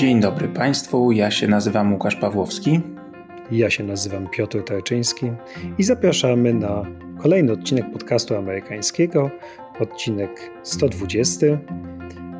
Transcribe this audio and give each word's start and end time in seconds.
Dzień 0.00 0.20
dobry 0.20 0.48
Państwu, 0.48 1.12
ja 1.12 1.30
się 1.30 1.48
nazywam 1.48 1.92
Łukasz 1.92 2.16
Pawłowski. 2.16 2.80
Ja 3.50 3.70
się 3.70 3.84
nazywam 3.84 4.28
Piotr 4.28 4.64
Tarczyński 4.64 5.32
i 5.78 5.82
zapraszamy 5.82 6.54
na 6.54 6.86
kolejny 7.22 7.52
odcinek 7.52 7.92
podcastu 7.92 8.36
amerykańskiego, 8.36 9.30
odcinek 9.80 10.50
120, 10.62 11.46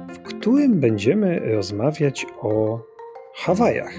w 0.09 0.18
którym 0.18 0.80
będziemy 0.80 1.54
rozmawiać 1.54 2.27
o 2.41 2.80
Hawajach. 3.34 3.92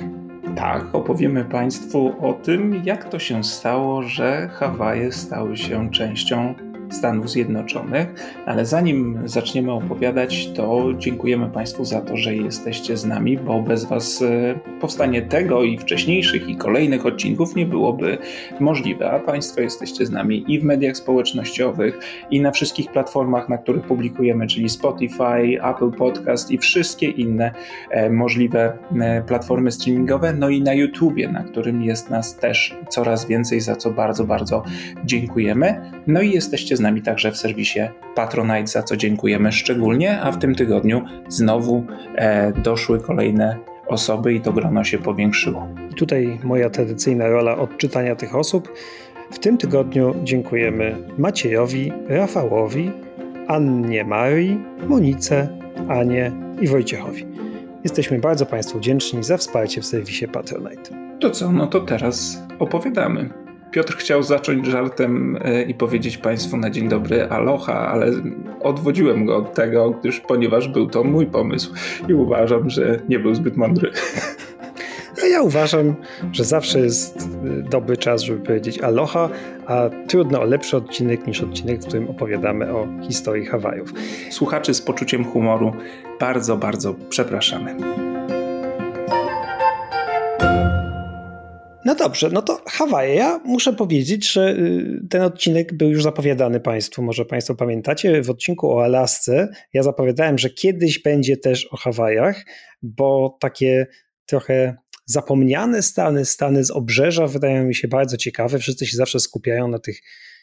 Tak, 0.55 0.96
opowiemy 0.96 1.46
Państwu 1.46 2.14
o 2.21 2.34
tym, 2.34 2.82
jak 2.86 3.09
to 3.09 3.20
się 3.20 3.43
stało, 3.43 4.04
że 4.04 4.50
Hawaje 4.54 5.12
stały 5.12 5.57
się 5.57 5.91
częścią 5.91 6.55
Stanów 6.92 7.30
Zjednoczonych. 7.30 8.07
Ale 8.46 8.66
zanim 8.66 9.20
zaczniemy 9.26 9.71
opowiadać, 9.71 10.50
to 10.55 10.93
dziękujemy 10.98 11.50
Państwu 11.50 11.86
za 11.86 12.02
to, 12.02 12.18
że 12.18 12.36
jesteście 12.36 12.98
z 12.98 13.06
nami, 13.06 13.38
bo 13.38 13.61
bez 13.61 13.86
Was 13.86 14.21
e, 14.21 14.60
powstanie 14.82 15.21
tego 15.21 15.64
i 15.64 15.78
wcześniejszych 15.78 16.50
i 16.50 16.56
kolejnych 16.56 17.06
odcinków 17.06 17.56
nie 17.56 17.65
byłoby 17.65 18.18
możliwe. 18.60 19.12
A 19.12 19.20
Państwo 19.20 19.62
jesteście 19.62 20.06
z 20.06 20.12
nami 20.12 20.46
i 20.48 20.60
w 20.60 20.64
mediach 20.64 20.98
społecznościowych, 20.98 22.00
i 22.32 22.42
na 22.42 22.51
wszystkich 22.51 22.92
platformach, 22.92 23.50
na 23.50 23.57
których 23.57 23.84
publikujemy, 23.84 24.48
czyli 24.48 24.70
Spotify, 24.70 25.62
Apple 25.64 25.92
Podcast 25.92 26.51
i 26.51 26.57
wszystkie 26.57 27.10
inne 27.10 27.51
e, 27.92 28.10
możliwe 28.10 28.78
e, 29.01 29.21
platformy 29.21 29.71
streamingowe, 29.71 30.34
no 30.34 30.50
i 30.50 30.62
na 30.62 30.73
YouTubie, 30.73 31.28
na 31.28 31.43
którym 31.43 31.82
jest 31.82 32.09
nas 32.09 32.36
też 32.36 32.76
coraz 32.89 33.28
więcej, 33.28 33.62
za 33.62 33.76
co 33.76 33.92
bardzo, 33.92 34.23
bardzo 34.23 34.64
dziękujemy. 35.06 35.92
No 36.08 36.22
i 36.22 36.31
jesteście 36.31 36.78
z 36.78 36.81
nami 36.81 37.02
także 37.02 37.31
w 37.31 37.38
serwisie 37.38 37.80
Patronite, 38.16 38.67
za 38.67 38.84
co 38.84 38.98
dziękujemy 38.98 39.52
szczególnie, 39.52 40.22
a 40.22 40.31
w 40.31 40.40
tym 40.40 40.56
tygodniu 40.56 41.02
znowu 41.28 41.86
e, 42.16 42.52
doszły 42.52 43.00
kolejne 43.00 43.58
osoby 43.88 44.34
i 44.34 44.42
to 44.42 44.54
grono 44.54 44.84
się 44.84 44.98
powiększyło. 44.98 45.68
I 45.92 45.94
tutaj 45.94 46.40
moja 46.44 46.70
tradycyjna 46.70 47.28
rola 47.28 47.58
odczytania 47.58 48.16
tych 48.16 48.36
osób. 48.36 48.73
W 49.32 49.40
tym 49.40 49.58
tygodniu 49.58 50.16
dziękujemy 50.23 50.98
Maciejowi, 51.18 51.92
Rafałowi, 52.08 52.92
Annie 53.48 54.04
Marii, 54.04 54.60
Monice, 54.88 55.48
Anie 55.90 56.32
i 56.62 56.68
Wojciechowi. 56.68 57.26
Jesteśmy 57.84 58.20
bardzo 58.20 58.45
Państwu 58.45 58.78
wdzięczni 58.78 59.23
za 59.23 59.38
wsparcie 59.38 59.82
w 59.82 59.86
serwisie 59.86 60.28
Patronite. 60.28 60.92
To 61.20 61.30
co, 61.30 61.52
no 61.52 61.68
to 61.68 61.80
teraz 61.80 62.44
opowiadamy. 62.60 63.41
Piotr 63.72 63.97
chciał 63.97 64.23
zacząć 64.23 64.66
żartem 64.66 65.38
e, 65.41 65.64
i 65.64 65.73
powiedzieć 65.73 66.17
Państwu 66.17 66.58
na 66.58 66.69
dzień 66.69 66.89
dobry 66.89 67.30
aloha, 67.30 67.88
ale 67.88 68.11
odwodziłem 68.61 69.25
go 69.25 69.38
od 69.38 69.53
tego, 69.53 69.91
gdyż 69.91 70.19
ponieważ 70.19 70.67
był 70.67 70.88
to 70.88 71.03
mój 71.03 71.25
pomysł 71.25 71.73
i 72.08 72.14
uważam, 72.14 72.69
że 72.69 72.99
nie 73.09 73.19
był 73.19 73.36
zbyt 73.36 73.58
mądry. 73.58 73.92
A 75.23 75.25
ja 75.25 75.42
uważam, 75.42 75.95
że 76.31 76.44
zawsze 76.44 76.80
jest 76.80 77.17
e, 77.19 77.69
dobry 77.69 77.97
czas, 77.97 78.22
żeby 78.22 78.45
powiedzieć 78.45 78.80
aloha, 78.80 79.30
a 79.67 79.89
trudno 80.08 80.42
o 80.42 80.45
lepszy 80.45 80.77
odcinek 80.77 81.27
niż 81.27 81.42
odcinek, 81.42 81.81
w 81.81 81.88
którym 81.88 82.09
opowiadamy 82.09 82.73
o 82.73 82.88
historii 83.02 83.45
Hawajów. 83.45 83.94
Słuchaczy 84.30 84.73
z 84.73 84.81
poczuciem 84.81 85.25
humoru 85.25 85.73
bardzo, 86.19 86.58
bardzo 86.58 86.95
przepraszamy. 87.09 87.75
No 91.92 91.95
dobrze, 91.95 92.30
no 92.30 92.42
to 92.42 92.61
Hawaje. 92.67 93.16
Ja 93.16 93.39
muszę 93.45 93.73
powiedzieć, 93.73 94.31
że 94.31 94.52
y, 94.52 95.08
ten 95.09 95.22
odcinek 95.22 95.73
był 95.73 95.89
już 95.89 96.03
zapowiadany 96.03 96.59
Państwu. 96.59 97.03
Może 97.03 97.25
Państwo 97.25 97.56
pamiętacie, 97.56 98.22
w 98.22 98.30
odcinku 98.30 98.72
o 98.72 98.83
Alasce 98.83 99.50
ja 99.73 99.83
zapowiadałem, 99.83 100.38
że 100.38 100.50
kiedyś 100.50 101.00
będzie 101.02 101.38
też 101.38 101.67
o 101.72 101.78
Hawajach, 101.78 102.45
bo 102.81 103.38
takie 103.39 103.88
trochę 104.25 104.75
zapomniane 105.06 105.81
stany, 105.81 106.25
stany 106.25 106.64
z 106.64 106.71
obrzeża 106.71 107.27
wydają 107.27 107.64
mi 107.64 107.76
się 107.76 107.88
bardzo 107.88 108.17
ciekawe. 108.17 108.60
Wszyscy 108.60 108.86
się 108.86 108.98
zawsze 108.98 109.20
skupiają 109.20 109.67
na 109.67 109.80
tych, 109.80 110.02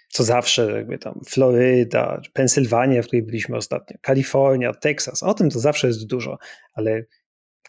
co 0.09 0.25
zawsze, 0.25 0.73
jakby 0.73 0.99
tam 0.99 1.21
Floryda, 1.29 2.21
Pensylwania, 2.33 3.03
w 3.03 3.07
której 3.07 3.23
byliśmy 3.23 3.57
ostatnio, 3.57 3.97
Kalifornia, 4.03 4.73
Teksas. 4.75 5.23
O 5.23 5.35
tym 5.35 5.51
to 5.51 5.61
zawsze 5.61 5.87
jest 5.87 6.07
dużo, 6.07 6.39
ale 6.73 7.05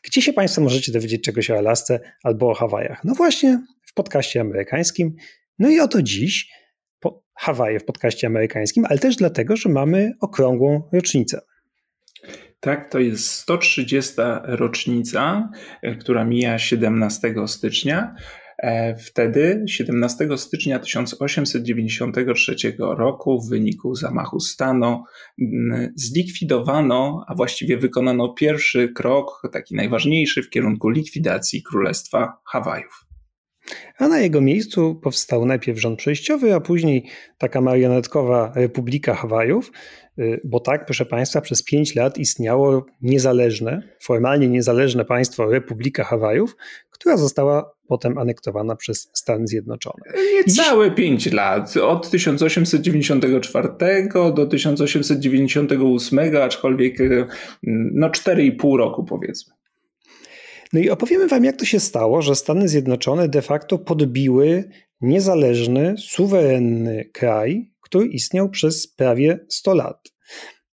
gdzie 0.03 0.21
się 0.21 0.33
Państwo 0.33 0.61
możecie 0.61 0.91
dowiedzieć 0.91 1.23
czegoś 1.23 1.49
o 1.49 1.57
Alasce 1.57 1.99
albo 2.23 2.49
o 2.49 2.53
Hawajach? 2.53 3.03
No 3.03 3.13
właśnie 3.13 3.61
w 3.85 3.93
podcaście 3.93 4.41
amerykańskim. 4.41 5.15
No 5.59 5.69
i 5.69 5.79
oto 5.79 6.01
dziś 6.01 6.49
po 6.99 7.23
Hawaje 7.35 7.79
w 7.79 7.85
podcaście 7.85 8.27
amerykańskim, 8.27 8.85
ale 8.89 8.99
też 8.99 9.15
dlatego, 9.15 9.55
że 9.55 9.69
mamy 9.69 10.11
okrągłą 10.21 10.89
rocznicę. 10.93 11.41
Tak, 12.59 12.91
to 12.91 12.99
jest 12.99 13.31
130. 13.31 14.13
rocznica, 14.43 15.49
e, 15.81 15.95
która 15.95 16.25
mija 16.25 16.59
17 16.59 17.47
stycznia. 17.47 18.15
E, 18.63 18.95
wtedy, 18.95 19.63
17 19.67 20.37
stycznia 20.37 20.79
1893 20.79 22.55
roku, 22.79 23.41
w 23.41 23.49
wyniku 23.49 23.95
zamachu 23.95 24.39
stanu, 24.39 25.03
zlikwidowano, 25.95 27.25
a 27.27 27.35
właściwie 27.35 27.77
wykonano 27.77 28.33
pierwszy 28.33 28.89
krok, 28.89 29.41
taki 29.51 29.75
najważniejszy, 29.75 30.43
w 30.43 30.49
kierunku 30.49 30.89
likwidacji 30.89 31.63
Królestwa 31.63 32.41
Hawajów. 32.45 33.09
A 33.97 34.07
na 34.07 34.19
jego 34.19 34.41
miejscu 34.41 34.95
powstał 34.95 35.45
najpierw 35.45 35.79
rząd 35.79 35.99
przejściowy, 35.99 36.53
a 36.53 36.59
później 36.59 37.05
taka 37.37 37.61
marionetkowa 37.61 38.51
Republika 38.55 39.13
Hawajów, 39.13 39.71
y, 40.19 40.41
bo 40.43 40.59
tak, 40.59 40.85
proszę 40.85 41.05
Państwa, 41.05 41.41
przez 41.41 41.63
pięć 41.63 41.95
lat 41.95 42.17
istniało 42.17 42.85
niezależne, 43.01 43.81
formalnie 44.03 44.47
niezależne 44.47 45.05
państwo 45.05 45.51
Republika 45.51 46.03
Hawajów, 46.03 46.55
która 46.99 47.17
została 47.17 47.71
potem 47.87 48.17
anektowana 48.17 48.75
przez 48.75 49.09
Stany 49.13 49.47
Zjednoczone. 49.47 50.03
Niecałe 50.33 50.91
pięć 50.91 51.31
lat, 51.31 51.77
od 51.77 52.09
1894 52.09 53.67
do 54.35 54.45
1898, 54.45 56.19
aczkolwiek 56.43 57.01
y, 57.01 57.25
no 57.63 58.09
4,5 58.09 58.77
roku 58.77 59.03
powiedzmy. 59.03 59.53
No 60.73 60.79
i 60.79 60.89
opowiemy 60.89 61.27
Wam, 61.27 61.43
jak 61.43 61.55
to 61.55 61.65
się 61.65 61.79
stało, 61.79 62.21
że 62.21 62.35
Stany 62.35 62.67
Zjednoczone 62.67 63.29
de 63.29 63.41
facto 63.41 63.77
podbiły 63.77 64.69
niezależny, 65.01 65.95
suwerenny 65.97 67.09
kraj, 67.13 67.71
który 67.81 68.07
istniał 68.07 68.49
przez 68.49 68.87
prawie 68.87 69.45
100 69.49 69.73
lat. 69.73 70.11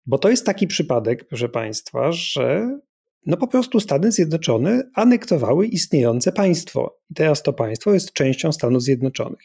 Bo 0.05 0.17
to 0.17 0.29
jest 0.29 0.45
taki 0.45 0.67
przypadek, 0.67 1.27
proszę 1.27 1.49
Państwa, 1.49 2.11
że 2.11 2.79
no 3.25 3.37
po 3.37 3.47
prostu 3.47 3.79
Stany 3.79 4.11
Zjednoczone 4.11 4.89
anektowały 4.93 5.67
istniejące 5.67 6.31
państwo. 6.31 6.99
I 7.09 7.13
teraz 7.13 7.43
to 7.43 7.53
państwo 7.53 7.93
jest 7.93 8.13
częścią 8.13 8.51
Stanów 8.51 8.83
Zjednoczonych. 8.83 9.41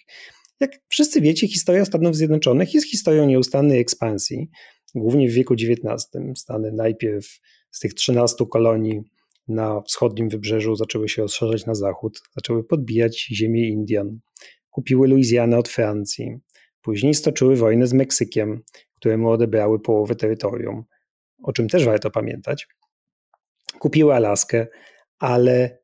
Jak 0.61 0.71
wszyscy 0.89 1.21
wiecie, 1.21 1.49
historia 1.49 1.85
Stanów 1.85 2.17
Zjednoczonych 2.17 2.75
jest 2.75 2.91
historią 2.91 3.27
nieustannej 3.27 3.81
ekspansji, 3.81 4.51
głównie 4.95 5.29
w 5.29 5.33
wieku 5.33 5.55
XIX. 5.55 6.09
Stany 6.37 6.73
najpierw 6.73 7.41
z 7.71 7.81
tych 7.81 7.95
13 7.95 8.45
kolonii 8.51 9.03
na 9.49 9.81
wschodnim 9.81 10.29
wybrzeżu 10.29 10.77
zaczęły 10.77 11.09
się 11.09 11.23
rozszerzać 11.23 11.67
na 11.67 11.75
zachód, 11.75 12.23
zaczęły 12.37 12.65
podbijać 12.65 13.29
ziemię 13.33 13.69
Indian, 13.69 14.19
kupiły 14.71 15.09
Luizjanę 15.09 15.59
od 15.59 15.69
Francji, 15.69 16.37
później 16.83 17.15
stoczyły 17.15 17.57
wojnę 17.57 17.87
z 17.87 17.93
Meksykiem, 17.93 18.63
któremu 18.95 19.31
odebrały 19.31 19.81
połowę 19.81 20.15
terytorium, 20.15 20.85
o 21.43 21.53
czym 21.53 21.69
też 21.69 21.85
warto 21.85 22.11
pamiętać. 22.11 22.69
Kupiły 23.79 24.15
Alaskę, 24.15 24.67
ale 25.19 25.79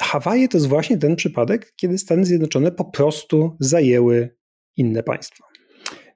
Hawaje 0.00 0.48
to 0.48 0.56
jest 0.56 0.68
właśnie 0.68 0.98
ten 0.98 1.16
przypadek, 1.16 1.72
kiedy 1.76 1.98
Stany 1.98 2.24
Zjednoczone 2.24 2.72
po 2.72 2.84
prostu 2.84 3.56
zajęły 3.60 4.36
inne 4.76 5.02
państwo. 5.02 5.47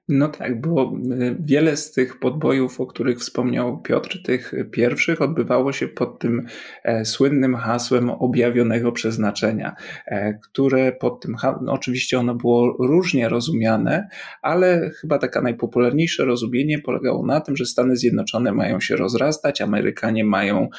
No 0.07 0.27
tak, 0.27 0.61
bo 0.61 0.93
e, 1.21 1.35
wiele 1.39 1.77
z 1.77 1.91
tych 1.91 2.19
podbojów, 2.19 2.81
o 2.81 2.85
których 2.85 3.19
wspomniał 3.19 3.81
Piotr, 3.81 4.23
tych 4.23 4.53
pierwszych, 4.71 5.21
odbywało 5.21 5.73
się 5.73 5.87
pod 5.87 6.19
tym 6.19 6.45
e, 6.83 7.05
słynnym 7.05 7.55
hasłem 7.55 8.09
objawionego 8.09 8.91
przeznaczenia, 8.91 9.75
e, 10.05 10.33
które 10.33 10.91
pod 10.91 11.21
tym, 11.21 11.35
no 11.61 11.73
oczywiście 11.73 12.19
ono 12.19 12.35
było 12.35 12.77
różnie 12.79 13.29
rozumiane, 13.29 14.07
ale 14.41 14.89
chyba 14.89 15.17
taka 15.17 15.41
najpopularniejsze 15.41 16.25
rozumienie 16.25 16.79
polegało 16.79 17.25
na 17.25 17.41
tym, 17.41 17.55
że 17.55 17.65
Stany 17.65 17.95
Zjednoczone 17.95 18.51
mają 18.51 18.79
się 18.79 18.95
rozrastać, 18.95 19.61
Amerykanie 19.61 20.25
mają 20.25 20.69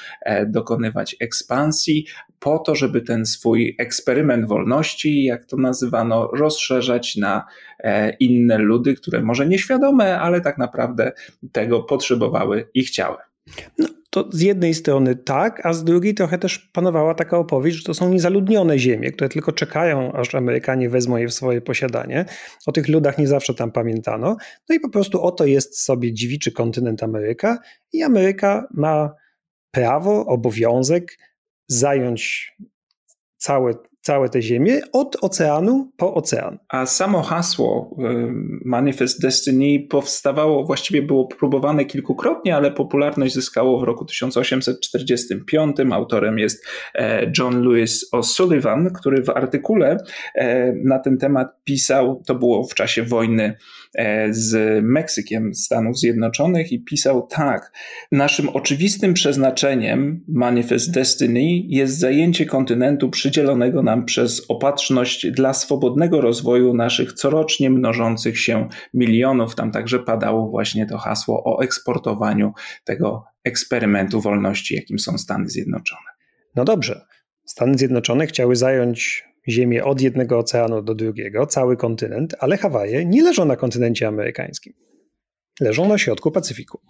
dokonywać 0.47 1.17
ekspansji, 1.21 2.07
po 2.39 2.59
to, 2.59 2.75
żeby 2.75 3.01
ten 3.01 3.27
swój 3.27 3.77
eksperyment 3.79 4.49
wolności, 4.49 5.25
jak 5.25 5.45
to 5.45 5.57
nazywano, 5.57 6.31
rozszerzać 6.33 7.17
na 7.17 7.45
inne 8.21 8.59
ludy, 8.59 8.95
które 8.95 9.15
które 9.15 9.24
może 9.25 9.47
nieświadome, 9.47 10.21
ale 10.21 10.41
tak 10.41 10.59
naprawdę 10.59 11.13
tego 11.53 11.83
potrzebowały 11.83 12.69
i 12.75 12.85
chciały. 12.85 13.17
No, 13.79 13.89
to 14.11 14.29
z 14.33 14.41
jednej 14.41 14.75
strony 14.75 15.17
tak, 15.17 15.67
a 15.67 15.73
z 15.73 15.85
drugiej 15.85 16.15
trochę 16.15 16.39
też 16.39 16.59
panowała 16.59 17.15
taka 17.15 17.39
opowieść, 17.39 17.77
że 17.77 17.85
to 17.85 17.95
są 17.95 18.09
niezaludnione 18.09 18.79
ziemie, 18.79 19.13
które 19.13 19.29
tylko 19.29 19.53
czekają, 19.53 20.13
aż 20.13 20.35
Amerykanie 20.35 20.91
wezmą 20.91 21.17
je 21.17 21.29
w 21.29 21.35
swoje 21.35 21.61
posiadanie. 21.61 22.25
O 22.67 22.73
tych 22.73 22.89
ludach 22.89 23.19
nie 23.19 23.27
zawsze 23.27 23.55
tam 23.55 23.73
pamiętano. 23.73 24.37
No 24.69 24.75
i 24.75 24.81
po 24.81 24.89
prostu 24.89 25.23
oto 25.23 25.47
jest 25.47 25.81
sobie 25.81 26.13
dziwiczy 26.13 26.53
kontynent 26.53 27.03
Ameryka 27.03 27.59
i 27.93 28.03
Ameryka 28.03 28.67
ma 28.75 29.15
prawo, 29.71 30.27
obowiązek 30.27 31.19
zająć 31.69 32.53
całe 33.37 33.75
całe 34.05 34.29
te 34.29 34.43
ziemię 34.43 34.81
od 34.93 35.17
oceanu 35.21 35.93
po 35.97 36.15
ocean. 36.15 36.59
A 36.69 36.87
samo 36.87 37.23
hasło 37.23 37.97
Manifest 38.65 39.23
Destiny 39.23 39.87
powstawało, 39.89 40.65
właściwie 40.65 41.03
było 41.03 41.27
próbowane 41.27 41.85
kilkukrotnie, 41.85 42.57
ale 42.57 42.71
popularność 42.71 43.35
zyskało 43.35 43.81
w 43.81 43.83
roku 43.83 44.05
1845. 44.05 45.77
Autorem 45.93 46.39
jest 46.39 46.67
e, 46.95 47.33
John 47.39 47.63
Lewis 47.63 48.13
O'Sullivan, 48.13 48.93
który 48.93 49.23
w 49.23 49.31
artykule 49.31 49.97
e, 50.35 50.73
na 50.73 50.99
ten 50.99 51.19
temat 51.19 51.49
pisał, 51.65 52.23
to 52.27 52.35
było 52.35 52.65
w 52.65 52.75
czasie 52.75 53.03
wojny 53.03 53.57
z 54.31 54.83
Meksykiem 54.85 55.55
Stanów 55.55 55.99
Zjednoczonych 55.99 56.73
i 56.73 56.85
pisał 56.85 57.27
tak: 57.27 57.73
Naszym 58.13 58.49
oczywistym 58.49 59.15
przeznaczeniem 59.15 60.25
Manifest 60.29 60.91
Destiny 60.91 61.43
jest 61.69 61.99
zajęcie 61.99 62.47
kontynentu 62.47 63.11
przydzielonego 63.11 63.83
nam 63.83 63.95
nam 63.95 64.05
przez 64.05 64.43
opatrzność 64.49 65.31
dla 65.31 65.55
swobodnego 65.55 66.21
rozwoju 66.21 66.75
naszych 66.75 67.13
corocznie 67.13 67.71
mnożących 67.71 68.41
się 68.41 68.69
milionów. 68.95 69.55
Tam 69.55 69.71
także 69.71 69.99
padało 69.99 70.51
właśnie 70.51 70.87
to 70.87 70.99
hasło 70.99 71.45
o 71.45 71.63
eksportowaniu 71.63 72.53
tego 72.85 73.25
eksperymentu 73.45 74.21
wolności, 74.21 74.75
jakim 74.75 74.99
są 74.99 75.19
Stany 75.19 75.49
Zjednoczone. 75.49 76.11
No 76.55 76.65
dobrze. 76.65 77.07
Stany 77.45 77.79
Zjednoczone 77.79 78.27
chciały 78.27 78.57
zająć 78.57 79.25
Ziemię 79.49 79.85
od 79.85 80.01
jednego 80.01 80.39
oceanu 80.39 80.83
do 80.83 80.95
drugiego, 80.95 81.47
cały 81.47 81.77
kontynent, 81.77 82.35
ale 82.39 82.57
Hawaje 82.57 83.05
nie 83.05 83.23
leżą 83.23 83.45
na 83.45 83.57
kontynencie 83.57 84.09
amerykańskim. 84.09 84.73
Leżą 85.61 85.89
na 85.89 85.99
środku 85.99 86.31
Pacyfiku, 86.31 86.81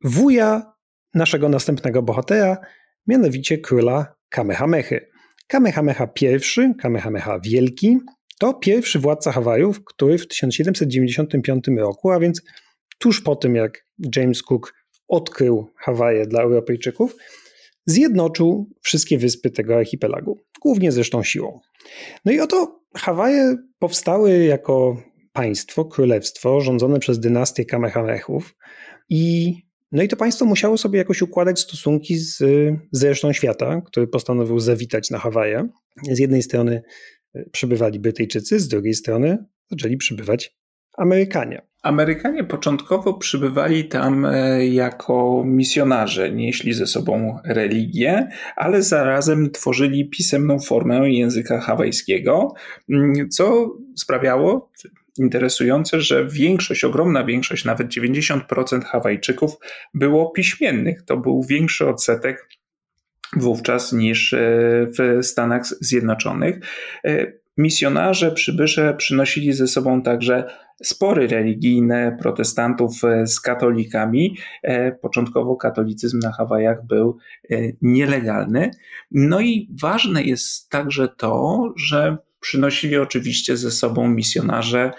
wuja 0.04 0.74
naszego 1.14 1.50
następnego 1.50 2.02
bohatera, 2.02 2.58
mianowicie 3.08 3.58
króla 3.58 4.16
Kamehamechy. 4.30 5.10
Kamehameha 5.48 6.08
I, 6.22 6.76
Kamehameha 6.76 7.40
Wielki, 7.40 7.98
to 8.40 8.54
pierwszy 8.54 9.00
władca 9.00 9.32
Hawajów, 9.32 9.84
który 9.84 10.18
w 10.18 10.28
1795 10.28 11.66
roku, 11.78 12.12
a 12.12 12.20
więc 12.20 12.42
tuż 13.00 13.22
po 13.22 13.36
tym 13.36 13.56
jak 13.56 13.86
James 14.16 14.44
Cook 14.44 14.74
odkrył 15.08 15.68
Hawaje 15.76 16.26
dla 16.28 16.42
Europejczyków, 16.42 17.16
zjednoczył 17.86 18.70
wszystkie 18.82 19.18
wyspy 19.18 19.50
tego 19.50 19.78
archipelagu, 19.78 20.40
głównie 20.62 20.92
zresztą 20.92 21.24
siłą. 21.24 21.60
No 22.26 22.32
i 22.32 22.40
oto 22.40 22.82
Hawaje 22.96 23.56
powstały 23.80 24.44
jako 24.44 25.04
państwo, 25.34 25.86
królestwo 25.86 26.62
rządzone 26.62 27.00
przez 27.00 27.20
dynastię 27.20 27.66
Kamehamechów 27.66 28.56
i 29.10 29.54
no 29.92 30.04
i 30.04 30.08
to 30.08 30.16
państwo 30.16 30.46
musiało 30.46 30.78
sobie 30.78 30.98
jakoś 30.98 31.22
układać 31.22 31.60
stosunki 31.60 32.18
z, 32.18 32.38
z 32.92 33.04
resztą 33.04 33.34
świata, 33.34 33.82
który 33.86 34.08
postanowił 34.08 34.60
zawitać 34.60 35.10
na 35.10 35.20
Hawaje. 35.20 35.70
Z 36.12 36.20
jednej 36.20 36.44
strony 36.44 36.82
przybywali 37.52 38.00
Brytyjczycy, 38.00 38.60
z 38.60 38.68
drugiej 38.68 38.94
strony 38.94 39.46
zaczęli 39.72 39.98
przybywać 39.98 40.60
Amerykanie. 40.98 41.62
Amerykanie 41.84 42.44
początkowo 42.44 43.14
przybywali 43.14 43.86
tam 43.86 44.26
e, 44.26 44.68
jako 44.68 45.44
misjonarze, 45.46 46.32
nieśli 46.32 46.74
ze 46.74 46.88
sobą 46.88 47.40
religię, 47.46 48.28
ale 48.56 48.82
zarazem 48.82 49.52
tworzyli 49.52 50.10
pisemną 50.10 50.60
formę 50.60 51.12
języka 51.12 51.60
hawajskiego, 51.60 52.54
mm, 52.90 53.30
co 53.30 53.76
sprawiało, 53.98 54.72
interesujące, 55.20 56.02
że 56.02 56.28
większość, 56.28 56.84
ogromna 56.84 57.24
większość, 57.24 57.66
nawet 57.66 57.88
90% 57.88 58.86
Hawajczyków 58.86 59.52
było 59.94 60.32
piśmiennych. 60.32 61.02
To 61.06 61.18
był 61.18 61.44
większy 61.44 61.88
odsetek 61.88 62.50
wówczas 63.38 63.94
niż 63.94 64.34
e, 64.34 64.40
w 64.98 65.26
Stanach 65.26 65.66
Zjednoczonych. 65.66 66.60
E, 67.06 67.34
misjonarze, 67.58 68.32
przybysze 68.32 68.94
przynosili 68.94 69.54
ze 69.54 69.68
sobą 69.68 70.02
także 70.02 70.44
spory 70.84 71.28
religijne 71.28 72.18
protestantów 72.22 73.04
e, 73.04 73.28
z 73.28 73.42
katolikami. 73.42 74.38
Początkowo 75.02 75.56
katolicyzm 75.56 76.20
na 76.20 76.32
Hawajach 76.32 76.86
był 76.86 77.18
nielegalny. 77.82 78.72
No 79.12 79.42
i 79.42 79.70
ważne 79.82 80.24
jest 80.24 80.70
także 80.70 81.08
to, 81.08 81.64
że 81.78 82.18
przynosili 82.40 82.98
oczywiście 82.98 83.58
ze 83.58 83.72
sobą 83.72 84.10
misjonarze 84.10 84.92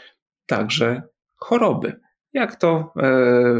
także 0.47 1.03
choroby. 1.37 2.01
Jak 2.33 2.57
to 2.57 2.93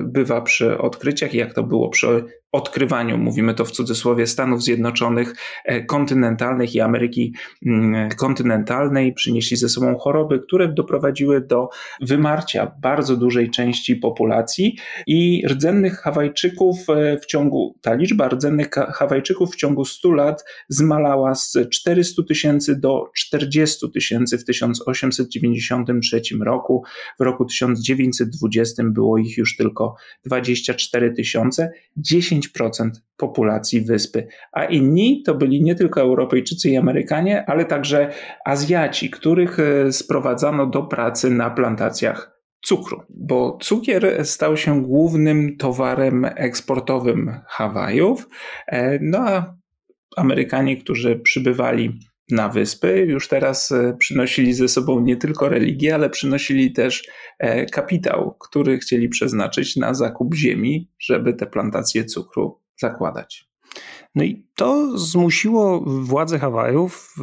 bywa 0.05 0.41
przy 0.41 0.79
odkryciach, 0.79 1.35
jak 1.35 1.55
to 1.55 1.63
było 1.63 1.89
przy 1.89 2.25
odkrywaniu, 2.53 3.19
mówimy 3.19 3.55
to 3.55 3.65
w 3.65 3.71
cudzysłowie, 3.71 4.27
Stanów 4.27 4.63
Zjednoczonych, 4.63 5.35
e, 5.65 5.85
kontynentalnych 5.85 6.75
i 6.75 6.81
Ameryki 6.81 7.35
mm, 7.67 8.09
kontynentalnej, 8.11 9.13
przynieśli 9.13 9.57
ze 9.57 9.69
sobą 9.69 9.99
choroby, 9.99 10.41
które 10.41 10.69
doprowadziły 10.69 11.41
do 11.41 11.69
wymarcia 12.01 12.73
bardzo 12.83 13.17
dużej 13.17 13.51
części 13.51 13.97
populacji 13.97 14.77
i 15.07 15.43
rdzennych 15.49 15.99
Hawajczyków 15.99 16.91
e, 16.91 17.19
w 17.19 17.27
ciągu, 17.27 17.77
ta 17.81 17.95
liczba 17.95 18.29
rdzennych 18.29 18.71
Hawajczyków 18.71 19.53
w 19.53 19.57
ciągu 19.57 19.85
100 19.85 20.13
lat 20.13 20.45
zmalała 20.69 21.35
z 21.35 21.57
400 21.71 22.23
tysięcy 22.23 22.81
do 22.81 23.11
40 23.17 23.91
tysięcy 23.91 24.39
w 24.39 24.45
1893 24.45 26.23
roku. 26.41 26.83
W 27.19 27.23
roku 27.23 27.45
1920 27.45 28.83
było 28.85 29.19
ich 29.19 29.39
już 29.39 29.57
tylko 29.57 29.95
24 30.25 31.13
tysiące. 31.13 31.73
10 31.97 32.40
10% 32.41 32.91
populacji 33.17 33.81
wyspy, 33.81 34.27
a 34.53 34.65
inni 34.65 35.23
to 35.27 35.35
byli 35.35 35.63
nie 35.63 35.75
tylko 35.75 36.01
Europejczycy 36.01 36.71
i 36.71 36.77
Amerykanie, 36.77 37.45
ale 37.47 37.65
także 37.65 38.13
Azjaci, 38.45 39.11
których 39.11 39.59
e, 39.59 39.93
sprowadzano 39.93 40.67
do 40.67 40.83
pracy 40.83 41.31
na 41.31 41.51
plantacjach 41.51 42.41
cukru, 42.63 43.03
bo 43.09 43.59
cukier 43.61 44.27
stał 44.27 44.57
się 44.57 44.83
głównym 44.83 45.57
towarem 45.57 46.25
eksportowym 46.25 47.41
Hawajów, 47.47 48.29
e, 48.67 48.99
no 49.03 49.19
a 49.19 49.55
Amerykanie, 50.17 50.77
którzy 50.77 51.17
przybywali 51.17 51.99
na 52.31 52.49
wyspy, 52.49 53.07
już 53.09 53.29
teraz 53.29 53.73
e, 53.73 53.97
przynosili 53.99 54.55
ze 54.55 54.69
sobą 54.69 55.01
nie 55.01 55.17
tylko 55.17 55.49
religię, 55.49 55.95
ale 55.95 56.11
przynosili 56.11 56.73
też 56.73 57.09
e, 57.39 57.67
kapitał, 57.67 58.37
który 58.41 58.79
chcieli 58.79 59.09
przeznaczyć 59.09 59.77
na 59.77 59.95
zakup 59.95 60.35
ziemi, 60.35 60.91
żeby 60.99 61.35
te 61.35 61.47
plantacje 61.47 62.05
cukru 62.05 62.61
zakładać. 62.77 63.51
No 64.15 64.25
i 64.25 64.47
to 64.55 64.99
zmusiło 64.99 65.81
władze 65.87 66.39
Hawajów, 66.39 67.15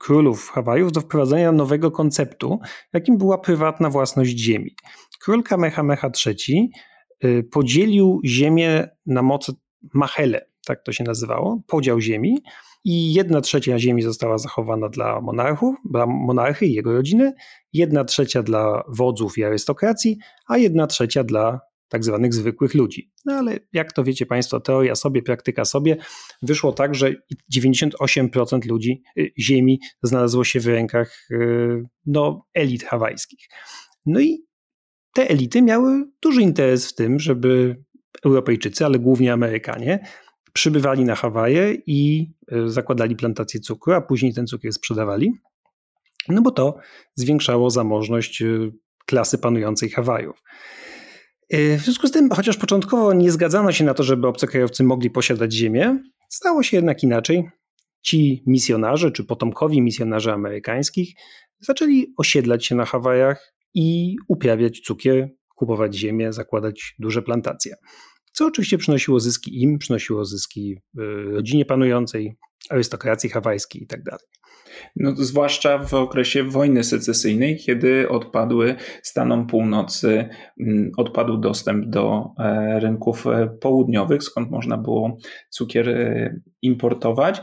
królów 0.00 0.50
Hawajów 0.50 0.92
do 0.92 1.00
wprowadzenia 1.00 1.52
nowego 1.52 1.90
konceptu, 1.90 2.60
jakim 2.92 3.18
była 3.18 3.38
prywatna 3.38 3.90
własność 3.90 4.38
ziemi. 4.38 4.76
Król 5.20 5.42
Kamehameha 5.42 6.10
III 6.26 6.70
y, 7.24 7.48
podzielił 7.50 8.20
ziemię 8.24 8.88
na 9.06 9.22
mocy 9.22 9.52
Machele, 9.94 10.46
tak 10.66 10.82
to 10.82 10.92
się 10.92 11.04
nazywało, 11.04 11.62
podział 11.66 12.00
ziemi, 12.00 12.42
i 12.84 13.14
jedna 13.14 13.40
trzecia 13.40 13.78
ziemi 13.78 14.02
została 14.02 14.38
zachowana 14.38 14.88
dla 14.88 15.20
monarchów, 15.20 15.76
dla 15.90 16.06
monarchy 16.06 16.66
i 16.66 16.74
jego 16.74 16.92
rodziny, 16.92 17.32
jedna 17.72 18.04
trzecia 18.04 18.42
dla 18.42 18.82
wodzów 18.88 19.38
i 19.38 19.44
arystokracji, 19.44 20.18
a 20.48 20.58
jedna 20.58 20.86
trzecia 20.86 21.24
dla 21.24 21.60
tak 21.88 22.04
zwanych 22.04 22.34
zwykłych 22.34 22.74
ludzi. 22.74 23.12
No 23.24 23.34
ale 23.34 23.58
jak 23.72 23.92
to 23.92 24.04
wiecie 24.04 24.26
Państwo, 24.26 24.60
teoria 24.60 24.94
sobie, 24.94 25.22
praktyka 25.22 25.64
sobie, 25.64 25.96
wyszło 26.42 26.72
tak, 26.72 26.94
że 26.94 27.14
98% 27.56 28.66
ludzi, 28.66 29.02
y, 29.18 29.32
ziemi 29.38 29.80
znalazło 30.02 30.44
się 30.44 30.60
w 30.60 30.66
rękach 30.66 31.30
y, 31.30 31.84
no, 32.06 32.46
elit 32.54 32.84
hawajskich. 32.84 33.48
No 34.06 34.20
i 34.20 34.46
te 35.14 35.30
elity 35.30 35.62
miały 35.62 36.04
duży 36.22 36.42
interes 36.42 36.88
w 36.88 36.94
tym, 36.94 37.20
żeby 37.20 37.82
Europejczycy, 38.24 38.84
ale 38.84 38.98
głównie 38.98 39.32
Amerykanie, 39.32 40.06
przybywali 40.52 41.04
na 41.04 41.14
Hawaje 41.14 41.74
i 41.86 42.30
e, 42.52 42.68
zakładali 42.68 43.16
plantacje 43.16 43.60
cukru, 43.60 43.92
a 43.92 44.00
później 44.00 44.34
ten 44.34 44.46
cukier 44.46 44.72
sprzedawali. 44.72 45.32
No 46.28 46.42
bo 46.42 46.50
to 46.50 46.78
zwiększało 47.14 47.70
zamożność 47.70 48.42
e, 48.42 48.46
klasy 49.06 49.38
panującej 49.38 49.90
Hawajów. 49.90 50.42
W 51.78 51.80
związku 51.84 52.06
z 52.06 52.10
tym, 52.10 52.30
chociaż 52.30 52.56
początkowo 52.56 53.12
nie 53.12 53.32
zgadzano 53.32 53.72
się 53.72 53.84
na 53.84 53.94
to, 53.94 54.02
żeby 54.02 54.26
obcokrajowcy 54.26 54.84
mogli 54.84 55.10
posiadać 55.10 55.52
ziemię, 55.52 55.98
stało 56.28 56.62
się 56.62 56.76
jednak 56.76 57.02
inaczej. 57.02 57.50
Ci 58.02 58.42
misjonarze, 58.46 59.10
czy 59.10 59.24
potomkowi 59.24 59.82
misjonarzy 59.82 60.32
amerykańskich, 60.32 61.14
zaczęli 61.60 62.14
osiedlać 62.16 62.66
się 62.66 62.74
na 62.74 62.84
Hawajach 62.84 63.54
i 63.74 64.16
uprawiać 64.28 64.80
cukier, 64.80 65.28
kupować 65.56 65.94
ziemię, 65.94 66.32
zakładać 66.32 66.94
duże 66.98 67.22
plantacje. 67.22 67.76
Co 68.32 68.46
oczywiście 68.46 68.78
przynosiło 68.78 69.20
zyski 69.20 69.62
im, 69.62 69.78
przynosiło 69.78 70.24
zyski 70.24 70.78
y, 70.98 71.02
rodzinie 71.32 71.64
panującej, 71.64 72.36
arystokracji 72.70 73.30
hawajskiej 73.30 73.82
itd. 73.82 74.10
Tak 74.10 74.20
no, 74.96 75.12
zwłaszcza 75.16 75.78
w 75.78 75.94
okresie 75.94 76.44
wojny 76.44 76.84
secesyjnej, 76.84 77.56
kiedy 77.56 78.08
odpadły 78.08 78.76
Stanom 79.02 79.46
Północy, 79.46 80.28
odpadł 80.96 81.36
dostęp 81.36 81.86
do 81.86 82.24
e, 82.38 82.80
rynków 82.80 83.26
e, 83.26 83.46
południowych, 83.60 84.22
skąd 84.22 84.50
można 84.50 84.78
było 84.78 85.16
cukier 85.50 85.88
e, 85.88 86.34
importować, 86.62 87.40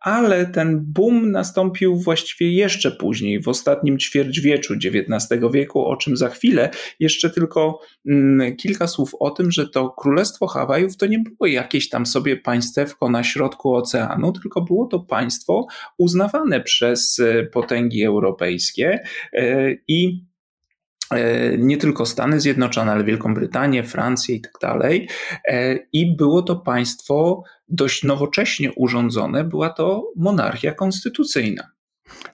ale 0.00 0.46
ten 0.46 0.80
boom 0.82 1.30
nastąpił 1.30 1.96
właściwie 1.96 2.52
jeszcze 2.52 2.90
później, 2.90 3.42
w 3.42 3.48
ostatnim 3.48 3.98
ćwierćwieczu 3.98 4.74
XIX 4.74 5.42
wieku, 5.52 5.84
o 5.84 5.96
czym 5.96 6.16
za 6.16 6.28
chwilę. 6.28 6.70
Jeszcze 7.00 7.30
tylko 7.30 7.80
mm, 8.06 8.56
kilka 8.56 8.86
słów 8.86 9.10
o 9.20 9.30
tym, 9.30 9.50
że 9.50 9.68
to 9.68 9.90
Królestwo 9.90 10.46
Hawajów 10.46 10.96
to 10.96 11.06
nie 11.06 11.18
było 11.18 11.46
jakieś 11.46 11.88
tam 11.88 12.06
sobie 12.06 12.36
państewko 12.36 13.10
na 13.10 13.24
środku 13.24 13.74
oceanu, 13.74 14.32
tylko 14.32 14.60
było 14.60 14.86
to 14.86 15.00
państwo 15.00 15.66
uznawane 15.98 16.60
przez 16.60 17.18
e, 17.18 17.44
potęgi 17.44 18.04
europejskie 18.04 19.00
e, 19.32 19.72
i 19.88 20.24
e, 20.26 20.29
nie 21.58 21.76
tylko 21.76 22.06
Stany 22.06 22.40
Zjednoczone, 22.40 22.92
ale 22.92 23.04
Wielką 23.04 23.34
Brytanię, 23.34 23.84
Francję 23.84 24.34
i 24.34 24.40
tak 24.40 24.52
dalej. 24.62 25.08
I 25.92 26.16
było 26.16 26.42
to 26.42 26.56
państwo 26.56 27.42
dość 27.68 28.04
nowocześnie 28.04 28.72
urządzone, 28.72 29.44
była 29.44 29.70
to 29.70 30.12
monarchia 30.16 30.74
konstytucyjna. 30.74 31.70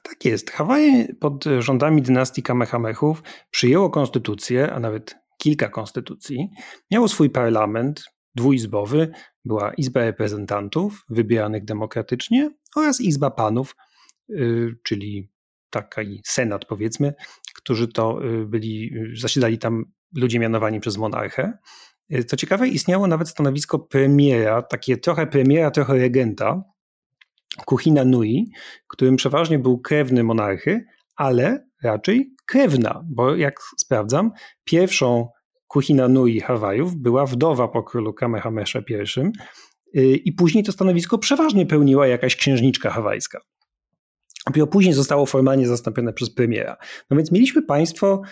Tak 0.03 0.25
jest. 0.25 0.51
Hawaje 0.51 1.15
pod 1.21 1.45
rządami 1.59 2.03
dynastii 2.03 2.43
Kamehamechów 2.43 3.23
przyjęło 3.51 3.91
konstytucję, 3.91 4.73
a 4.73 4.81
nawet 4.81 5.17
kilka 5.39 5.69
konstytucji. 5.69 6.49
Miało 6.91 7.09
swój 7.09 7.31
parlament 7.31 8.05
dwuizbowy, 8.35 9.11
była 9.45 9.75
Izba 9.75 10.01
Reprezentantów 10.01 11.05
wybieranych 11.09 11.65
demokratycznie 11.65 12.51
oraz 12.77 13.01
Izba 13.01 13.31
Panów, 13.31 13.75
Y, 14.31 14.77
czyli 14.83 15.31
taki 15.71 16.21
senat 16.25 16.65
powiedzmy, 16.65 17.15
którzy 17.67 17.89
to 17.89 18.25
y, 18.25 18.47
byli, 18.47 18.91
y, 18.95 19.17
zasiadali 19.17 19.59
tam 19.59 19.85
ludzie 20.17 20.39
mianowani 20.39 20.81
przez 20.81 20.97
monarchę. 20.97 21.59
Co 22.27 22.37
ciekawe, 22.37 22.69
istniało 22.69 23.07
nawet 23.07 23.29
stanowisko 23.29 23.79
premiera, 23.79 24.63
takie 24.63 24.97
trochę 24.97 25.27
premiera, 25.27 25.71
trochę 25.71 25.95
regenta, 25.95 26.63
Kuchina 27.65 28.05
Nui, 28.05 28.51
którym 28.89 29.17
przeważnie 29.17 29.59
był 29.59 29.79
krewny 29.79 30.25
monarchy, 30.25 30.85
ale 31.17 31.67
raczej 31.83 32.35
krewna, 32.47 33.05
bo 33.09 33.37
jak 33.37 33.61
sprawdzam, 33.79 34.31
pierwszą 34.65 35.29
Kuchina 35.67 36.09
Nui 36.09 36.41
Hawajów 36.41 36.97
była 36.97 37.27
wdowa 37.27 37.69
po 37.69 37.83
królu 37.83 38.15
Kamehamesza 38.15 38.81
I 39.93 40.23
i 40.25 40.33
później 40.33 40.65
to 40.65 40.73
stanowisko 40.73 41.19
przeważnie 41.19 41.67
pełniła 41.67 42.07
jakaś 42.07 42.37
księżniczka 42.37 42.91
hawajska. 42.91 43.41
Dopiero 44.47 44.67
później 44.67 44.95
zostało 44.95 45.27
formalnie 45.27 45.67
zastąpione 45.67 46.13
przez 46.13 46.35
premiera. 46.35 46.77
No 47.11 47.17
więc 47.17 47.33
mieliśmy 47.33 47.63
państwo 47.63 48.23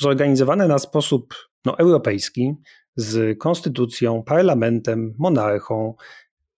zorganizowane 0.00 0.68
na 0.68 0.78
sposób 0.78 1.34
no, 1.64 1.78
europejski, 1.78 2.54
z 2.96 3.38
konstytucją, 3.38 4.22
parlamentem, 4.22 5.14
monarchą. 5.18 5.94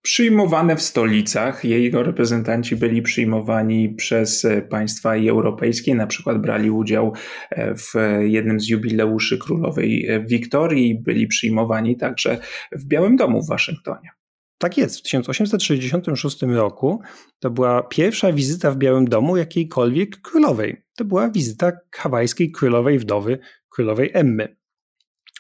Przyjmowane 0.03 0.77
w 0.77 0.83
stolicach. 0.83 1.65
Jego 1.65 2.03
reprezentanci 2.03 2.77
byli 2.77 3.03
przyjmowani 3.03 3.95
przez 3.95 4.47
państwa 4.71 5.17
i 5.17 5.29
europejskie, 5.29 5.95
na 5.95 6.07
przykład 6.07 6.41
brali 6.41 6.71
udział 6.71 7.13
w 7.57 7.93
jednym 8.21 8.61
z 8.61 8.69
jubileuszy 8.69 9.39
królowej 9.39 10.09
Wiktorii, 10.27 11.03
byli 11.03 11.27
przyjmowani 11.27 11.97
także 11.97 12.39
w 12.73 12.85
Białym 12.85 13.17
Domu 13.17 13.43
w 13.43 13.49
Waszyngtonie. 13.49 14.16
Tak 14.59 14.79
jest. 14.79 14.99
W 14.99 15.03
1866 15.03 16.43
roku 16.43 17.01
to 17.39 17.51
była 17.51 17.83
pierwsza 17.83 18.33
wizyta 18.33 18.71
w 18.71 18.77
Białym 18.77 19.09
Domu 19.09 19.37
jakiejkolwiek 19.37 20.21
królowej. 20.21 20.83
To 20.97 21.05
była 21.05 21.31
wizyta 21.31 21.73
hawajskiej 21.95 22.53
królowej 22.53 22.99
wdowy, 22.99 23.39
królowej 23.69 24.11
Emmy. 24.15 24.57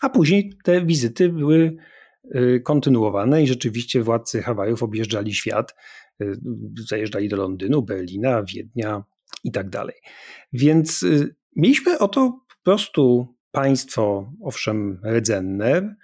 A 0.02 0.08
później 0.08 0.52
te 0.64 0.86
wizyty 0.86 1.28
były 1.28 1.76
y, 2.34 2.60
kontynuowane 2.64 3.42
i 3.42 3.46
rzeczywiście 3.46 4.02
władcy 4.02 4.42
Hawajów 4.42 4.82
objeżdżali 4.82 5.34
świat. 5.34 5.74
Y, 6.22 6.34
zajeżdżali 6.88 7.28
do 7.28 7.36
Londynu, 7.36 7.82
Berlina, 7.82 8.42
Wiednia 8.42 9.04
i 9.44 9.52
tak 9.52 9.70
dalej. 9.70 9.96
Więc 10.52 11.02
y, 11.02 11.36
mieliśmy 11.56 11.98
oto 11.98 12.40
po 12.48 12.62
prostu 12.64 13.34
państwo, 13.52 14.32
owszem, 14.42 15.00
rdzenne, 15.04 15.96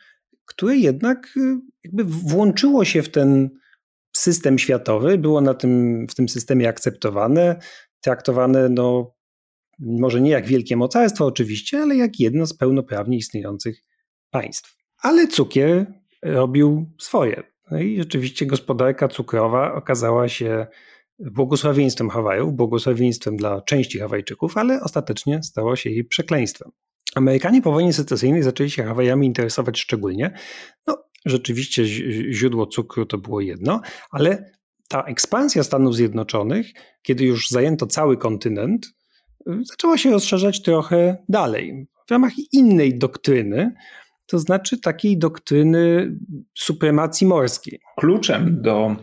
które 0.53 0.77
jednak 0.77 1.37
y, 1.37 1.61
jakby 1.85 2.05
włączyło 2.05 2.85
się 2.85 3.03
w 3.03 3.09
ten 3.09 3.51
system 4.17 4.59
światowy, 4.59 5.19
było 5.19 5.41
na 5.41 5.55
tym, 5.55 6.07
w 6.11 6.15
tym 6.15 6.29
systemie 6.29 6.69
akceptowane, 6.69 7.57
traktowane 8.01 8.69
no, 8.69 9.15
może 9.79 10.21
nie 10.21 10.31
jak 10.31 10.47
wielkie 10.47 10.77
mocarstwo 10.77 11.27
oczywiście, 11.27 11.79
ale 11.79 11.97
jak 11.97 12.21
jedno 12.21 12.47
z 12.47 12.55
pełnoprawnie 12.55 13.17
istniejących 13.17 13.83
państw. 14.31 14.77
Ale 14.99 15.27
cukier 15.29 15.87
robił 16.23 16.93
swoje. 17.01 17.43
No 17.71 17.79
i 17.79 17.99
rzeczywiście 17.99 18.47
gospodarka 18.47 19.09
cukrowa 19.09 19.75
okazała 19.75 20.29
się 20.29 20.67
błogosławieństwem 21.19 22.11
Hawajów, 22.11 22.55
błogosławieństwem 22.55 23.37
dla 23.37 23.63
części 23.63 23.99
Hawajczyków, 23.99 24.57
ale 24.57 24.81
ostatecznie 24.81 25.43
stało 25.43 25.77
się 25.77 25.91
jej 25.91 26.05
przekleństwem. 26.05 26.71
Amerykanie 27.15 27.63
po 27.63 27.73
wojnie 27.73 27.93
secesyjnej 27.93 28.43
zaczęli 28.43 28.71
się 28.71 28.85
Hawajami 28.85 29.27
interesować 29.27 29.81
szczególnie. 29.81 30.35
No, 30.87 31.05
rzeczywiście 31.27 31.85
źródło 32.33 32.67
cukru 32.67 33.07
to 33.07 33.19
było 33.19 33.41
jedno, 33.41 33.81
ale 34.11 34.53
ta 34.89 35.03
ekspansja 35.03 35.63
Stanów 35.63 35.97
Zjednoczonych, 35.97 36.67
kiedy 37.03 37.25
już 37.25 37.49
zajęto 37.51 37.87
cały 37.87 38.17
kontynent, 38.17 38.95
zaczęła 39.47 39.99
się 39.99 40.11
rozszerzać 40.11 40.63
trochę 40.63 41.17
dalej, 41.29 41.87
w 42.09 42.11
ramach 42.11 42.33
innej 42.53 42.99
doktryny, 42.99 43.73
to 44.27 44.39
znaczy 44.39 44.81
takiej 44.81 45.19
doktryny 45.19 46.13
supremacji 46.59 47.27
morskiej. 47.27 47.81
Kluczem 47.99 48.63
do 48.63 48.97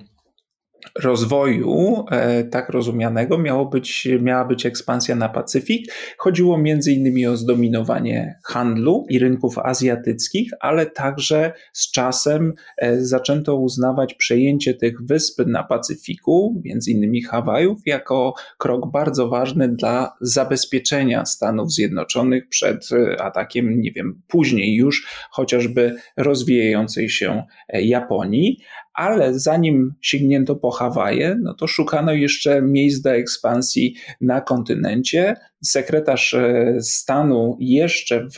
rozwoju 1.03 2.05
e, 2.12 2.43
tak 2.43 2.69
rozumianego 2.69 3.38
miało 3.38 3.65
być, 3.65 4.07
miała 4.21 4.45
być 4.45 4.65
ekspansja 4.65 5.15
na 5.15 5.29
Pacyfik. 5.29 5.93
Chodziło 6.17 6.57
innymi 6.91 7.27
o 7.27 7.38
zdominowanie 7.38 8.39
handlu 8.45 9.05
i 9.09 9.19
rynków 9.19 9.57
azjatyckich, 9.57 10.51
ale 10.59 10.86
także 10.86 11.53
z 11.74 11.91
czasem 11.91 12.53
e, 12.77 13.01
zaczęto 13.01 13.55
uznawać 13.55 14.13
przejęcie 14.13 14.74
tych 14.74 15.05
wysp 15.05 15.41
na 15.48 15.63
Pacyfiku, 15.63 16.62
innymi 16.88 17.24
Hawajów, 17.24 17.79
jako 17.86 18.33
krok 18.57 18.91
bardzo 18.91 19.27
ważny 19.27 19.67
dla 19.67 20.13
zabezpieczenia 20.21 21.25
Stanów 21.25 21.71
Zjednoczonych 21.71 22.50
przed 22.50 22.89
e, 22.91 23.21
atakiem, 23.21 23.81
nie 23.81 23.91
wiem, 23.91 24.21
później 24.27 24.75
już 24.75 25.07
chociażby 25.31 25.95
rozwijającej 26.17 27.09
się 27.09 27.43
Japonii 27.74 28.59
ale 29.00 29.39
zanim 29.39 29.94
sięgnięto 30.01 30.56
po 30.56 30.72
Hawaje, 30.72 31.38
no 31.41 31.53
to 31.53 31.68
szukano 31.68 32.13
jeszcze 32.13 32.62
miejsc 32.62 33.01
do 33.01 33.12
ekspansji 33.12 33.96
na 34.22 34.41
kontynencie. 34.41 35.36
Sekretarz 35.63 36.34
e, 36.34 36.77
stanu 36.82 37.58
jeszcze 37.60 38.27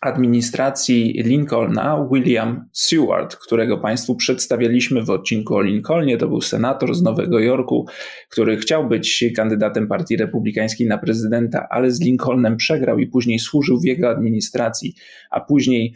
administracji 0.00 1.22
Lincolna, 1.24 2.08
William 2.12 2.68
Seward, 2.72 3.36
którego 3.36 3.78
Państwu 3.78 4.16
przedstawialiśmy 4.16 5.02
w 5.02 5.10
odcinku 5.10 5.54
o 5.54 5.62
Lincolnie. 5.62 6.16
To 6.16 6.28
był 6.28 6.40
senator 6.40 6.94
z 6.94 7.02
Nowego 7.02 7.38
Jorku, 7.38 7.86
który 8.28 8.56
chciał 8.56 8.88
być 8.88 9.24
kandydatem 9.36 9.88
Partii 9.88 10.16
Republikańskiej 10.16 10.86
na 10.86 10.98
prezydenta, 10.98 11.66
ale 11.70 11.90
z 11.90 12.00
Lincolnem 12.00 12.56
przegrał 12.56 12.98
i 12.98 13.06
później 13.06 13.38
służył 13.38 13.80
w 13.80 13.84
jego 13.84 14.10
administracji, 14.10 14.94
a 15.30 15.40
później 15.40 15.94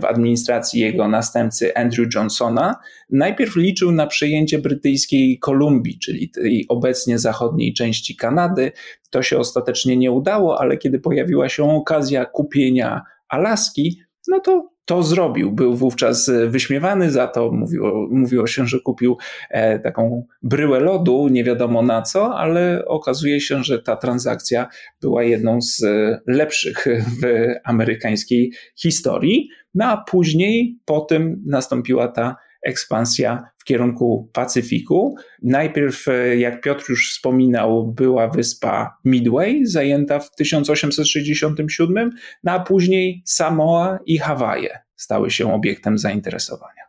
w 0.00 0.04
administracji 0.04 0.80
jego 0.80 1.08
następcy 1.08 1.76
Andrew 1.76 2.14
Johnsona, 2.14 2.74
najpierw 3.10 3.56
liczył 3.56 3.92
na 3.92 4.06
przejęcie 4.06 4.58
brytyjskiej 4.58 5.38
Kolumbii, 5.38 5.98
czyli 5.98 6.30
tej 6.30 6.66
obecnie 6.68 7.18
zachodniej 7.18 7.72
części 7.72 8.16
Kanady. 8.16 8.72
To 9.10 9.22
się 9.22 9.38
ostatecznie 9.38 9.96
nie 9.96 10.10
udało, 10.10 10.60
ale 10.60 10.76
kiedy 10.76 10.98
pojawiła 10.98 11.48
się 11.48 11.70
okazja 11.70 12.24
kupienia 12.24 13.02
Alaski, 13.28 14.00
no 14.28 14.40
to 14.40 14.74
to 14.84 15.02
zrobił. 15.02 15.52
Był 15.52 15.74
wówczas 15.74 16.30
wyśmiewany 16.48 17.10
za 17.10 17.26
to. 17.26 17.52
Mówiło, 17.52 18.08
mówiło 18.10 18.46
się, 18.46 18.66
że 18.66 18.80
kupił 18.80 19.16
e, 19.50 19.78
taką 19.78 20.26
bryłę 20.42 20.80
lodu, 20.80 21.28
nie 21.28 21.44
wiadomo 21.44 21.82
na 21.82 22.02
co, 22.02 22.36
ale 22.36 22.84
okazuje 22.86 23.40
się, 23.40 23.64
że 23.64 23.78
ta 23.82 23.96
transakcja 23.96 24.68
była 25.00 25.22
jedną 25.22 25.60
z 25.60 25.82
lepszych 26.26 26.86
w 27.20 27.46
amerykańskiej 27.64 28.52
historii. 28.76 29.48
No 29.74 29.84
a 29.84 30.04
później 30.10 30.78
po 30.84 31.00
tym 31.00 31.42
nastąpiła 31.46 32.08
ta 32.08 32.36
ekspansja 32.62 33.42
w 33.64 33.66
kierunku 33.66 34.30
Pacyfiku. 34.32 35.16
Najpierw, 35.42 36.08
e, 36.08 36.36
jak 36.36 36.60
Piotr 36.60 36.84
już 36.88 37.10
wspominał, 37.10 37.86
była 37.86 38.28
wyspa 38.28 38.98
Midway, 39.04 39.66
zajęta 39.66 40.18
w 40.18 40.30
1867, 40.30 42.10
no 42.44 42.52
a 42.52 42.60
później 42.60 43.22
Samoa 43.24 43.98
i 44.06 44.18
Hawaje 44.18 44.78
stały 44.96 45.30
się 45.30 45.54
obiektem 45.54 45.98
zainteresowania. 45.98 46.84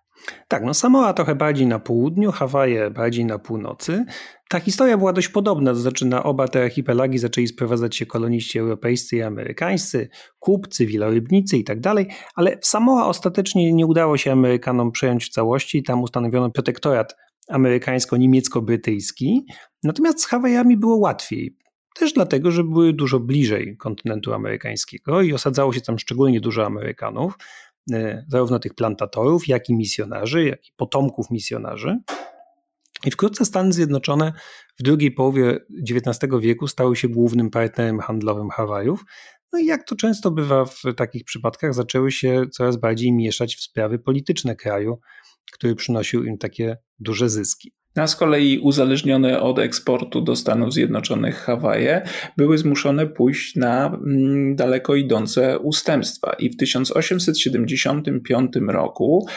Tak, 0.47 0.63
no 0.63 0.73
Samoa 0.73 1.13
trochę 1.13 1.35
bardziej 1.35 1.67
na 1.67 1.79
południu, 1.79 2.31
Hawaje 2.31 2.89
bardziej 2.89 3.25
na 3.25 3.39
północy. 3.39 4.05
Ta 4.49 4.59
historia 4.59 4.97
była 4.97 5.13
dość 5.13 5.29
podobna, 5.29 5.73
to 5.73 5.79
znaczy 5.79 6.05
na 6.05 6.23
oba 6.23 6.47
te 6.47 6.63
archipelagi 6.63 7.17
zaczęli 7.17 7.47
sprowadzać 7.47 7.95
się 7.95 8.05
koloniści 8.05 8.59
europejscy 8.59 9.15
i 9.15 9.21
amerykańscy, 9.21 10.09
kupcy, 10.39 10.85
wielorybnicy 10.85 11.57
i 11.57 11.63
tak 11.63 11.79
dalej, 11.79 12.07
ale 12.35 12.57
w 12.57 12.65
Samoa 12.65 13.07
ostatecznie 13.07 13.73
nie 13.73 13.85
udało 13.85 14.17
się 14.17 14.31
Amerykanom 14.31 14.91
przejąć 14.91 15.25
w 15.25 15.29
całości, 15.29 15.83
tam 15.83 16.01
ustanowiono 16.01 16.51
protektorat 16.51 17.15
amerykańsko-niemiecko-brytyjski, 17.49 19.41
natomiast 19.83 20.21
z 20.21 20.25
Hawajami 20.25 20.77
było 20.77 20.97
łatwiej. 20.97 21.57
Też 21.95 22.13
dlatego, 22.13 22.51
że 22.51 22.63
były 22.63 22.93
dużo 22.93 23.19
bliżej 23.19 23.77
kontynentu 23.77 24.33
amerykańskiego 24.33 25.21
i 25.21 25.33
osadzało 25.33 25.73
się 25.73 25.81
tam 25.81 25.99
szczególnie 25.99 26.41
dużo 26.41 26.65
Amerykanów. 26.65 27.37
E, 27.91 28.25
zarówno 28.27 28.59
tych 28.59 28.73
plantatorów, 28.73 29.47
jak 29.47 29.69
i 29.69 29.73
misjonarzy, 29.73 30.45
jak 30.45 30.67
i 30.67 30.71
potomków 30.77 31.31
misjonarzy. 31.31 31.97
I 33.05 33.11
wkrótce 33.11 33.45
Stany 33.45 33.73
Zjednoczone 33.73 34.33
w 34.79 34.83
drugiej 34.83 35.11
połowie 35.11 35.59
XIX 35.89 36.33
wieku 36.41 36.67
stały 36.67 36.95
się 36.95 37.09
głównym 37.09 37.49
partnerem 37.49 37.99
handlowym 37.99 38.49
Hawajów. 38.49 39.05
No 39.53 39.59
i 39.59 39.65
jak 39.65 39.87
to 39.87 39.95
często 39.95 40.31
bywa 40.31 40.65
w 40.65 40.81
takich 40.97 41.23
przypadkach, 41.23 41.73
zaczęły 41.73 42.11
się 42.11 42.43
coraz 42.51 42.77
bardziej 42.77 43.13
mieszać 43.13 43.55
w 43.55 43.61
sprawy 43.61 43.99
polityczne 43.99 44.55
kraju, 44.55 44.99
który 45.51 45.75
przynosił 45.75 46.23
im 46.23 46.37
takie 46.37 46.77
duże 46.99 47.29
zyski. 47.29 47.73
Na 47.95 48.07
z 48.07 48.15
kolei 48.15 48.59
uzależnione 48.59 49.41
od 49.41 49.59
eksportu 49.59 50.21
do 50.21 50.35
Stanów 50.35 50.73
Zjednoczonych 50.73 51.35
Hawaje 51.35 52.01
były 52.37 52.57
zmuszone 52.57 53.07
pójść 53.07 53.55
na 53.55 53.87
mm, 53.87 54.55
daleko 54.55 54.95
idące 54.95 55.59
ustępstwa. 55.59 56.33
I 56.39 56.49
w 56.49 56.57
1875 56.57 58.51
roku 58.67 59.27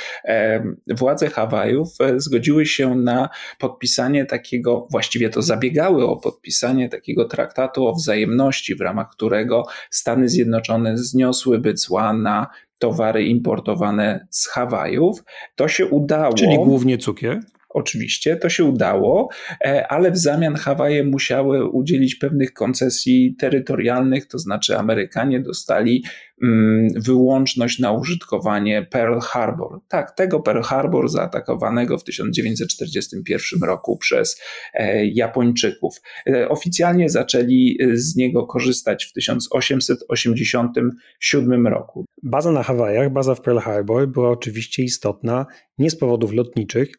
władze 0.87 1.31
Hawajów 1.31 1.89
e, 2.01 2.21
zgodziły 2.21 2.67
się 2.67 2.95
na 2.95 3.29
podpisanie 3.59 4.27
takiego, 4.27 4.87
właściwie 4.91 5.31
to 5.31 5.43
zabiegały 5.43 6.07
o 6.07 6.17
podpisanie 6.17 6.89
takiego 6.89 7.25
traktatu 7.25 7.87
o 7.87 7.95
wzajemności, 7.95 8.75
w 8.75 8.81
ramach 8.81 9.11
którego 9.11 9.65
Stany 9.91 10.29
Zjednoczone 10.29 10.99
zniosłyby 10.99 11.75
cła 11.75 12.13
na 12.13 12.47
towary 12.79 13.25
importowane 13.25 14.27
z 14.31 14.49
Hawajów. 14.49 15.25
To 15.57 15.69
się 15.69 15.87
udało. 15.87 16.35
Czyli 16.35 16.57
głównie 16.57 16.99
cukier? 16.99 17.41
Oczywiście 17.69 18.37
to 18.37 18.49
się 18.49 18.65
udało, 18.65 19.29
e, 19.65 19.87
ale 19.89 20.11
w 20.11 20.19
zamian 20.19 20.55
Hawaje 20.55 21.05
musiały 21.05 21.69
udzielić 21.69 22.15
pewnych 22.15 22.53
koncesji 22.53 23.37
terytorialnych, 23.39 24.27
to 24.27 24.39
znaczy 24.39 24.79
Amerykanie 24.79 25.41
dostali 25.41 26.05
mm, 26.43 26.89
wyłączność 26.97 27.79
na 27.79 27.93
użytkowanie 27.93 28.87
Pearl 28.91 29.19
Harbor. 29.19 29.81
Tak, 29.89 30.11
tego 30.11 30.41
Pearl 30.41 30.63
Harbor 30.63 31.09
zaatakowanego 31.09 31.99
w 31.99 32.05
1941 32.05 33.63
roku 33.63 33.97
przez 33.97 34.41
e, 34.75 35.07
Japończyków. 35.07 36.01
E, 36.27 36.49
oficjalnie 36.49 37.09
zaczęli 37.09 37.79
z 37.93 38.17
niego 38.17 38.47
korzystać 38.47 39.05
w 39.05 39.13
1887 39.13 41.67
roku. 41.67 42.05
Baza 42.23 42.53
na 42.53 42.63
Hawajach, 42.63 43.13
baza 43.13 43.35
w 43.35 43.41
Pearl 43.41 43.59
Harbor 43.59 44.09
była 44.09 44.31
oczywiście 44.31 44.83
istotna 44.83 45.47
nie 45.79 45.91
z 45.91 45.97
powodów 45.97 46.33
lotniczych, 46.33 46.93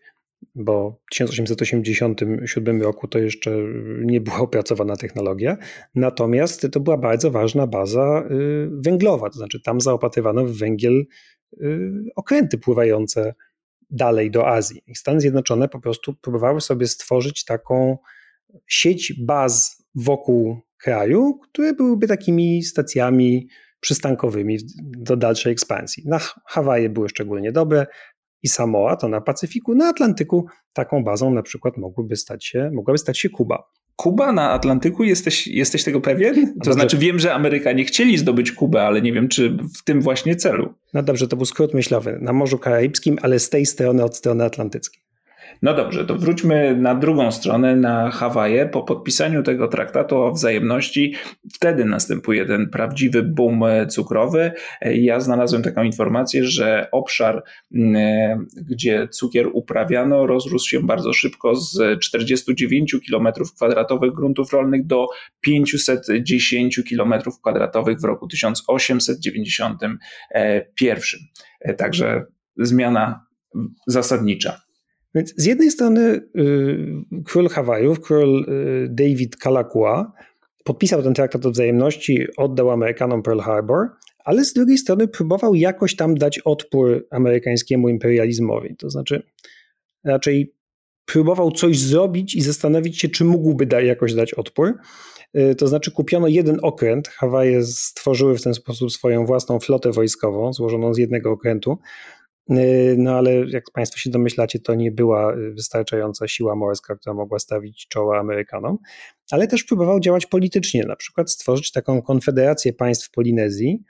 bo 0.56 1.02
w 1.06 1.16
1887 1.16 2.82
roku 2.82 3.08
to 3.08 3.20
jeszcze 3.20 3.52
nie 4.02 4.22
była 4.22 4.38
opracowana 4.48 4.96
technologia, 4.96 5.58
natomiast 5.96 6.68
to 6.72 6.80
była 6.80 6.98
bardzo 6.98 7.32
ważna 7.32 7.68
baza 7.68 8.24
y, 8.32 8.70
węglowa, 8.72 9.30
to 9.30 9.38
znaczy 9.38 9.62
tam 9.62 9.82
zaopatrywano 9.82 10.46
w 10.46 10.58
węgiel 10.58 11.06
y, 11.62 11.92
okręty 12.16 12.58
pływające 12.58 13.34
dalej 13.90 14.32
do 14.32 14.48
Azji. 14.48 14.82
I 14.88 14.96
Stany 14.96 15.22
Zjednoczone 15.22 15.70
po 15.70 15.80
prostu 15.80 16.14
próbowały 16.14 16.62
sobie 16.62 16.88
stworzyć 16.88 17.46
taką 17.46 17.98
sieć 18.68 19.14
baz 19.26 19.84
wokół 19.96 20.62
kraju, 20.78 21.40
które 21.40 21.74
byłyby 21.74 22.08
takimi 22.08 22.64
stacjami 22.64 23.48
przystankowymi 23.80 24.58
do 24.84 25.18
dalszej 25.18 25.52
ekspansji. 25.52 26.04
Na 26.08 26.20
Hawaje 26.46 26.90
były 26.90 27.10
szczególnie 27.10 27.52
dobre, 27.52 27.86
i 28.44 28.48
Samoa, 28.48 28.96
to 28.96 29.08
na 29.08 29.22
Pacyfiku, 29.22 29.76
na 29.76 29.88
Atlantyku 29.88 30.46
taką 30.74 31.04
bazą 31.04 31.34
na 31.34 31.42
przykład 31.42 31.78
mogłyby 31.78 32.16
stać 32.16 32.46
się, 32.46 32.72
mogłaby 32.74 32.98
stać 32.98 33.20
się 33.20 33.30
Kuba. 33.30 33.64
Kuba 33.96 34.32
na 34.32 34.52
Atlantyku? 34.52 35.04
Jesteś, 35.04 35.48
jesteś 35.48 35.84
tego 35.84 36.02
pewien? 36.02 36.54
To 36.66 36.74
znaczy 36.74 36.98
wiem, 36.98 37.20
że 37.20 37.34
Amerykanie 37.34 37.86
chcieli 37.86 38.18
zdobyć 38.18 38.52
Kubę, 38.52 38.84
ale 38.84 39.02
nie 39.02 39.14
wiem, 39.14 39.28
czy 39.28 39.58
w 39.80 39.84
tym 39.84 40.02
właśnie 40.02 40.36
celu. 40.36 40.74
No 40.94 41.04
dobrze, 41.04 41.28
to 41.28 41.36
był 41.36 41.46
skrót 41.46 41.74
myślowy. 41.74 42.18
Na 42.22 42.34
Morzu 42.34 42.58
Karaibskim, 42.58 43.18
ale 43.22 43.40
z 43.40 43.50
tej 43.50 43.66
strony 43.66 44.04
od 44.04 44.18
strony 44.18 44.44
atlantyckiej. 44.44 45.09
No 45.62 45.74
dobrze, 45.74 46.06
to 46.06 46.16
wróćmy 46.16 46.78
na 46.78 46.96
drugą 46.96 47.32
stronę, 47.32 47.76
na 47.76 48.12
Hawaje. 48.12 48.66
Po 48.66 48.84
podpisaniu 48.84 49.44
tego 49.44 49.68
traktatu 49.68 50.18
o 50.18 50.32
wzajemności, 50.32 51.16
wtedy 51.54 51.86
następuje 51.86 52.46
ten 52.46 52.70
prawdziwy 52.70 53.24
boom 53.24 53.64
cukrowy. 53.90 54.52
Ja 54.82 55.20
znalazłem 55.20 55.64
taką 55.64 55.84
informację, 55.84 56.44
że 56.44 56.88
obszar, 56.92 57.44
mm, 57.76 58.48
gdzie 58.70 59.08
cukier 59.08 59.50
uprawiano, 59.54 60.28
rozrósł 60.28 60.70
się 60.70 60.84
bardzo 60.84 61.14
szybko 61.14 61.56
z 61.56 62.00
49 62.00 62.96
km2 63.10 64.16
gruntów 64.16 64.54
rolnych 64.54 64.86
do 64.86 65.08
510 65.42 66.80
km2 66.92 68.02
w 68.02 68.04
roku 68.04 68.28
1891. 68.28 71.20
Także 71.78 72.26
zmiana 72.58 73.26
zasadnicza. 73.88 74.69
Więc 75.16 75.34
z 75.38 75.46
jednej 75.46 75.72
strony 75.72 76.02
y, 76.02 77.24
król 77.26 77.50
Hawajów, 77.50 78.00
król 78.00 78.44
y, 78.44 78.88
David 78.90 79.38
Kalakua, 79.38 80.12
podpisał 80.64 81.04
ten 81.04 81.14
traktat 81.14 81.46
o 81.46 81.52
wzajemności, 81.52 82.28
oddał 82.38 82.72
Amerykanom 82.72 83.24
Pearl 83.24 83.40
Harbor, 83.40 83.88
ale 84.26 84.46
z 84.46 84.54
drugiej 84.54 84.78
strony 84.78 85.08
próbował 85.08 85.56
jakoś 85.56 85.96
tam 85.96 86.16
dać 86.16 86.40
odpór 86.40 87.08
amerykańskiemu 87.12 87.90
imperializmowi. 87.90 88.76
To 88.76 88.90
znaczy 88.90 89.24
raczej 90.04 90.54
próbował 91.06 91.52
coś 91.52 91.80
zrobić 91.80 92.36
i 92.36 92.42
zastanowić 92.42 93.00
się, 93.00 93.10
czy 93.10 93.26
mógłby 93.26 93.66
da, 93.66 93.82
jakoś 93.82 94.14
dać 94.14 94.34
odpór. 94.34 94.74
Y, 95.38 95.56
to 95.56 95.68
znaczy 95.68 95.92
kupiono 95.92 96.28
jeden 96.28 96.60
okręt. 96.62 97.08
Hawaje 97.08 97.64
stworzyły 97.64 98.38
w 98.38 98.44
ten 98.44 98.54
sposób 98.54 98.92
swoją 98.92 99.26
własną 99.26 99.60
flotę 99.60 99.92
wojskową, 99.92 100.54
złożoną 100.54 100.94
z 100.94 100.98
jednego 100.98 101.32
okrętu. 101.32 101.78
Yy, 102.50 102.96
no 102.98 103.18
ale 103.18 103.32
jak 103.50 103.72
Państwo 103.74 104.00
się 104.00 104.10
domyślacie, 104.10 104.60
to 104.60 104.76
nie 104.76 104.92
była 104.92 105.36
y, 105.36 105.52
wystarczająca 105.52 106.28
siła 106.28 106.56
morska, 106.56 106.96
która 106.96 107.14
mogła 107.14 107.40
stawić 107.40 107.88
czoła 107.88 108.20
Amerykanom, 108.20 108.78
ale 109.32 109.48
też 109.48 109.64
próbował 109.64 110.00
działać 110.00 110.26
politycznie, 110.26 110.84
na 110.84 110.96
przykład 110.96 111.32
stworzyć 111.32 111.72
taką 111.72 112.02
konfederację 112.02 112.74
państw 112.74 113.12
Polinezji, 113.12 113.84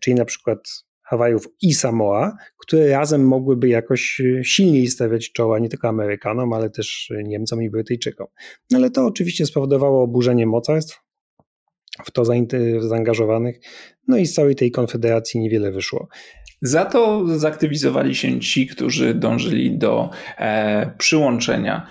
czyli 0.00 0.16
na 0.16 0.24
przykład 0.24 0.58
Hawajów 1.02 1.48
i 1.62 1.74
Samoa, 1.74 2.36
które 2.58 2.88
razem 2.88 3.26
mogłyby 3.26 3.68
jakoś 3.68 4.20
y, 4.20 4.40
silniej 4.44 4.86
stawiać 4.86 5.32
czoła 5.32 5.58
nie 5.58 5.68
tylko 5.68 5.88
Amerykanom, 5.88 6.52
ale 6.52 6.70
też 6.70 7.12
Niemcom 7.24 7.62
i 7.62 7.70
Brytyjczykom. 7.70 8.26
No 8.70 8.78
ale 8.78 8.90
to 8.90 9.06
oczywiście 9.06 9.46
spowodowało 9.46 10.02
oburzenie 10.02 10.46
mocarstw, 10.46 11.00
w 12.04 12.10
to 12.10 12.24
zaangażowanych, 12.80 13.60
no 14.08 14.16
i 14.16 14.26
z 14.26 14.34
całej 14.34 14.54
tej 14.54 14.70
konfederacji 14.70 15.40
niewiele 15.40 15.72
wyszło. 15.72 16.08
Za 16.62 16.84
to 16.84 17.24
zaktywizowali 17.38 18.14
się 18.14 18.40
ci, 18.40 18.66
którzy 18.66 19.14
dążyli 19.14 19.78
do 19.78 20.10
e, 20.38 20.92
przyłączenia 20.98 21.86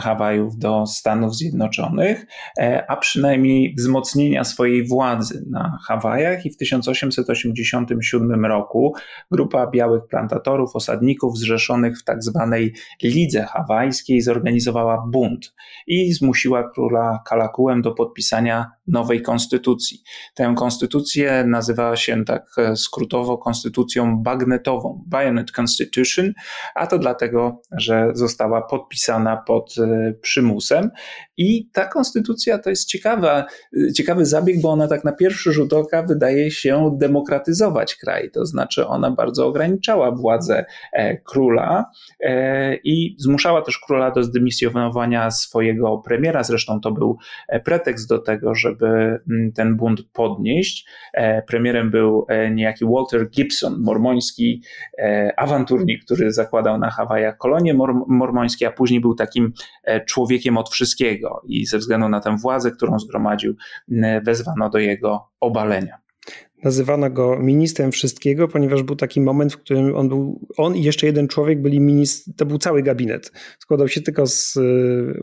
Hawajów 0.00 0.58
do 0.58 0.86
Stanów 0.86 1.36
Zjednoczonych, 1.36 2.26
e, 2.58 2.90
a 2.90 2.96
przynajmniej 2.96 3.74
wzmocnienia 3.74 4.44
swojej 4.44 4.86
władzy 4.86 5.44
na 5.50 5.78
Hawajach 5.86 6.46
i 6.46 6.50
w 6.50 6.56
1887 6.56 8.46
roku 8.46 8.94
grupa 9.30 9.66
białych 9.66 10.06
plantatorów, 10.06 10.76
osadników 10.76 11.38
zrzeszonych 11.38 11.98
w 11.98 12.04
tak 12.04 12.22
zwanej 12.22 12.74
Lidze 13.02 13.42
Hawajskiej 13.42 14.20
zorganizowała 14.20 15.04
bunt 15.06 15.54
i 15.86 16.12
zmusiła 16.12 16.70
króla 16.70 17.22
Kalakułem 17.26 17.82
do 17.82 17.92
podpisania 17.92 18.70
nowej 18.86 19.22
konstytucji. 19.22 20.02
Tę 20.34 20.54
konstytucję 20.56 21.44
nazywała 21.46 21.96
się 21.96 22.24
tak 22.24 22.46
e, 22.58 22.76
skrótowo 22.76 23.38
konstytucją 23.38 24.22
bagnetową, 24.22 25.04
Bayonet 25.06 25.52
Constitution, 25.60 26.32
a 26.74 26.86
to 26.86 26.98
dlatego, 26.98 27.62
że 27.72 28.10
została 28.14 28.62
podpisana 28.62 29.15
pod 29.36 29.74
e, 29.78 30.12
przymusem. 30.12 30.90
I 31.36 31.68
ta 31.72 31.86
konstytucja 31.86 32.58
to 32.58 32.70
jest 32.70 32.88
ciekawa, 32.88 33.46
e, 33.88 33.92
ciekawy 33.92 34.26
zabieg, 34.26 34.60
bo 34.60 34.70
ona 34.70 34.88
tak 34.88 35.04
na 35.04 35.12
pierwszy 35.12 35.52
rzut 35.52 35.72
oka 35.72 36.02
wydaje 36.02 36.50
się 36.50 36.96
demokratyzować 36.98 37.94
kraj. 37.94 38.30
To 38.30 38.46
znaczy, 38.46 38.86
ona 38.86 39.10
bardzo 39.10 39.46
ograniczała 39.46 40.10
władzę 40.12 40.64
króla 41.24 41.90
i 42.84 43.16
zmuszała 43.18 43.62
też 43.62 43.78
króla 43.78 44.10
do 44.10 44.22
zdymisjonowania 44.22 45.30
swojego 45.30 45.98
premiera. 45.98 46.42
Zresztą 46.42 46.80
to 46.80 46.92
był 46.92 47.18
pretekst 47.64 48.08
do 48.08 48.18
tego, 48.18 48.54
żeby 48.54 48.86
mm, 48.86 49.52
ten 49.54 49.76
bunt 49.76 50.02
podnieść. 50.12 50.86
Premierem 51.46 51.90
był 51.90 52.26
niejaki 52.50 52.84
Walter 52.84 53.30
Gibson, 53.30 53.76
mormoński 53.80 54.62
awanturnik, 55.36 56.04
który 56.04 56.32
zakładał 56.32 56.78
na 56.78 56.90
Hawajach 56.90 57.36
kolonie 57.38 57.74
mormońskie, 58.08 58.68
a 58.68 58.72
później 58.72 59.00
był 59.00 59.14
takim 59.14 59.52
e, 59.84 60.04
człowiekiem 60.04 60.58
od 60.58 60.70
wszystkiego 60.70 61.25
i 61.44 61.66
ze 61.66 61.78
względu 61.78 62.08
na 62.08 62.20
tę 62.20 62.36
władzę, 62.42 62.70
którą 62.70 62.98
zgromadził, 62.98 63.54
wezwano 64.24 64.70
do 64.70 64.78
jego 64.78 65.28
obalenia 65.40 66.06
nazywano 66.64 67.10
go 67.10 67.38
ministrem 67.38 67.92
wszystkiego, 67.92 68.48
ponieważ 68.48 68.82
był 68.82 68.96
taki 68.96 69.20
moment, 69.20 69.52
w 69.52 69.56
którym 69.56 69.96
on 69.96 70.08
był, 70.08 70.48
on 70.56 70.76
i 70.76 70.82
jeszcze 70.82 71.06
jeden 71.06 71.28
człowiek 71.28 71.62
byli 71.62 71.80
ministr, 71.80 72.30
to 72.36 72.46
był 72.46 72.58
cały 72.58 72.82
gabinet. 72.82 73.32
Składał 73.58 73.88
się 73.88 74.00
tylko 74.00 74.26
z 74.26 74.56
e, 74.56 74.60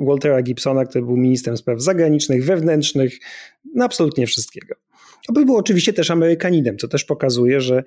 Waltera 0.06 0.42
Gibsona, 0.42 0.86
który 0.86 1.06
był 1.06 1.18
ministrem 1.18 1.58
spraw 1.58 1.82
zagranicznych, 1.82 2.46
wewnętrznych, 2.46 3.20
no 3.76 3.86
absolutnie 3.86 4.28
wszystkiego. 4.28 4.76
Był 5.34 5.58
oczywiście 5.58 5.94
też 5.94 6.12
Amerykaninem, 6.12 6.78
co 6.78 6.88
też 6.88 7.06
pokazuje, 7.06 7.62
że 7.62 7.84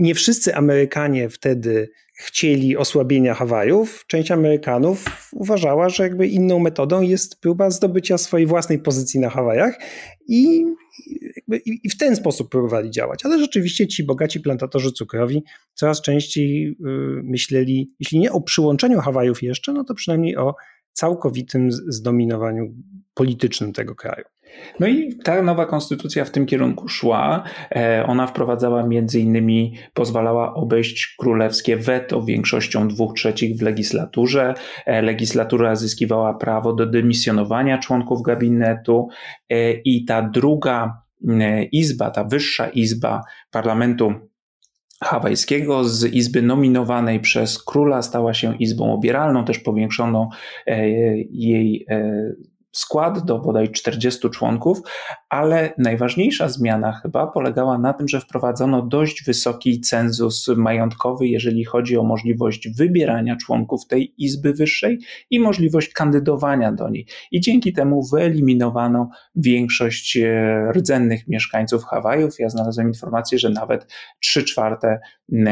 nie 0.00 0.14
wszyscy 0.14 0.54
Amerykanie 0.54 1.28
wtedy 1.28 1.90
chcieli 2.14 2.76
osłabienia 2.76 3.34
Hawajów. 3.34 4.04
Część 4.06 4.30
Amerykanów 4.30 5.04
uważała, 5.32 5.88
że 5.88 6.02
jakby 6.02 6.28
inną 6.28 6.58
metodą 6.58 7.02
jest 7.02 7.40
próba 7.40 7.70
zdobycia 7.70 8.18
swojej 8.18 8.46
własnej 8.46 8.78
pozycji 8.78 9.20
na 9.20 9.30
Hawajach 9.30 9.80
i, 10.28 10.64
i, 11.64 11.88
w 11.88 11.96
ten 11.96 12.16
sposób 12.16 12.50
próbowali 12.50 12.90
działać. 12.90 13.24
Ale 13.24 13.38
rzeczywiście 13.38 13.88
ci 13.88 14.04
bogaci 14.04 14.40
plantatorzy 14.40 14.92
cukrowi 14.92 15.44
coraz 15.74 16.02
częściej 16.02 16.68
y, 16.68 16.74
myśleli, 17.22 17.94
jeśli 18.00 18.18
nie 18.18 18.32
o 18.32 18.40
przyłączeniu 18.40 19.00
Hawajów 19.00 19.42
jeszcze, 19.42 19.72
no 19.72 19.84
to 19.84 19.94
przynajmniej 19.94 20.36
o 20.36 20.54
całkowitym 20.92 21.72
zdominowaniu 21.72 22.74
politycznym 23.14 23.72
tego 23.72 23.94
kraju. 23.94 24.24
No 24.80 24.86
i 24.86 25.14
ta 25.24 25.42
nowa 25.42 25.66
konstytucja 25.66 26.24
w 26.24 26.30
tym 26.30 26.46
kierunku 26.46 26.88
szła. 26.88 27.44
E, 27.76 28.04
ona 28.06 28.26
wprowadzała 28.26 28.82
między 28.86 29.20
innymi, 29.20 29.74
pozwalała 29.94 30.54
obejść 30.54 31.14
królewskie 31.18 31.76
weto 31.76 32.22
większością 32.22 32.88
dwóch 32.88 33.14
trzecich 33.14 33.56
w 33.56 33.62
legislaturze. 33.62 34.54
E, 34.86 35.02
legislatura 35.02 35.76
zyskiwała 35.76 36.34
prawo 36.34 36.72
do 36.72 36.86
dymisjonowania 36.86 37.78
członków 37.78 38.22
gabinetu 38.22 39.08
e, 39.50 39.72
i 39.72 40.04
ta 40.04 40.22
druga 40.22 41.02
izba, 41.72 42.10
ta 42.10 42.24
wyższa 42.24 42.68
izba 42.68 43.22
parlamentu 43.50 44.14
hawajskiego 45.04 45.84
z 45.84 46.04
izby 46.04 46.42
nominowanej 46.42 47.20
przez 47.20 47.64
króla 47.64 48.02
stała 48.02 48.34
się 48.34 48.56
izbą 48.56 48.94
obieralną, 48.94 49.44
też 49.44 49.58
powiększono 49.58 50.28
jej 51.30 51.86
skład 52.72 53.24
do 53.24 53.38
bodaj 53.38 53.72
40 53.72 54.30
członków, 54.30 54.78
ale 55.28 55.72
najważniejsza 55.78 56.48
zmiana 56.48 56.92
chyba 56.92 57.26
polegała 57.26 57.78
na 57.78 57.92
tym, 57.92 58.08
że 58.08 58.20
wprowadzono 58.20 58.82
dość 58.82 59.24
wysoki 59.24 59.80
cenzus 59.80 60.48
majątkowy, 60.56 61.26
jeżeli 61.26 61.64
chodzi 61.64 61.96
o 61.96 62.02
możliwość 62.02 62.68
wybierania 62.76 63.36
członków 63.36 63.86
tej 63.86 64.14
Izby 64.18 64.52
Wyższej 64.52 64.98
i 65.30 65.40
możliwość 65.40 65.92
kandydowania 65.92 66.72
do 66.72 66.88
niej. 66.88 67.06
I 67.30 67.40
dzięki 67.40 67.72
temu 67.72 68.02
wyeliminowano 68.12 69.10
większość 69.34 70.16
e, 70.16 70.72
rdzennych 70.72 71.28
mieszkańców 71.28 71.84
Hawajów. 71.84 72.34
Ja 72.38 72.48
znalazłem 72.48 72.86
informację, 72.88 73.38
że 73.38 73.50
nawet 73.50 73.92
3 74.20 74.44
czwarte 74.44 75.00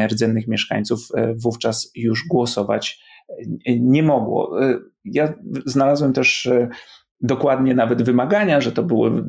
rdzennych 0.07 0.47
mieszkańców 0.47 0.99
e, 1.15 1.33
wówczas 1.33 1.91
już 1.95 2.27
głosować 2.27 3.03
e, 3.29 3.79
nie 3.79 4.03
mogło. 4.03 4.59
Ja 5.05 5.33
znalazłem 5.65 6.13
też 6.13 6.49
dokładnie 7.21 7.75
nawet 7.75 8.01
wymagania, 8.03 8.61
że 8.61 8.71
to 8.71 8.83
były 8.83 9.23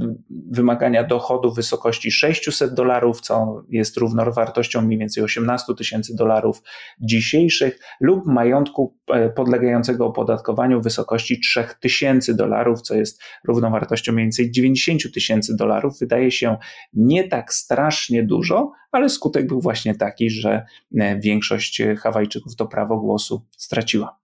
wymagania 0.51 1.05
dochodu 1.05 1.53
w 1.53 1.57
wysokości 1.57 2.11
600 2.11 2.75
dolarów, 2.75 3.21
co 3.21 3.63
jest 3.69 3.97
równowartością 3.97 4.83
mniej 4.83 4.99
więcej 4.99 5.25
18 5.25 5.75
tysięcy 5.75 6.17
dolarów 6.17 6.63
dzisiejszych, 7.01 7.79
lub 8.01 8.27
majątku 8.27 8.97
e, 9.09 9.31
podlegającego 9.31 10.07
opodatkowaniu 10.07 10.81
w 10.81 10.85
wysokości 10.85 11.41
3000 11.41 12.35
dolarów, 12.35 12.83
co 12.83 12.95
jest 12.95 13.23
równowartością 13.45 14.13
mniej 14.13 14.25
więcej 14.25 14.51
90 14.51 15.15
tysięcy 15.15 15.57
dolarów. 15.57 15.99
Wydaje 16.01 16.31
się 16.31 16.57
nie 16.93 17.29
tak 17.29 17.55
strasznie 17.55 18.23
dużo, 18.23 18.73
ale 18.93 19.09
skutek 19.09 19.47
był 19.47 19.61
właśnie 19.61 19.95
taki, 19.95 20.31
że 20.31 20.65
e, 20.99 21.21
większość 21.21 21.83
Hawajczyków 21.99 22.57
to 22.57 22.67
prawo 22.67 22.97
głosu 22.97 23.47
straciła. 23.57 24.20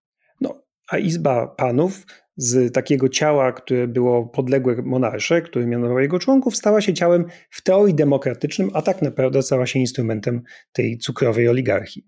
A 0.90 0.98
Izba 0.98 1.46
Panów 1.46 2.06
z 2.36 2.74
takiego 2.74 3.08
ciała, 3.08 3.52
które 3.52 3.88
było 3.88 4.26
podległe 4.26 4.82
monarsze, 4.82 5.42
który 5.42 5.66
mianował 5.66 5.98
jego 5.98 6.18
członków, 6.18 6.56
stała 6.56 6.80
się 6.80 6.94
ciałem 6.94 7.24
w 7.50 7.62
teorii 7.62 7.94
demokratycznym, 7.94 8.70
a 8.74 8.82
tak 8.82 9.02
naprawdę 9.02 9.42
stała 9.42 9.66
się 9.66 9.78
instrumentem 9.78 10.42
tej 10.72 10.98
cukrowej 10.98 11.48
oligarchii. 11.48 12.06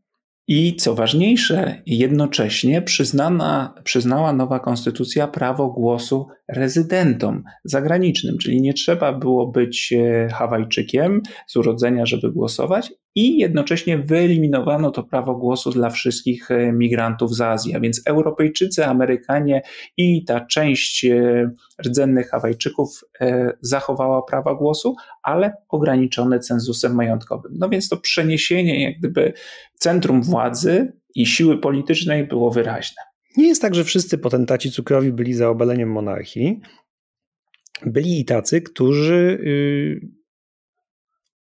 I 0.51 0.77
co 0.77 0.95
ważniejsze, 0.95 1.83
jednocześnie 1.87 2.83
przyznana, 2.83 3.75
przyznała 3.85 4.33
nowa 4.33 4.61
konstytucja 4.61 5.29
prawo 5.29 5.69
głosu 5.69 6.27
rezydentom 6.49 7.43
zagranicznym, 7.65 8.39
czyli 8.39 8.63
nie 8.63 8.75
trzeba 8.75 9.13
było 9.13 9.47
być 9.47 9.93
e, 9.93 10.29
Hawajczykiem 10.29 11.23
z 11.47 11.57
urodzenia, 11.57 12.07
żeby 12.07 12.33
głosować, 12.33 12.93
i 13.19 13.39
jednocześnie 13.39 13.99
wyeliminowano 13.99 14.91
to 14.91 15.03
prawo 15.03 15.35
głosu 15.35 15.71
dla 15.71 15.91
wszystkich 15.91 16.51
e, 16.51 16.73
migrantów 16.73 17.35
z 17.35 17.41
Azji. 17.41 17.75
A 17.75 17.81
więc 17.81 18.03
Europejczycy, 18.07 18.87
Amerykanie 18.87 19.63
i 19.97 20.25
ta 20.25 20.41
część 20.41 21.05
e, 21.05 21.51
rdzennych 21.87 22.31
Hawajczyków 22.31 23.05
zachowała 23.61 24.23
prawa 24.23 24.55
głosu, 24.55 24.97
ale 25.23 25.53
ograniczone 25.69 26.41
cenzusem 26.41 26.95
majątkowym. 26.95 27.53
No 27.59 27.69
więc 27.69 27.89
to 27.89 27.97
przeniesienie, 27.97 28.83
jak 28.83 28.99
gdyby 28.99 29.33
centrum 29.75 30.23
władzy 30.23 30.93
i 31.15 31.27
siły 31.27 31.59
politycznej 31.59 32.27
było 32.27 32.51
wyraźne. 32.51 33.03
Nie 33.37 33.49
jest 33.49 33.63
tak, 33.63 33.75
że 33.75 33.85
wszyscy 33.85 34.19
potentaci 34.19 34.71
cukrowi 34.71 35.13
byli 35.13 35.35
za 35.35 35.49
obaleniem 35.49 35.91
monarchii. 35.93 36.61
Byli 37.87 38.21
i 38.21 38.25
tacy, 38.25 38.63
którzy 38.63 39.39
y, 39.43 40.18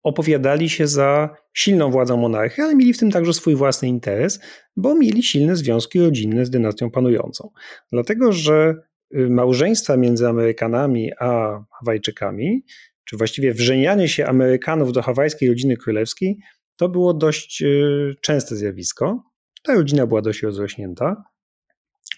opowiadali 0.07 0.69
się 0.69 0.87
za 0.87 1.29
silną 1.53 1.91
władzą 1.91 2.17
monarchii, 2.17 2.63
ale 2.63 2.75
mieli 2.75 2.93
w 2.93 2.97
tym 2.97 3.11
także 3.11 3.33
swój 3.33 3.55
własny 3.55 3.87
interes, 3.87 4.39
bo 4.75 4.95
mieli 4.95 5.23
silne 5.23 5.55
związki 5.55 5.99
rodzinne 5.99 6.45
z 6.45 6.49
dynastią 6.49 6.91
panującą. 6.91 7.49
Dlatego, 7.91 8.31
że 8.31 8.75
y, 9.15 9.29
małżeństwa 9.29 9.97
między 9.97 10.27
Amerykanami 10.27 11.11
a 11.19 11.59
Hawajczykami, 11.79 12.63
czy 13.05 13.17
właściwie 13.17 13.53
wrzenianie 13.53 14.07
się 14.07 14.25
Amerykanów 14.25 14.93
do 14.93 15.01
hawajskiej 15.01 15.49
rodziny 15.49 15.77
królewskiej, 15.77 16.37
to 16.75 16.89
było 16.89 17.13
dość 17.13 17.61
y, 17.61 18.15
częste 18.21 18.55
zjawisko. 18.55 19.23
Ta 19.63 19.73
rodzina 19.73 20.07
była 20.07 20.21
dość 20.21 20.43
rozrośnięta 20.43 21.23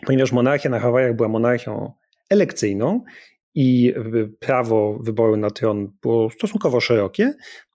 ponieważ 0.05 0.31
monarchia 0.31 0.69
na 0.69 0.79
Hawajach 0.79 1.15
była 1.15 1.29
monarchią 1.29 1.93
elekcyjną 2.29 3.03
i 3.55 3.93
prawo 4.39 4.99
wyboru 5.03 5.37
na 5.37 5.49
tron 5.49 5.91
było 6.01 6.29
stosunkowo 6.29 6.79
szerokie, 6.79 7.25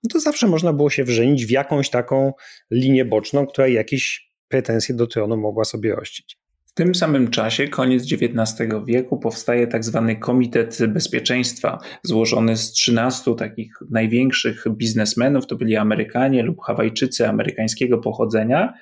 no 0.02 0.08
to 0.12 0.20
zawsze 0.20 0.46
można 0.46 0.72
było 0.72 0.90
się 0.90 1.04
wrzenić 1.04 1.46
w 1.46 1.50
jakąś 1.50 1.90
taką 1.90 2.32
linię 2.70 3.04
boczną, 3.04 3.46
która 3.46 3.68
jakieś 3.68 4.30
pretensje 4.48 4.94
do 4.94 5.06
tronu 5.06 5.37
mogła 5.37 5.64
sobie 5.64 5.94
rościć. 5.94 6.38
W 6.66 6.76
tym 6.76 6.94
samym 6.94 7.30
czasie, 7.30 7.68
koniec 7.68 8.12
XIX 8.12 8.68
wieku, 8.87 9.18
powstaje 9.18 9.66
tak 9.66 9.84
zwany 9.84 10.16
Komitet 10.16 10.78
Bezpieczeństwa, 10.88 11.78
złożony 12.02 12.56
z 12.56 12.72
13 12.72 13.34
takich 13.38 13.74
największych 13.90 14.64
biznesmenów, 14.70 15.46
to 15.46 15.56
byli 15.56 15.76
Amerykanie 15.76 16.42
lub 16.42 16.60
Hawajczycy 16.60 17.28
amerykańskiego 17.28 17.98
pochodzenia 17.98 18.74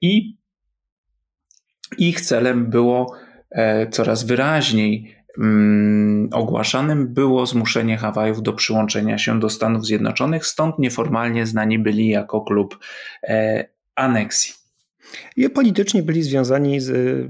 i 0.00 0.36
Ich 1.98 2.20
celem 2.20 2.70
było 2.70 3.14
coraz 3.90 4.24
wyraźniej 4.24 4.96
mm, 4.98 5.19
ogłaszanym 6.32 7.14
było 7.14 7.46
zmuszenie 7.46 7.96
Hawajów 7.96 8.42
do 8.42 8.52
przyłączenia 8.52 9.18
się 9.18 9.40
do 9.40 9.50
Stanów 9.50 9.86
Zjednoczonych, 9.86 10.46
stąd 10.46 10.78
nieformalnie 10.78 11.46
znani 11.46 11.78
byli 11.78 12.08
jako 12.08 12.40
klub 12.40 12.78
aneksji. 13.94 14.54
I 15.36 15.50
politycznie 15.50 16.02
byli 16.02 16.22
związani 16.22 16.80
z 16.80 17.26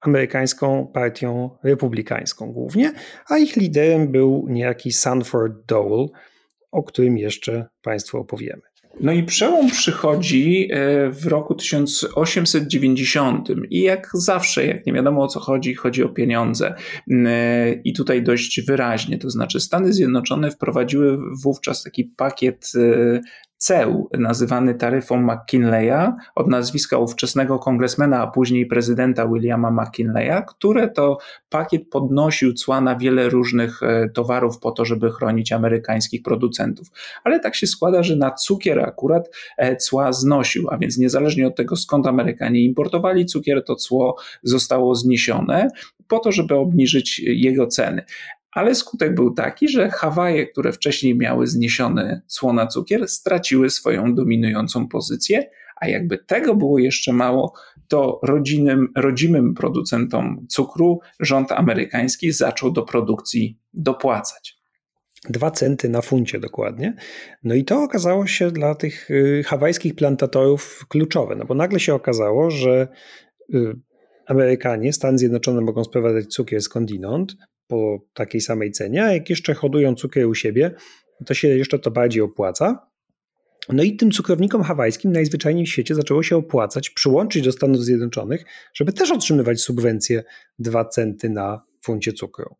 amerykańską 0.00 0.90
partią 0.94 1.50
republikańską 1.62 2.52
głównie, 2.52 2.92
a 3.26 3.38
ich 3.38 3.56
liderem 3.56 4.12
był 4.12 4.46
niejaki 4.48 4.92
Sanford 4.92 5.52
Dole, 5.66 6.06
o 6.72 6.82
którym 6.82 7.18
jeszcze 7.18 7.66
Państwu 7.82 8.18
opowiemy. 8.18 8.67
No 9.00 9.12
i 9.12 9.22
przełom 9.22 9.70
przychodzi 9.70 10.68
e, 10.70 11.10
w 11.10 11.26
roku 11.26 11.54
1890 11.54 13.48
i 13.70 13.82
jak 13.82 14.10
zawsze, 14.14 14.66
jak 14.66 14.86
nie 14.86 14.92
wiadomo 14.92 15.22
o 15.22 15.28
co 15.28 15.40
chodzi, 15.40 15.74
chodzi 15.74 16.02
o 16.04 16.08
pieniądze. 16.08 16.74
E, 17.10 17.72
I 17.72 17.92
tutaj 17.92 18.22
dość 18.22 18.60
wyraźnie, 18.60 19.18
to 19.18 19.30
znaczy 19.30 19.60
Stany 19.60 19.92
Zjednoczone 19.92 20.50
wprowadziły 20.50 21.18
wówczas 21.42 21.82
taki 21.82 22.04
pakiet 22.04 22.72
e, 22.76 23.20
ceł 23.58 24.08
nazywany 24.18 24.74
taryfą 24.74 25.16
McKinleya 25.22 26.12
od 26.34 26.48
nazwiska 26.48 26.98
ówczesnego 26.98 27.58
kongresmena, 27.58 28.22
a 28.22 28.26
później 28.26 28.66
prezydenta 28.66 29.28
Williama 29.28 29.70
McKinleya, 29.70 30.42
które 30.46 30.88
to 30.88 31.18
pakiet 31.48 31.88
podnosił 31.90 32.52
cła 32.52 32.80
na 32.80 32.96
wiele 32.96 33.28
różnych 33.28 33.82
e, 33.82 34.08
towarów 34.08 34.58
po 34.58 34.70
to, 34.70 34.84
żeby 34.84 35.12
chronić 35.12 35.52
amerykańskich 35.52 36.22
producentów. 36.22 36.86
Ale 37.24 37.40
tak 37.40 37.54
się 37.54 37.66
składa, 37.66 38.02
że 38.02 38.16
na 38.16 38.30
cukier 38.30 38.80
akurat 38.80 39.30
e, 39.56 39.76
cła 39.76 40.12
znosił, 40.12 40.70
a 40.70 40.78
więc 40.78 40.98
niezależnie 40.98 41.46
od 41.46 41.56
tego 41.56 41.76
skąd 41.76 42.06
Amerykanie 42.06 42.64
importowali 42.64 43.26
cukier, 43.26 43.64
to 43.64 43.76
cło 43.76 44.16
zostało 44.42 44.94
zniesione 44.94 45.68
po 46.08 46.18
to, 46.18 46.32
żeby 46.32 46.54
obniżyć 46.54 47.18
jego 47.18 47.66
ceny 47.66 48.04
ale 48.52 48.74
skutek 48.74 49.14
był 49.14 49.34
taki, 49.34 49.68
że 49.68 49.90
Hawaje, 49.90 50.46
które 50.46 50.72
wcześniej 50.72 51.16
miały 51.16 51.46
zniesiony 51.46 52.20
cło 52.26 52.52
na 52.52 52.66
cukier, 52.66 53.08
straciły 53.08 53.70
swoją 53.70 54.14
dominującą 54.14 54.88
pozycję, 54.88 55.50
a 55.80 55.88
jakby 55.88 56.18
tego 56.18 56.54
było 56.54 56.78
jeszcze 56.78 57.12
mało, 57.12 57.52
to 57.88 58.20
rodzinym, 58.22 58.88
rodzimym 58.96 59.54
producentom 59.54 60.46
cukru 60.48 61.00
rząd 61.20 61.52
amerykański 61.52 62.32
zaczął 62.32 62.70
do 62.70 62.82
produkcji 62.82 63.58
dopłacać. 63.74 64.58
Dwa 65.28 65.50
centy 65.50 65.88
na 65.88 66.02
funcie 66.02 66.40
dokładnie. 66.40 66.94
No 67.44 67.54
i 67.54 67.64
to 67.64 67.82
okazało 67.82 68.26
się 68.26 68.50
dla 68.50 68.74
tych 68.74 69.10
y, 69.10 69.42
hawajskich 69.46 69.94
plantatorów 69.94 70.86
kluczowe, 70.88 71.36
no 71.36 71.44
bo 71.44 71.54
nagle 71.54 71.80
się 71.80 71.94
okazało, 71.94 72.50
że 72.50 72.88
y, 73.54 73.74
Amerykanie, 74.26 74.92
Stany 74.92 75.18
Zjednoczone 75.18 75.60
mogą 75.60 75.84
sprowadzać 75.84 76.26
cukier 76.26 76.62
skądinąd, 76.62 77.36
po 77.68 78.00
takiej 78.14 78.40
samej 78.40 78.72
cenie, 78.72 79.04
a 79.04 79.12
jak 79.12 79.30
jeszcze 79.30 79.54
hodują 79.54 79.94
cukier 79.94 80.26
u 80.26 80.34
siebie, 80.34 80.74
to 81.26 81.34
się 81.34 81.48
jeszcze 81.48 81.78
to 81.78 81.90
bardziej 81.90 82.22
opłaca. 82.22 82.88
No 83.68 83.82
i 83.82 83.96
tym 83.96 84.10
cukrownikom 84.10 84.62
hawajskim 84.62 85.12
najzwyczajniej 85.12 85.66
w 85.66 85.68
świecie 85.68 85.94
zaczęło 85.94 86.22
się 86.22 86.36
opłacać 86.36 86.90
przyłączyć 86.90 87.44
do 87.44 87.52
Stanów 87.52 87.84
Zjednoczonych, 87.84 88.44
żeby 88.74 88.92
też 88.92 89.10
otrzymywać 89.10 89.60
subwencje 89.60 90.24
2 90.58 90.84
centy 90.84 91.30
na 91.30 91.62
funcie 91.82 92.12
cukru. 92.12 92.56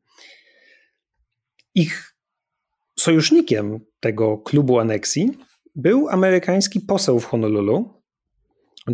Ich 1.75 2.15
sojusznikiem 2.99 3.81
tego 4.01 4.39
klubu 4.39 4.79
aneksji 4.79 5.31
był 5.77 6.09
amerykański 6.09 6.81
poseł 6.81 7.21
w 7.21 7.25
Honolulu, 7.25 8.03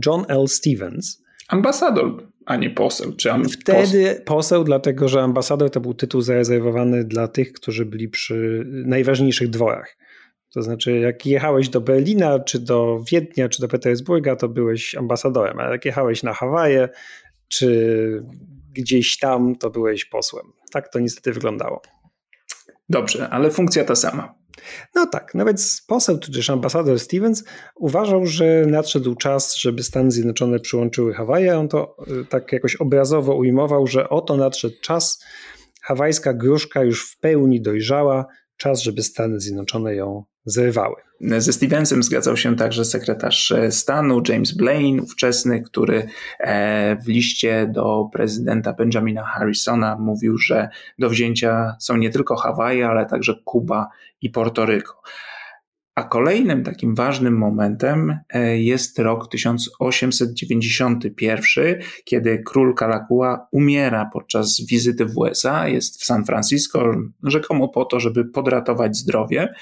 John 0.07 0.24
L. 0.29 0.48
Stevens. 0.48 1.22
Ambasador 1.48 2.29
a 2.46 2.57
nie 2.57 2.70
poseł. 2.70 3.12
Czy 3.12 3.33
am- 3.33 3.48
Wtedy 3.48 3.80
poseł? 3.80 4.24
poseł, 4.24 4.64
dlatego 4.64 5.09
że 5.09 5.22
ambasador 5.22 5.70
to 5.70 5.80
był 5.80 5.94
tytuł 5.94 6.20
zarezerwowany 6.20 7.04
dla 7.04 7.28
tych, 7.28 7.52
którzy 7.52 7.87
byli 7.87 8.09
przy 8.09 8.62
najważniejszych 8.66 9.50
dworach. 9.50 9.96
To 10.54 10.62
znaczy, 10.62 10.98
jak 10.98 11.26
jechałeś 11.26 11.68
do 11.68 11.80
Berlina, 11.80 12.38
czy 12.38 12.59
do 12.59 13.00
Wiednia, 13.11 13.48
czy 13.48 13.61
do 13.61 13.68
Petersburga, 13.68 14.37
to 14.37 14.48
byłeś 14.48 14.94
ambasadorem, 14.94 15.59
a 15.61 15.70
jak 15.70 15.85
jechałeś 15.85 16.22
na 16.22 16.33
Hawaje, 16.33 16.88
czy 17.48 18.22
gdzieś 18.72 19.18
tam, 19.18 19.57
to 19.57 19.70
byłeś 19.70 20.04
posłem. 20.04 20.46
Tak 20.72 20.88
to 20.92 20.98
niestety 21.00 21.33
wyglądało. 21.33 21.83
Dobrze, 22.88 23.28
ale 23.30 23.50
funkcja 23.50 23.85
ta 23.85 23.94
sama. 23.94 24.35
No 24.94 25.06
tak, 25.06 25.34
nawet 25.34 25.82
poseł, 25.86 26.18
tudzież 26.18 26.50
ambasador 26.50 27.00
Stevens 27.00 27.44
uważał, 27.76 28.26
że 28.26 28.66
nadszedł 28.66 29.14
czas, 29.14 29.56
żeby 29.56 29.82
Stany 29.82 30.10
Zjednoczone 30.10 30.60
przyłączyły 30.60 31.14
Hawaje. 31.14 31.58
On 31.58 31.68
to 31.68 31.96
y, 32.22 32.24
tak 32.24 32.52
jakoś 32.52 32.76
obrazowo 32.76 33.34
ujmował, 33.34 33.86
że 33.86 34.08
oto 34.08 34.36
nadszedł 34.36 34.74
czas, 34.82 35.24
hawajska 35.82 36.34
gruszka 36.34 36.82
już 36.82 37.10
w 37.10 37.18
pełni 37.18 37.62
dojrzała, 37.62 38.26
czas, 38.56 38.82
żeby 38.82 39.02
Stany 39.02 39.40
Zjednoczone 39.40 39.94
ją 39.94 40.24
zrywały. 40.44 40.96
Ze 41.20 41.52
Stevensem 41.52 42.02
zgadzał 42.02 42.36
się 42.36 42.56
także 42.56 42.84
sekretarz 42.84 43.52
stanu 43.70 44.22
James 44.28 44.52
Blaine, 44.52 45.00
ówczesny, 45.00 45.62
który 45.62 46.06
e, 46.38 46.96
w 46.96 47.08
liście 47.08 47.70
do 47.72 48.08
prezydenta 48.12 48.72
Benjamina 48.72 49.24
Harrisona 49.24 49.96
mówił, 49.98 50.38
że 50.38 50.68
do 50.98 51.10
wzięcia 51.10 51.76
są 51.80 51.96
nie 51.96 52.10
tylko 52.10 52.36
Hawaje, 52.36 52.88
ale 52.88 53.06
także 53.06 53.34
Kuba 53.44 53.88
i 54.24 54.30
Portoryko. 54.30 55.02
A 55.94 56.02
kolejnym 56.02 56.64
takim 56.64 56.94
ważnym 56.94 57.38
momentem 57.38 58.18
e, 58.30 58.58
jest 58.58 58.98
rok 58.98 59.28
1891, 59.28 61.80
kiedy 62.04 62.42
król 62.46 62.74
Kalakua 62.74 63.46
umiera 63.52 64.10
podczas 64.12 64.60
wizyty 64.70 65.06
w 65.06 65.18
USA. 65.18 65.68
Jest 65.68 66.02
w 66.02 66.04
San 66.04 66.24
Francisco, 66.24 66.94
rzekomo 67.22 67.68
po 67.68 67.84
to, 67.84 68.00
żeby 68.00 68.24
podratować 68.24 68.96
zdrowie. 68.96 69.54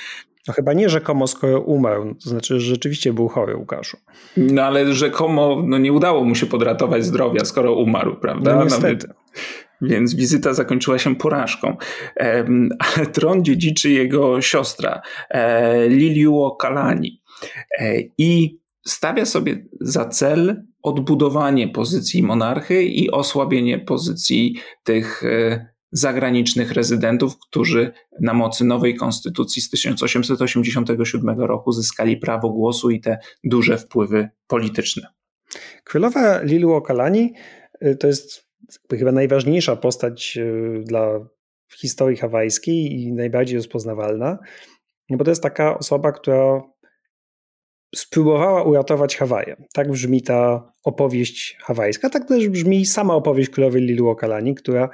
No 0.48 0.54
chyba 0.54 0.72
nie 0.72 0.88
rzekomo, 0.88 1.26
skoro 1.26 1.60
umarł, 1.60 2.14
to 2.14 2.30
znaczy, 2.30 2.60
że 2.60 2.66
rzeczywiście 2.66 3.12
był 3.12 3.28
chory 3.28 3.56
Łukaszu. 3.56 3.96
No 4.36 4.62
ale 4.62 4.94
rzekomo 4.94 5.62
no 5.66 5.78
nie 5.78 5.92
udało 5.92 6.24
mu 6.24 6.34
się 6.34 6.46
podratować 6.46 7.04
zdrowia, 7.04 7.44
skoro 7.44 7.74
umarł, 7.74 8.16
prawda? 8.16 8.56
No 8.56 8.64
niestety. 8.64 9.08
Więc 9.82 10.14
wizyta 10.14 10.54
zakończyła 10.54 10.98
się 10.98 11.16
porażką. 11.16 11.76
Ale 12.78 13.06
tron 13.06 13.44
dziedziczy 13.44 13.90
jego 13.90 14.40
siostra, 14.40 15.02
e, 15.30 15.88
Liliuo 15.88 16.56
Kalani. 16.56 17.22
E, 17.78 17.94
I 18.18 18.58
stawia 18.86 19.26
sobie 19.26 19.66
za 19.80 20.04
cel 20.04 20.64
odbudowanie 20.82 21.68
pozycji 21.68 22.22
monarchy 22.22 22.84
i 22.84 23.10
osłabienie 23.10 23.78
pozycji 23.78 24.56
tych 24.84 25.24
e, 25.24 25.72
zagranicznych 25.92 26.72
rezydentów, 26.72 27.38
którzy 27.38 27.92
na 28.20 28.34
mocy 28.34 28.64
nowej 28.64 28.94
konstytucji 28.94 29.62
z 29.62 29.70
1887 29.70 31.40
roku 31.40 31.72
zyskali 31.72 32.16
prawo 32.16 32.50
głosu 32.50 32.90
i 32.90 33.00
te 33.00 33.18
duże 33.44 33.78
wpływy 33.78 34.28
polityczne. 34.46 35.06
Królowa 35.84 36.42
Lilu 36.42 36.72
Okalani 36.72 37.34
y, 37.82 37.96
to 37.96 38.06
jest 38.06 38.51
chyba 38.90 39.12
najważniejsza 39.12 39.76
postać 39.76 40.36
y, 40.36 40.82
dla 40.84 41.26
historii 41.80 42.16
hawajskiej 42.16 42.92
i 42.92 43.12
najbardziej 43.12 43.56
rozpoznawalna, 43.56 44.38
bo 45.10 45.24
to 45.24 45.30
jest 45.30 45.42
taka 45.42 45.78
osoba, 45.78 46.12
która 46.12 46.62
spróbowała 47.94 48.62
uratować 48.62 49.16
Hawaje. 49.16 49.56
Tak 49.74 49.90
brzmi 49.90 50.22
ta 50.22 50.72
opowieść 50.84 51.56
hawajska, 51.60 52.10
tak 52.10 52.28
też 52.28 52.48
brzmi 52.48 52.86
sama 52.86 53.14
opowieść 53.14 53.50
królowej 53.50 53.82
Lilu 53.82 54.08
Okalani, 54.08 54.54
która 54.54 54.88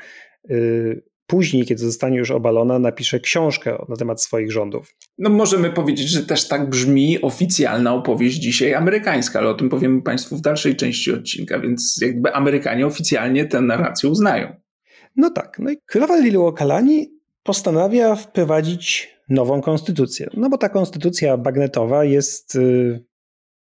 Y, 0.50 1.02
później, 1.29 1.67
kiedy 1.67 1.83
zostanie 1.83 2.19
już 2.19 2.31
obalona, 2.31 2.79
napisze 2.79 3.21
książkę 3.21 3.85
na 3.88 3.97
temat 3.97 4.23
swoich 4.23 4.53
rządów. 4.53 4.95
No 5.19 5.31
możemy 5.31 5.71
powiedzieć, 5.71 6.09
że 6.09 6.23
też 6.23 6.49
tak 6.49 6.71
brzmi 6.71 7.23
oficjalna 7.23 7.95
opowieść 7.95 8.38
dzisiaj 8.38 8.75
amerykańska, 8.75 9.38
ale 9.38 9.49
o 9.49 9.55
tym 9.55 9.69
powiemy 9.69 10.03
Państwu 10.03 10.37
w 10.37 10.41
dalszej 10.41 10.77
części 10.77 11.12
odcinka, 11.12 11.61
więc 11.61 11.99
jakby 12.03 12.35
Amerykanie 12.35 12.87
oficjalnie 12.87 13.47
tę 13.47 13.61
narrację 13.61 14.09
uznają. 14.09 14.57
No 15.17 15.31
tak. 15.31 15.59
No 15.59 15.71
i 15.71 15.77
królowa 15.87 16.21
Lilu 16.21 16.53
Kalani 16.53 17.12
postanawia 17.43 18.14
wprowadzić 18.14 19.14
nową 19.29 19.61
konstytucję. 19.61 20.31
No 20.35 20.49
bo 20.49 20.59
ta 20.59 20.69
konstytucja 20.69 21.37
bagnetowa 21.37 22.05
jest 22.05 22.55
y, 22.55 23.05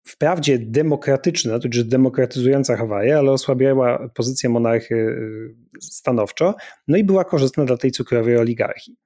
wprawdzie 0.03 0.59
demokratyczna, 0.59 1.53
to 1.53 1.61
znaczy 1.61 1.85
demokratyzująca 1.85 2.77
Hawaje, 2.77 3.17
ale 3.17 3.31
osłabiała 3.31 4.09
pozycję 4.09 4.49
monarchy 4.49 4.95
y, 4.95 5.55
stanowczo, 5.81 6.55
no 6.87 6.97
i 6.97 7.03
była 7.03 7.23
korzystna 7.23 7.65
dla 7.65 7.77
tej 7.77 7.91
cukrowej 7.91 8.37
oligarchii. 8.37 8.97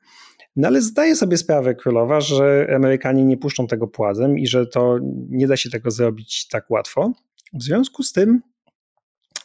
No 0.55 0.67
ale 0.67 0.81
zdaje 0.81 1.15
sobie 1.15 1.37
sprawę 1.37 1.75
królowa, 1.75 2.21
że 2.21 2.67
Amerykanie 2.75 3.25
nie 3.25 3.37
puszczą 3.37 3.67
tego 3.67 3.87
płazem 3.87 4.39
i 4.39 4.47
że 4.47 4.67
to 4.67 4.99
nie 5.29 5.47
da 5.47 5.57
się 5.57 5.69
tego 5.69 5.91
zrobić 5.91 6.47
tak 6.47 6.71
łatwo. 6.71 7.13
W 7.53 7.63
związku 7.63 8.03
z 8.03 8.11
tym 8.11 8.41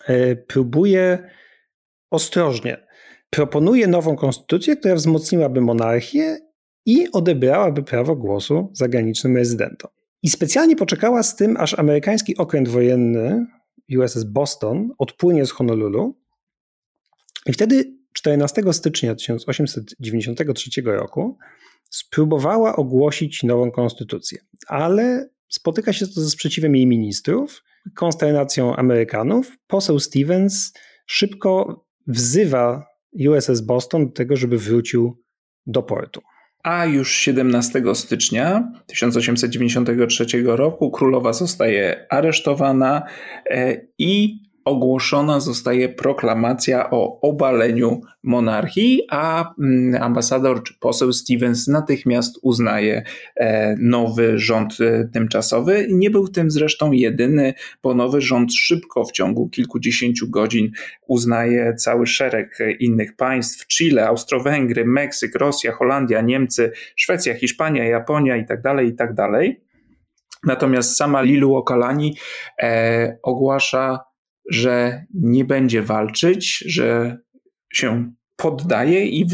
y, 0.09 0.45
próbuje 0.49 1.31
ostrożnie. 2.11 2.87
Proponuje 3.31 3.87
nową 3.87 4.17
konstytucję, 4.17 4.77
która 4.77 4.95
wzmocniłaby 4.95 5.61
monarchię 5.61 6.39
i 6.87 7.13
odebrałaby 7.13 7.83
prawo 7.83 8.17
głosu 8.17 8.71
zagranicznym 8.73 9.37
rezydentom. 9.37 9.91
I 10.23 10.31
specjalnie 10.31 10.77
poczekała 10.77 11.23
z 11.23 11.37
tym, 11.37 11.57
aż 11.57 11.79
amerykański 11.79 12.37
okręt 12.37 12.69
wojenny 12.69 13.47
USS 13.99 14.25
Boston 14.25 14.91
odpłynie 14.99 15.47
z 15.47 15.51
Honolulu 15.51 16.21
i 17.47 17.53
wtedy 17.53 18.01
14 18.13 18.63
stycznia 18.73 19.15
1893 19.15 20.83
roku 20.85 21.39
spróbowała 21.91 22.77
ogłosić 22.77 23.43
nową 23.43 23.71
konstytucję, 23.71 24.39
ale 24.67 25.31
spotyka 25.49 25.93
się 25.93 26.07
to 26.07 26.21
ze 26.21 26.31
sprzeciwem 26.31 26.77
jej 26.77 26.87
ministrów, 26.87 27.63
konsternacją 27.95 28.77
Amerykanów. 28.77 29.57
Poseł 29.67 30.01
Stevens 30.01 30.73
szybko 31.07 31.85
wzywa 32.07 32.87
USS 33.29 33.61
Boston 33.61 34.07
do 34.07 34.13
tego, 34.13 34.37
żeby 34.37 34.59
wrócił 34.59 35.23
do 35.67 35.83
portu. 35.83 36.21
A 36.63 36.87
już 36.87 37.13
17 37.13 37.83
stycznia 37.95 38.73
1893 38.87 40.27
roku 40.45 40.91
królowa 40.91 41.33
zostaje 41.33 42.07
aresztowana 42.11 43.03
e, 43.51 43.81
i 43.99 44.41
ogłoszona 44.65 45.41
zostaje 45.41 45.89
proklamacja 45.89 46.91
o 46.91 47.21
obaleniu 47.21 48.01
monarchii, 48.23 49.03
a 49.11 49.55
mm, 49.59 50.03
ambasador 50.03 50.63
czy 50.63 50.75
poseł 50.81 51.13
Stevens 51.13 51.69
natychmiast 51.69 52.39
uznaje 52.43 53.03
e, 53.37 53.77
nowy 53.79 54.39
rząd 54.39 54.81
e, 54.81 55.09
tymczasowy. 55.13 55.87
Nie 55.91 56.11
był 56.11 56.29
tym 56.29 56.51
zresztą 56.51 56.93
jedyny, 56.93 57.55
bo 57.83 57.95
nowy 57.95 58.21
rząd 58.21 58.55
szybko 58.55 59.05
w 59.05 59.13
ciągu 59.13 59.49
kilkudziesięciu 59.49 60.31
godzin 60.31 60.71
uznaje 61.07 61.75
cały 61.75 62.07
szereg 62.07 62.59
innych 62.81 63.17
państw: 63.17 63.67
Chile, 63.67 64.07
Austro-Węgry, 64.07 64.85
Meksyk, 64.85 65.35
Rosja, 65.35 65.73
Holandia, 65.73 66.21
Niemcy, 66.21 66.73
Szwecja, 66.97 67.35
Hiszpania, 67.35 67.85
Japonia 67.85 68.37
itd. 68.37 68.63
Tak 68.63 68.85
itd. 68.85 69.15
Tak 69.17 69.71
Natomiast 70.45 70.97
sama 70.97 71.23
Lilu 71.23 71.55
Okalani 71.55 72.17
e, 72.63 73.19
ogłasza 73.23 74.10
że 74.51 75.05
nie 75.15 75.45
będzie 75.45 75.83
walczyć, 75.83 76.65
że 76.67 77.19
się 77.73 78.13
poddaje 78.41 79.07
i 79.07 79.27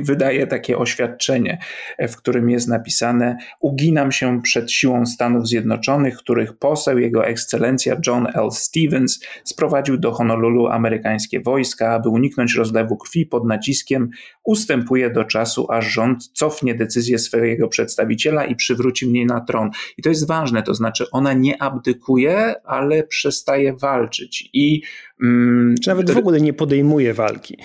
wydaje 0.00 0.46
takie 0.46 0.78
oświadczenie, 0.78 1.58
w 1.98 2.16
którym 2.16 2.50
jest 2.50 2.68
napisane: 2.68 3.36
Uginam 3.60 4.12
się 4.12 4.42
przed 4.42 4.72
siłą 4.72 5.06
Stanów 5.06 5.48
Zjednoczonych, 5.48 6.16
których 6.16 6.58
poseł, 6.58 6.98
jego 6.98 7.26
ekscelencja 7.26 7.96
John 8.06 8.26
L. 8.34 8.50
Stevens 8.50 9.20
sprowadził 9.44 9.98
do 9.98 10.12
Honolulu 10.12 10.66
amerykańskie 10.66 11.40
wojska, 11.40 11.92
aby 11.92 12.08
uniknąć 12.08 12.54
rozlewu 12.54 12.96
krwi 12.96 13.26
pod 13.26 13.46
naciskiem, 13.46 14.10
ustępuje 14.44 15.10
do 15.10 15.24
czasu, 15.24 15.66
aż 15.70 15.86
rząd 15.86 16.28
cofnie 16.32 16.74
decyzję 16.74 17.18
swojego 17.18 17.68
przedstawiciela 17.68 18.44
i 18.44 18.56
przywróci 18.56 19.06
mnie 19.06 19.26
na 19.26 19.40
tron. 19.40 19.70
I 19.98 20.02
to 20.02 20.08
jest 20.08 20.26
ważne, 20.26 20.62
to 20.62 20.74
znaczy 20.74 21.04
ona 21.12 21.32
nie 21.32 21.62
abdykuje, 21.62 22.54
ale 22.64 23.02
przestaje 23.02 23.76
walczyć. 23.76 24.50
I, 24.52 24.82
mm, 25.22 25.74
Czy 25.82 25.90
nawet 25.90 26.10
w 26.10 26.16
ogóle 26.16 26.40
nie 26.40 26.52
podejmuje 26.52 27.14
walki. 27.14 27.56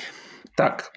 Tak. 0.59 0.91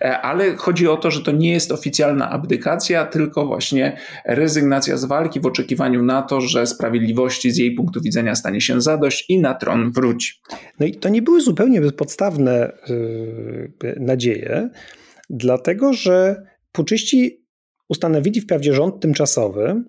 E, 0.00 0.20
ale 0.20 0.56
chodzi 0.56 0.88
o 0.88 0.96
to, 0.96 1.10
że 1.10 1.22
to 1.22 1.32
nie 1.32 1.52
jest 1.52 1.72
oficjalna 1.72 2.30
abdykacja, 2.30 3.06
tylko 3.06 3.46
właśnie 3.46 3.96
rezygnacja 4.24 4.96
z 4.96 5.04
walki 5.04 5.40
w 5.40 5.46
oczekiwaniu 5.46 6.02
na 6.02 6.22
to, 6.22 6.40
że 6.40 6.66
sprawiedliwości 6.66 7.50
z 7.50 7.56
jej 7.56 7.74
punktu 7.74 8.00
widzenia 8.00 8.34
stanie 8.34 8.60
się 8.60 8.80
zadość 8.80 9.24
i 9.28 9.40
na 9.40 9.54
tron 9.54 9.92
wróci. 9.92 10.32
No 10.80 10.86
i 10.86 10.94
to 10.94 11.08
nie 11.08 11.22
były 11.22 11.40
zupełnie 11.40 11.80
bezpodstawne 11.80 12.72
yy, 12.88 13.96
nadzieje, 14.00 14.70
dlatego 15.30 15.92
że 15.92 16.42
puczyści 16.72 17.44
ustanowili 17.88 18.40
wprawdzie 18.40 18.74
rząd 18.74 19.00
tymczasowy, 19.00 19.82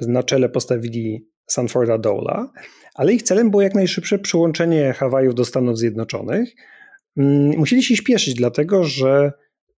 na 0.00 0.22
czele 0.22 0.48
postawili 0.48 1.28
Sanforda 1.46 1.98
Dola, 1.98 2.52
ale 2.94 3.12
ich 3.12 3.22
celem 3.22 3.50
było 3.50 3.62
jak 3.62 3.74
najszybsze 3.74 4.18
przyłączenie 4.18 4.92
Hawajów 4.92 5.34
do 5.34 5.44
Stanów 5.44 5.78
Zjednoczonych– 5.78 6.48
musieli 7.56 7.82
się 7.82 7.96
śpieszyć, 7.96 8.34
dlatego 8.34 8.84
że 8.84 9.32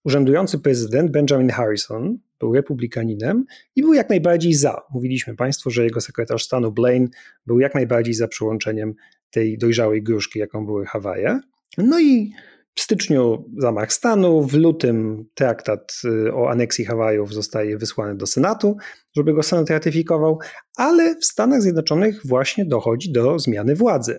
urzędujący 0.05 0.59
prezydent 0.59 1.11
Benjamin 1.11 1.51
Harrison 1.51 2.19
był 2.41 2.55
republikaninem 2.55 3.45
i 3.77 3.83
był 3.83 3.95
jak 3.95 4.09
najbardziej 4.09 4.55
za. 4.55 4.83
Mówiliśmy 4.95 5.37
Państwu, 5.37 5.71
że 5.71 5.85
jego 5.85 6.01
sekretarz 6.01 6.45
stanu 6.45 6.73
Blaine 6.73 7.09
był 7.47 7.61
jak 7.61 7.75
najbardziej 7.75 8.15
za 8.15 8.29
przyłączeniem 8.29 8.95
tej 9.31 9.59
dojrzałej 9.59 10.03
gruszki, 10.03 10.39
jaką 10.39 10.67
były 10.67 10.87
Hawaje. 10.87 11.41
No 11.79 12.01
i 12.01 12.33
w 12.75 12.81
styczniu 12.81 13.45
zamach 13.57 13.93
stanu, 13.93 14.43
w 14.43 14.55
lutym 14.55 15.25
traktat 15.35 16.01
y, 16.05 16.35
o 16.35 16.51
aneksji 16.51 16.85
Hawajów 16.85 17.35
zostaje 17.35 17.79
wysłany 17.79 18.17
do 18.17 18.27
Senatu, 18.27 18.77
żeby 19.17 19.35
go 19.35 19.43
Senat 19.43 19.71
ratyfikował, 19.71 20.39
ale 20.77 21.17
w 21.17 21.25
Stanach 21.25 21.63
Zjednoczonych 21.63 22.27
właśnie 22.27 22.65
dochodzi 22.65 23.13
do 23.13 23.39
zmiany 23.39 23.75
władzy. 23.75 24.19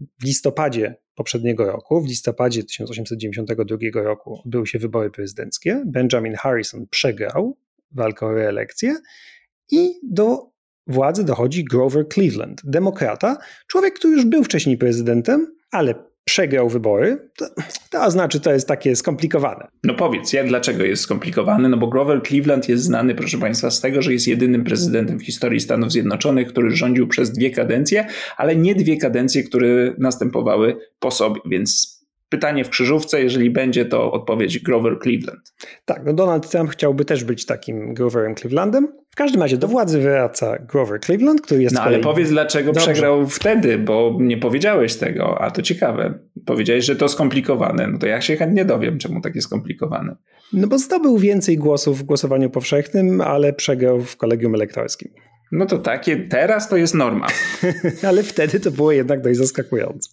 W 0.00 0.24
listopadzie 0.24 0.94
poprzedniego 1.20 1.66
roku, 1.66 2.00
w 2.00 2.06
listopadzie 2.06 2.64
1892 2.64 4.02
roku, 4.02 4.40
odbyły 4.44 4.66
się 4.66 4.78
wybory 4.78 5.10
prezydenckie. 5.10 5.82
Benjamin 5.86 6.34
Harrison 6.34 6.86
przegrał 6.90 7.56
walkę 7.92 8.26
o 8.26 8.32
reelekcję 8.32 8.96
i 9.70 9.92
do 10.02 10.50
władzy 10.86 11.24
dochodzi 11.24 11.64
Grover 11.64 12.08
Cleveland, 12.08 12.60
demokrata, 12.64 13.38
człowiek, 13.66 13.94
który 13.94 14.12
już 14.14 14.24
był 14.24 14.44
wcześniej 14.44 14.78
prezydentem, 14.78 15.56
ale 15.70 15.94
przegrał 16.24 16.68
wybory, 16.68 17.30
to, 17.36 17.46
to 17.90 18.10
znaczy 18.10 18.40
to 18.40 18.52
jest 18.52 18.68
takie 18.68 18.96
skomplikowane. 18.96 19.68
No 19.84 19.94
powiedz, 19.94 20.32
jak 20.32 20.48
dlaczego 20.48 20.84
jest 20.84 21.02
skomplikowane? 21.02 21.68
No 21.68 21.76
bo 21.76 21.86
Grover 21.88 22.22
Cleveland 22.22 22.68
jest 22.68 22.84
znany, 22.84 23.14
proszę 23.14 23.38
Państwa, 23.38 23.70
z 23.70 23.80
tego, 23.80 24.02
że 24.02 24.12
jest 24.12 24.28
jedynym 24.28 24.64
prezydentem 24.64 25.18
w 25.18 25.24
historii 25.24 25.60
Stanów 25.60 25.92
Zjednoczonych, 25.92 26.48
który 26.48 26.76
rządził 26.76 27.08
przez 27.08 27.32
dwie 27.32 27.50
kadencje, 27.50 28.06
ale 28.36 28.56
nie 28.56 28.74
dwie 28.74 28.96
kadencje, 28.96 29.42
które 29.42 29.94
następowały 29.98 30.76
po 30.98 31.10
sobie, 31.10 31.40
więc 31.46 31.99
pytanie 32.30 32.64
w 32.64 32.68
krzyżówce, 32.68 33.22
jeżeli 33.22 33.50
będzie 33.50 33.84
to 33.84 34.12
odpowiedź 34.12 34.58
Grover 34.58 34.98
Cleveland. 35.02 35.54
Tak, 35.84 36.02
no 36.04 36.12
Donald 36.12 36.50
Trump 36.50 36.70
chciałby 36.70 37.04
też 37.04 37.24
być 37.24 37.46
takim 37.46 37.94
Groverem 37.94 38.34
Clevelandem. 38.34 38.88
W 39.10 39.16
każdym 39.16 39.42
razie 39.42 39.56
do 39.56 39.68
władzy 39.68 40.00
wraca 40.00 40.58
Grover 40.58 41.00
Cleveland, 41.00 41.40
który 41.40 41.62
jest. 41.62 41.74
No 41.74 41.82
ale 41.82 41.98
powiedz, 41.98 42.28
dlaczego 42.28 42.72
Dobrze. 42.72 42.92
przegrał 42.92 43.26
wtedy, 43.26 43.78
bo 43.78 44.16
nie 44.20 44.36
powiedziałeś 44.36 44.96
tego, 44.96 45.40
a 45.40 45.50
to 45.50 45.62
ciekawe. 45.62 46.18
Powiedziałeś, 46.46 46.84
że 46.84 46.96
to 46.96 47.08
skomplikowane. 47.08 47.86
No 47.86 47.98
to 47.98 48.06
ja 48.06 48.20
się 48.20 48.36
chętnie 48.36 48.64
dowiem, 48.64 48.98
czemu 48.98 49.20
takie 49.20 49.42
skomplikowane. 49.42 50.16
No 50.52 50.66
bo 50.66 50.78
zdobył 50.78 51.18
więcej 51.18 51.56
głosów 51.56 51.98
w 51.98 52.02
głosowaniu 52.02 52.50
powszechnym, 52.50 53.20
ale 53.20 53.52
przegrał 53.52 54.00
w 54.00 54.16
kolegium 54.16 54.54
elektorskim. 54.54 55.12
No 55.52 55.66
to 55.66 55.78
takie, 55.78 56.16
teraz 56.16 56.68
to 56.68 56.76
jest 56.76 56.94
norma. 56.94 57.26
ale 58.08 58.22
wtedy 58.22 58.60
to 58.60 58.70
było 58.70 58.92
jednak 58.92 59.20
dość 59.20 59.38
zaskakujące. 59.38 60.10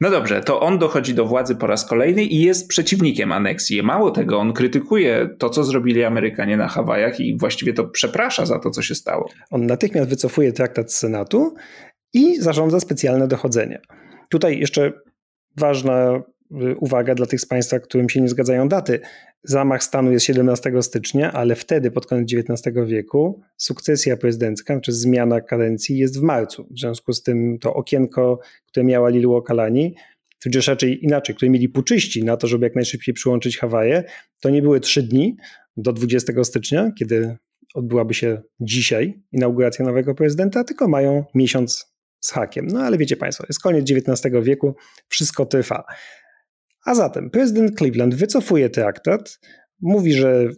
No 0.00 0.10
dobrze, 0.10 0.40
to 0.40 0.60
on 0.60 0.78
dochodzi 0.78 1.14
do 1.14 1.26
władzy 1.26 1.56
po 1.56 1.66
raz 1.66 1.86
kolejny 1.86 2.24
i 2.24 2.40
jest 2.40 2.68
przeciwnikiem 2.68 3.32
aneksji. 3.32 3.82
Mało 3.82 4.10
tego, 4.10 4.38
on 4.38 4.52
krytykuje 4.52 5.28
to, 5.38 5.50
co 5.50 5.64
zrobili 5.64 6.04
Amerykanie 6.04 6.56
na 6.56 6.68
Hawajach 6.68 7.20
i 7.20 7.38
właściwie 7.38 7.72
to 7.72 7.84
przeprasza 7.84 8.46
za 8.46 8.58
to, 8.58 8.70
co 8.70 8.82
się 8.82 8.94
stało. 8.94 9.28
On 9.50 9.66
natychmiast 9.66 10.10
wycofuje 10.10 10.52
traktat 10.52 10.92
z 10.92 10.98
Senatu 10.98 11.54
i 12.12 12.36
zarządza 12.40 12.80
specjalne 12.80 13.28
dochodzenie. 13.28 13.80
Tutaj 14.28 14.58
jeszcze 14.58 14.92
ważna 15.56 16.22
uwaga 16.76 17.14
dla 17.14 17.26
tych 17.26 17.40
z 17.40 17.46
Państwa, 17.46 17.80
którym 17.80 18.08
się 18.08 18.20
nie 18.20 18.28
zgadzają 18.28 18.68
daty. 18.68 19.00
Zamach 19.42 19.84
stanu 19.84 20.12
jest 20.12 20.26
17 20.26 20.82
stycznia, 20.82 21.32
ale 21.32 21.54
wtedy, 21.54 21.90
pod 21.90 22.06
koniec 22.06 22.28
XIX 22.34 22.76
wieku, 22.86 23.42
sukcesja 23.56 24.16
prezydencka, 24.16 24.74
znaczy 24.74 24.92
zmiana 24.92 25.40
kadencji 25.40 25.98
jest 25.98 26.20
w 26.20 26.22
marcu. 26.22 26.66
W 26.70 26.80
związku 26.80 27.12
z 27.12 27.22
tym 27.22 27.58
to 27.58 27.74
okienko, 27.74 28.38
które 28.66 28.84
miała 28.84 29.08
Lilu 29.08 29.34
Okalani, 29.34 29.94
tudzież 30.42 30.68
raczej 30.68 31.04
inaczej, 31.04 31.34
które 31.36 31.50
mieli 31.50 31.68
puczyści 31.68 32.24
na 32.24 32.36
to, 32.36 32.46
żeby 32.46 32.66
jak 32.66 32.74
najszybciej 32.74 33.14
przyłączyć 33.14 33.58
Hawaje, 33.58 34.04
to 34.40 34.50
nie 34.50 34.62
były 34.62 34.80
trzy 34.80 35.02
dni 35.02 35.36
do 35.76 35.92
20 35.92 36.44
stycznia, 36.44 36.92
kiedy 36.98 37.36
odbyłaby 37.74 38.14
się 38.14 38.42
dzisiaj 38.60 39.22
inauguracja 39.32 39.84
nowego 39.84 40.14
prezydenta, 40.14 40.64
tylko 40.64 40.88
mają 40.88 41.24
miesiąc 41.34 41.94
z 42.20 42.30
hakiem. 42.30 42.66
No 42.66 42.80
ale 42.80 42.98
wiecie 42.98 43.16
Państwo, 43.16 43.44
jest 43.48 43.60
koniec 43.60 43.90
XIX 43.90 44.34
wieku, 44.42 44.74
wszystko 45.08 45.46
trwa. 45.46 45.84
A 46.84 46.94
zatem 46.94 47.30
prezydent 47.30 47.78
Cleveland 47.78 48.14
wycofuje 48.14 48.70
traktat, 48.70 49.40
mówi, 49.80 50.12
że 50.12 50.48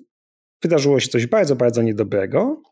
wydarzyło 0.63 1.01
się 1.01 1.09
coś 1.09 1.27
bardzo, 1.27 1.57
bardzo 1.57 1.83
niedobrego 1.83 2.63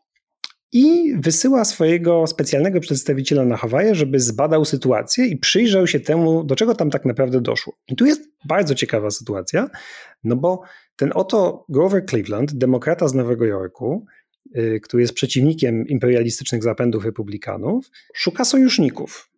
i 0.71 1.13
wysyła 1.19 1.65
swojego 1.65 2.27
specjalnego 2.27 2.79
przedstawiciela 2.79 3.45
na 3.45 3.57
Hawaje, 3.57 3.95
żeby 3.95 4.19
zbadał 4.19 4.65
sytuację 4.65 5.25
i 5.25 5.37
przyjrzał 5.37 5.87
się 5.87 5.99
temu, 5.99 6.43
do 6.43 6.55
czego 6.55 6.75
tam 6.75 6.89
tak 6.89 7.05
naprawdę 7.05 7.41
doszło. 7.41 7.73
I 7.87 7.95
tu 7.95 8.05
jest 8.05 8.21
bardzo 8.47 8.75
ciekawa 8.75 9.11
sytuacja, 9.11 9.69
no 10.23 10.35
bo 10.35 10.61
ten 10.95 11.11
oto 11.15 11.65
Grover 11.69 12.05
Cleveland, 12.05 12.53
demokrata 12.53 13.07
z 13.07 13.13
Nowego 13.13 13.45
Jorku, 13.45 14.05
yy, 14.55 14.79
który 14.79 15.03
jest 15.03 15.13
przeciwnikiem 15.13 15.87
imperialistycznych 15.87 16.63
zapędów 16.63 17.05
republikanów, 17.05 17.89
szuka 18.13 18.45
sojuszników. 18.45 19.29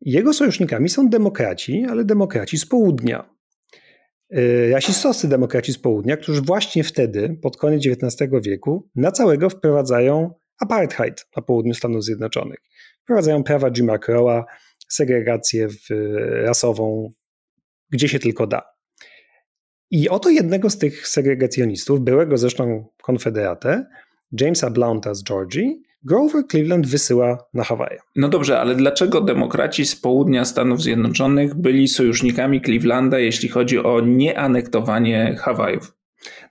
Jego 0.00 0.32
sojusznikami 0.32 0.88
są 0.88 1.08
demokraci, 1.08 1.86
ale 1.88 2.04
demokraci 2.04 2.58
z 2.58 2.66
południa. 2.66 3.33
Y, 4.38 4.70
rasistowscy 4.72 5.28
demokraci 5.28 5.72
z 5.72 5.78
południa, 5.78 6.16
którzy 6.16 6.40
właśnie 6.40 6.84
wtedy, 6.84 7.38
pod 7.42 7.56
koniec 7.56 7.86
XIX 7.86 8.30
wieku, 8.42 8.88
na 8.94 9.12
całego 9.12 9.50
wprowadzają 9.50 10.34
apartheid 10.60 11.26
na 11.36 11.42
południu 11.42 11.74
Stanów 11.74 12.04
Zjednoczonych. 12.04 12.58
Wprowadzają 13.02 13.44
prawa 13.44 13.70
Jima 13.70 13.98
Crowa, 13.98 14.44
segregację 14.88 15.68
rasową, 16.44 17.10
gdzie 17.90 18.08
się 18.08 18.18
tylko 18.18 18.46
da. 18.46 18.62
I 19.90 20.08
oto 20.08 20.30
jednego 20.30 20.70
z 20.70 20.78
tych 20.78 21.08
segregacjonistów, 21.08 22.00
byłego 22.00 22.38
zresztą 22.38 22.86
konfederatę, 23.02 23.86
Jamesa 24.40 24.70
Blounta 24.70 25.14
z 25.14 25.24
Georgii, 25.24 25.82
Grover 26.04 26.44
Cleveland 26.50 26.86
wysyła 26.86 27.38
na 27.54 27.64
Hawaje. 27.64 27.98
No 28.16 28.28
dobrze, 28.28 28.60
ale 28.60 28.74
dlaczego 28.74 29.20
demokraci 29.20 29.86
z 29.86 29.96
południa 29.96 30.44
Stanów 30.44 30.82
Zjednoczonych 30.82 31.54
byli 31.54 31.88
sojusznikami 31.88 32.62
Clevelanda, 32.62 33.18
jeśli 33.18 33.48
chodzi 33.48 33.78
o 33.78 34.00
nieanektowanie 34.00 35.36
Hawajów? 35.38 35.92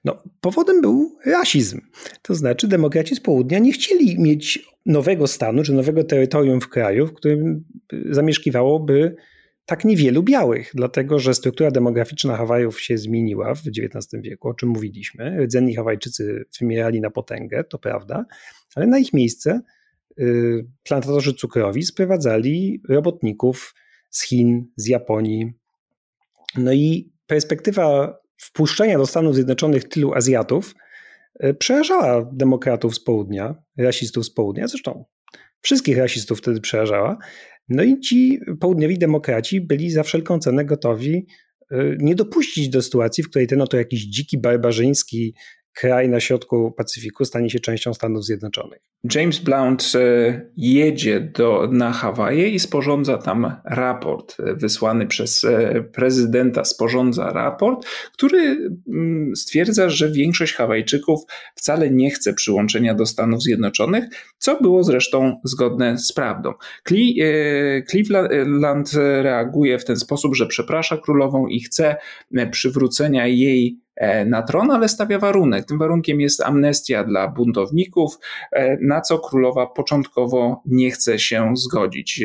No, 0.05 0.23
powodem 0.41 0.81
był 0.81 1.11
rasizm. 1.25 1.81
To 2.21 2.35
znaczy, 2.35 2.67
demokraci 2.67 3.15
z 3.15 3.19
południa 3.19 3.59
nie 3.59 3.71
chcieli 3.71 4.19
mieć 4.19 4.65
nowego 4.85 5.27
stanu 5.27 5.63
czy 5.63 5.73
nowego 5.73 6.03
terytorium 6.03 6.61
w 6.61 6.69
kraju, 6.69 7.07
w 7.07 7.13
którym 7.13 7.63
zamieszkiwałoby 8.09 9.15
tak 9.66 9.86
niewielu 9.86 10.24
białych, 10.24 10.72
dlatego 10.74 11.20
że 11.20 11.34
struktura 11.34 11.72
demograficzna 11.72 12.38
Hawajów 12.38 12.82
się 12.82 12.97
zmieniła 12.97 13.55
w 13.55 13.61
XIX 13.68 14.24
wieku, 14.24 14.49
o 14.49 14.53
czym 14.53 14.70
mówiliśmy. 14.70 15.38
Rdzenni 15.45 15.76
Hawajczycy 15.76 16.45
wymierali 16.59 17.01
na 17.01 17.09
potęgę, 17.09 17.64
to 17.64 17.80
prawda, 17.80 18.26
ale 18.76 18.88
na 18.88 18.99
ich 18.99 19.14
miejsce 19.14 19.61
y, 20.20 20.66
plantatorzy 20.84 21.34
cukrowi 21.34 21.84
sprowadzali 21.84 22.82
robotników 22.89 23.76
z 24.09 24.24
Chin, 24.24 24.66
z 24.76 24.88
Japonii. 24.88 25.53
No 26.57 26.74
i 26.74 27.14
perspektywa 27.28 28.18
wpuszczenia 28.38 28.97
do 28.97 29.05
Stanów 29.05 29.36
Zjednoczonych 29.36 29.89
tylu 29.89 30.14
Azjatów 30.14 30.76
y, 31.43 31.53
przerażała 31.53 32.30
demokratów 32.34 32.95
z 32.95 32.99
południa, 32.99 33.55
rasistów 33.78 34.26
z 34.26 34.34
południa, 34.34 34.68
zresztą 34.68 35.05
wszystkich 35.64 35.97
rasistów 35.97 36.39
wtedy 36.39 36.61
przerażała. 36.61 37.18
No 37.70 37.84
i 37.84 37.99
ci 37.99 38.39
południowi 38.59 38.97
demokraci 38.97 39.61
byli 39.61 39.91
za 39.91 40.03
wszelką 40.03 40.39
cenę 40.39 40.66
gotowi 40.66 41.28
y, 41.72 41.97
nie 41.99 42.16
dopuścić 42.16 42.70
do 42.70 42.82
sytuacji, 42.82 43.24
w 43.24 43.30
której 43.30 43.47
ten 43.47 43.61
oto 43.61 43.78
jakiś 43.78 44.05
dziki, 44.05 44.38
barbarzyński 44.38 45.36
kraj 45.74 46.09
na 46.09 46.19
środku 46.19 46.71
Pacyfiku 46.71 47.26
stanie 47.26 47.49
się 47.49 47.59
częścią 47.59 47.93
Stanów 47.93 48.26
Zjednoczonych. 48.26 48.80
James 49.15 49.39
Blount 49.39 49.91
e, 49.95 50.41
jedzie 50.57 51.19
do, 51.21 51.69
na 51.71 51.91
Hawaje 51.91 52.49
i 52.49 52.59
sporządza 52.59 53.17
tam 53.17 53.55
raport 53.65 54.36
e, 54.39 54.55
wysłany 54.55 55.07
przez 55.07 55.43
e, 55.43 55.84
prezydenta. 55.93 56.65
Sporządza 56.65 57.34
raport, 57.34 57.86
który 58.13 58.71
mm, 58.88 59.36
stwierdza, 59.36 59.89
że 59.89 60.11
większość 60.11 60.53
Hawajczyków 60.53 61.21
wcale 61.55 61.89
nie 61.89 62.11
chce 62.11 62.34
przyłączenia 62.34 62.95
do 62.95 63.05
Stanów 63.05 63.43
Zjednoczonych, 63.43 64.05
co 64.38 64.61
było 64.61 64.84
zresztą 64.84 65.41
zgodne 65.43 65.97
z 65.97 66.13
prawdą. 66.13 66.53
Cleveland 67.89 68.91
reaguje 69.21 69.80
w 69.80 69.86
ten 69.86 69.95
sposób, 69.95 70.36
że 70.36 70.47
przeprasza 70.47 70.97
królową 70.97 71.47
i 71.47 71.59
chce 71.59 71.95
przywrócenia 72.51 73.28
jej 73.28 73.82
na 74.25 74.41
tron, 74.41 74.71
ale 74.71 74.89
stawia 74.89 75.19
warunek. 75.19 75.65
Tym 75.65 75.77
warunkiem 75.77 76.21
jest 76.21 76.41
amnestia 76.41 77.03
dla 77.03 77.27
buntowników, 77.27 78.19
e, 78.51 78.77
na 78.81 79.01
co 79.01 79.19
królowa 79.19 79.67
początkowo 79.67 80.61
nie 80.65 80.91
chce 80.91 81.19
się 81.19 81.53
zgodzić. 81.57 82.23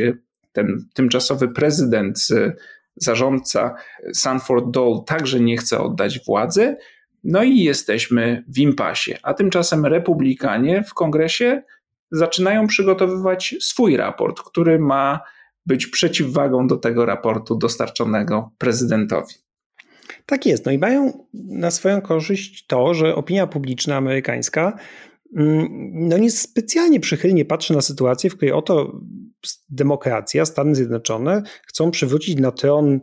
Ten 0.52 0.84
tymczasowy 0.94 1.48
prezydent, 1.48 2.18
e, 2.30 2.52
zarządca 2.96 3.74
Sanford 4.12 4.70
Dole 4.70 5.00
także 5.06 5.40
nie 5.40 5.56
chce 5.56 5.80
oddać 5.80 6.24
władzy. 6.24 6.76
No 7.24 7.42
i 7.42 7.58
jesteśmy 7.58 8.44
w 8.48 8.58
impasie. 8.58 9.18
A 9.22 9.34
tymczasem 9.34 9.86
republikanie 9.86 10.82
w 10.82 10.94
kongresie 10.94 11.62
zaczynają 12.10 12.66
przygotowywać 12.66 13.54
swój 13.60 13.96
raport, 13.96 14.40
który 14.40 14.78
ma 14.78 15.20
być 15.66 15.86
przeciwwagą 15.86 16.66
do 16.66 16.76
tego 16.76 17.06
raportu 17.06 17.56
dostarczonego 17.56 18.50
prezydentowi. 18.58 19.34
Tak 20.26 20.46
jest. 20.46 20.66
No 20.66 20.72
i 20.72 20.78
mają 20.78 21.26
na 21.34 21.70
swoją 21.70 22.00
korzyść 22.00 22.66
to, 22.66 22.94
że 22.94 23.14
opinia 23.14 23.46
publiczna 23.46 23.96
amerykańska 23.96 24.78
mm, 25.36 25.68
no 25.92 26.18
nie 26.18 26.30
specjalnie 26.30 27.00
przychylnie 27.00 27.44
patrzy 27.44 27.74
na 27.74 27.80
sytuację, 27.80 28.30
w 28.30 28.36
której 28.36 28.52
oto 28.52 29.00
demokracja, 29.68 30.44
Stany 30.44 30.74
Zjednoczone 30.74 31.42
chcą 31.66 31.90
przywrócić 31.90 32.36
na 32.36 32.52
tron 32.52 33.00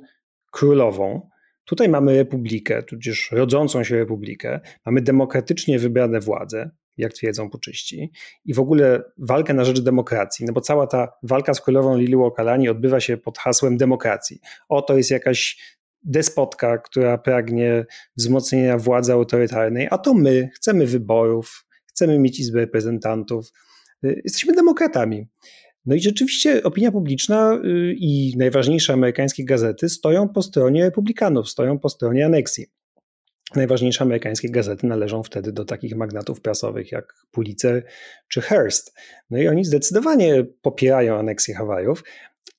królową. 0.52 1.30
Tutaj 1.66 1.90
mamy 1.90 2.16
republikę, 2.16 2.84
tudzież 2.84 3.32
rodzącą 3.32 3.84
się 3.84 3.96
republikę, 3.96 4.60
mamy 4.86 5.02
demokratycznie 5.02 5.80
wybrane 5.80 6.20
władze, 6.20 6.70
jak 6.98 7.14
twierdzą 7.14 7.50
puczyści, 7.50 8.12
i 8.46 8.54
w 8.54 8.60
ogóle 8.60 9.04
walkę 9.18 9.54
na 9.54 9.66
rzecz 9.66 9.80
demokracji, 9.80 10.46
no 10.46 10.54
bo 10.54 10.62
cała 10.62 10.88
ta 10.88 11.08
walka 11.24 11.54
z 11.54 11.62
królową 11.62 11.98
Liliu 11.98 12.24
Okalani 12.24 12.70
odbywa 12.70 13.00
się 13.00 13.18
pod 13.18 13.38
hasłem 13.38 13.78
demokracji. 13.78 14.40
Oto 14.70 14.98
jest 14.98 15.12
jakaś 15.12 15.58
despotka, 16.06 16.78
która 16.78 17.18
pragnie 17.18 17.86
wzmocnienia 18.18 18.78
władzy 18.78 19.14
autorytarnej, 19.14 19.88
a 19.92 19.98
to 19.98 20.14
my 20.14 20.50
chcemy 20.54 20.88
wyborów, 20.88 21.66
chcemy 21.88 22.20
mieć 22.20 22.40
Izbę 22.40 22.60
Reprezentantów, 22.60 23.52
y, 24.06 24.22
jesteśmy 24.24 24.54
demokratami. 24.54 25.28
No 25.86 25.96
i 25.96 26.00
rzeczywiście 26.00 26.64
opinia 26.64 26.92
publiczna 26.92 27.60
y, 27.66 27.96
i 27.98 28.34
najważniejsze 28.38 28.94
amerykańskie 28.94 29.46
gazety 29.46 29.90
stoją 29.90 30.30
po 30.30 30.42
stronie 30.42 30.84
republikanów, 30.84 31.50
stoją 31.50 31.80
po 31.80 31.90
stronie 31.90 32.26
aneksji. 32.26 32.66
Najważniejsze 33.56 34.04
amerykańskie 34.04 34.50
gazety 34.50 34.88
należą 34.88 35.24
wtedy 35.24 35.52
do 35.52 35.66
takich 35.66 35.96
magnatów 35.96 36.42
prasowych 36.42 36.92
jak 36.92 37.14
Pulitzer 37.32 37.86
czy 38.28 38.42
Hearst. 38.42 38.94
No 39.30 39.38
i 39.38 39.48
oni 39.48 39.66
zdecydowanie 39.66 40.46
popierają 40.62 41.16
aneksję 41.20 41.56
Hawajów, 41.56 42.04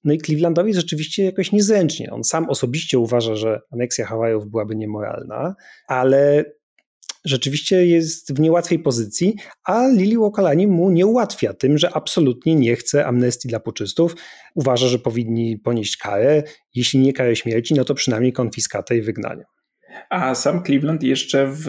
no 0.07 0.13
i 0.13 0.19
Clevelandowi 0.19 0.75
rzeczywiście 0.75 1.25
jakoś 1.25 1.53
niezręcznie. 1.53 2.11
On 2.11 2.25
sam 2.25 2.51
osobiście 2.51 2.99
uważa, 2.99 3.37
że 3.37 3.61
aneksja 3.73 4.07
Hawajów 4.07 4.51
byłaby 4.51 4.77
niemoralna, 4.77 5.55
ale 5.89 6.45
rzeczywiście 7.25 7.87
jest 7.87 8.37
w 8.37 8.41
niełatwej 8.41 8.79
pozycji, 8.79 9.35
a 9.65 9.89
Lili 9.89 10.17
Wokalani 10.17 10.67
mu 10.67 10.91
nie 10.91 11.07
ułatwia 11.07 11.55
tym, 11.55 11.79
że 11.79 11.97
absolutnie 11.97 12.55
nie 12.55 12.77
chce 12.77 13.07
amnestii 13.07 13.49
dla 13.49 13.61
poczystów. 13.61 14.17
Uważa, 14.55 14.89
że 14.89 14.99
powinni 14.99 15.59
ponieść 15.59 15.97
karę, 15.97 16.43
jeśli 16.75 17.01
nie 17.01 17.13
karę 17.13 17.37
śmierci, 17.37 17.75
no 17.75 17.85
to 17.85 17.95
przynajmniej 17.95 18.33
konfiskatę 18.33 18.97
i 18.97 19.03
wygnanie. 19.03 19.45
A 20.11 20.35
sam 20.35 20.63
Cleveland 20.65 21.03
jeszcze 21.03 21.47
w 21.53 21.69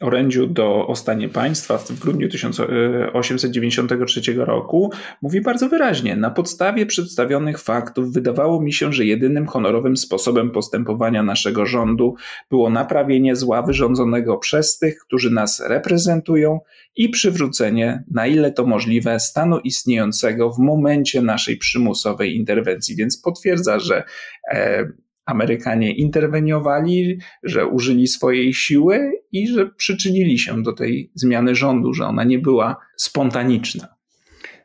orędziu 0.00 0.46
do 0.46 0.86
o 0.86 0.96
stanie 0.96 1.28
państwa 1.28 1.78
w 1.78 1.98
grudniu 1.98 2.28
1893 2.28 4.34
roku 4.34 4.90
mówi 5.22 5.40
bardzo 5.40 5.68
wyraźnie: 5.68 6.16
Na 6.16 6.30
podstawie 6.30 6.86
przedstawionych 6.86 7.58
faktów 7.58 8.12
wydawało 8.12 8.62
mi 8.62 8.72
się, 8.72 8.92
że 8.92 9.04
jedynym 9.04 9.46
honorowym 9.46 9.96
sposobem 9.96 10.50
postępowania 10.50 11.22
naszego 11.22 11.66
rządu 11.66 12.14
było 12.50 12.70
naprawienie 12.70 13.36
zła 13.36 13.62
wyrządzonego 13.62 14.38
przez 14.38 14.78
tych, 14.78 14.98
którzy 14.98 15.30
nas 15.30 15.62
reprezentują 15.68 16.60
i 16.96 17.08
przywrócenie, 17.08 18.04
na 18.10 18.26
ile 18.26 18.52
to 18.52 18.66
możliwe, 18.66 19.20
stanu 19.20 19.58
istniejącego 19.58 20.50
w 20.50 20.58
momencie 20.58 21.22
naszej 21.22 21.56
przymusowej 21.56 22.36
interwencji. 22.36 22.96
Więc 22.96 23.20
potwierdza, 23.20 23.78
że 23.78 24.04
e, 24.52 24.88
Amerykanie 25.26 25.96
interweniowali, 25.96 27.18
że 27.42 27.66
użyli 27.66 28.06
swojej 28.06 28.54
siły 28.54 29.12
i 29.32 29.48
że 29.48 29.66
przyczynili 29.66 30.38
się 30.38 30.62
do 30.62 30.72
tej 30.72 31.12
zmiany 31.14 31.54
rządu, 31.54 31.92
że 31.94 32.04
ona 32.04 32.24
nie 32.24 32.38
była 32.38 32.76
spontaniczna. 32.96 33.96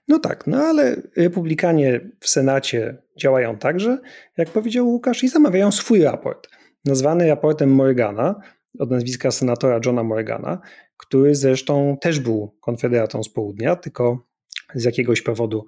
No 0.08 0.20
tak, 0.20 0.48
no 0.48 0.58
ale 0.58 1.02
republikanie 1.18 2.00
w 2.20 2.30
Senacie 2.30 2.98
działają 3.20 3.58
także, 3.58 3.98
jak 4.38 4.50
powiedział 4.50 4.88
Łukasz, 4.88 5.24
i 5.24 5.28
zamawiają 5.28 5.72
swój 5.72 6.04
raport, 6.04 6.48
nazwany 6.86 7.28
raportem 7.28 7.72
Morgana, 7.72 8.36
od 8.80 8.92
nazwiska 8.92 9.32
senatora 9.32 9.80
Johna 9.86 10.04
Morgana, 10.04 10.62
który 10.98 11.36
zresztą 11.36 11.98
też 12.02 12.20
był 12.20 12.58
konfederatą 12.62 13.24
z 13.24 13.30
południa, 13.30 13.76
tylko 13.76 14.28
z 14.76 14.84
jakiegoś 14.84 15.22
powodu 15.22 15.66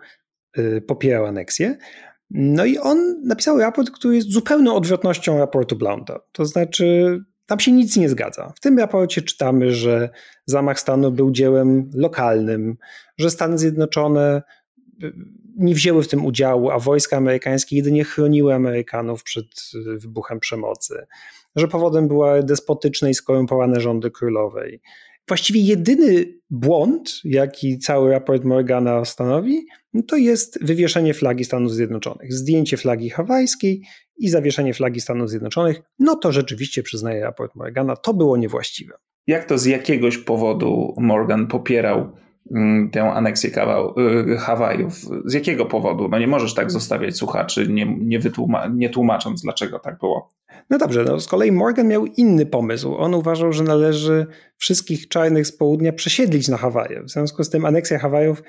y, 0.58 0.82
popierał 0.82 1.26
aneksję. 1.26 1.78
No 2.34 2.66
i 2.66 2.78
on 2.78 3.22
napisał 3.24 3.58
raport, 3.58 3.92
który 3.92 4.16
jest 4.16 4.32
zupełną 4.32 4.76
odwrotnością 4.76 5.38
raportu 5.38 5.76
Blounda. 5.76 6.20
To 6.32 6.46
znaczy, 6.46 7.20
tam 7.46 7.60
się 7.60 7.72
nic 7.72 7.98
nie 7.98 8.10
zgadza. 8.10 8.54
W 8.56 8.60
tym 8.60 8.80
raporcie 8.80 9.22
czytamy, 9.22 9.74
że 9.74 10.10
zamach 10.46 10.80
stanu 10.80 11.12
był 11.12 11.32
dziełem 11.32 11.92
lokalnym, 11.94 12.78
że 13.18 13.30
Stany 13.30 13.58
Zjednoczone 13.58 14.42
y, 15.04 15.14
nie 15.56 15.76
wzięły 15.76 16.04
w 16.04 16.08
tym 16.08 16.26
udziału, 16.26 16.70
a 16.70 16.80
wojska 16.80 17.18
amerykańskie 17.18 17.76
jedynie 17.76 18.04
chroniły 18.04 18.54
Amerykanów 18.54 19.24
przed 19.24 19.46
y, 19.76 20.00
wybuchem 20.00 20.40
przemocy, 20.40 21.06
że 21.56 21.68
powodem 21.68 22.08
były 22.08 22.44
despotyczne 22.44 23.10
i 23.10 23.14
skorumpowane 23.14 23.82
rządy 23.82 24.12
królowej. 24.12 24.82
Właściwie 25.28 25.62
jedyny 25.62 26.40
błąd, 26.50 27.22
jaki 27.24 27.80
cały 27.80 28.12
raport 28.12 28.44
Morgana 28.44 29.06
stanowi, 29.06 29.66
no 29.94 30.02
to 30.08 30.16
jest 30.16 30.66
wywieszenie 30.66 31.14
flagi 31.14 31.46
Stanów 31.46 31.74
Zjednoczonych. 31.74 32.34
Zdjęcie 32.34 32.78
flagi 32.78 33.10
hawajskiej 33.10 33.82
i 34.18 34.30
zawieszenie 34.30 34.74
flagi 34.74 35.02
Stanów 35.02 35.30
Zjednoczonych, 35.30 35.82
no 36.00 36.16
to 36.16 36.32
rzeczywiście 36.32 36.84
przyznaje 36.84 37.24
raport 37.24 37.56
Morgana, 37.56 37.96
to 37.96 38.14
było 38.14 38.38
niewłaściwe. 38.38 38.94
Jak 39.28 39.46
to 39.46 39.58
z 39.58 39.66
jakiegoś 39.66 40.18
powodu 40.18 40.94
Morgan 40.98 41.48
popierał 41.48 42.12
tę 42.92 43.04
aneksję 43.04 43.52
kawał, 43.52 43.96
y, 44.00 44.38
Hawajów. 44.38 44.96
Z 45.26 45.34
jakiego 45.34 45.66
powodu? 45.66 46.08
No 46.10 46.20
nie 46.20 46.28
możesz 46.28 46.54
tak 46.54 46.72
zostawiać 46.72 47.18
słuchaczy, 47.18 47.68
nie, 47.68 47.98
nie, 48.00 48.20
wytłuma- 48.20 48.76
nie 48.76 48.90
tłumacząc, 48.90 49.42
dlaczego 49.42 49.80
tak 49.80 50.00
było. 50.00 50.30
No 50.70 50.78
dobrze, 50.78 51.04
no 51.04 51.20
z 51.20 51.28
kolei 51.28 51.52
Morgan 51.52 51.88
miał 51.88 52.06
inny 52.06 52.46
pomysł. 52.46 52.96
On 52.96 53.14
uważał, 53.14 53.54
że 53.54 53.64
należy 53.64 54.26
wszystkich 54.58 55.08
czarnych 55.08 55.48
z 55.48 55.58
południa 55.58 55.94
przesiedlić 55.94 56.48
na 56.48 56.58
Hawaje. 56.58 57.04
W 57.04 57.10
związku 57.10 57.44
z 57.44 57.50
tym 57.50 57.66
aneksja 57.66 58.00
Hawajów 58.00 58.44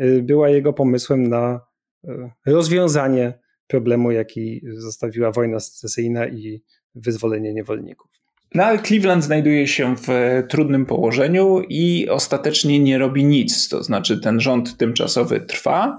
y, 0.00 0.22
była 0.22 0.48
jego 0.48 0.72
pomysłem 0.72 1.28
na 1.28 1.60
y, 2.04 2.30
rozwiązanie 2.46 3.38
problemu, 3.66 4.10
jaki 4.10 4.60
zostawiła 4.76 5.30
wojna 5.32 5.60
secesyjna 5.60 6.26
i 6.26 6.62
wyzwolenie 6.94 7.54
niewolników. 7.54 8.10
No 8.54 8.64
ale 8.64 8.78
Cleveland 8.78 9.24
znajduje 9.24 9.66
się 9.66 9.96
w 9.96 10.08
trudnym 10.48 10.86
położeniu 10.86 11.60
i 11.68 12.08
ostatecznie 12.08 12.80
nie 12.80 12.98
robi 12.98 13.24
nic. 13.24 13.68
To 13.68 13.82
znaczy 13.82 14.20
ten 14.20 14.40
rząd 14.40 14.76
tymczasowy 14.76 15.40
trwa, 15.40 15.98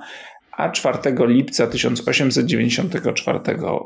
a 0.51 0.69
4 0.69 0.97
lipca 1.19 1.67
1894 1.67 3.39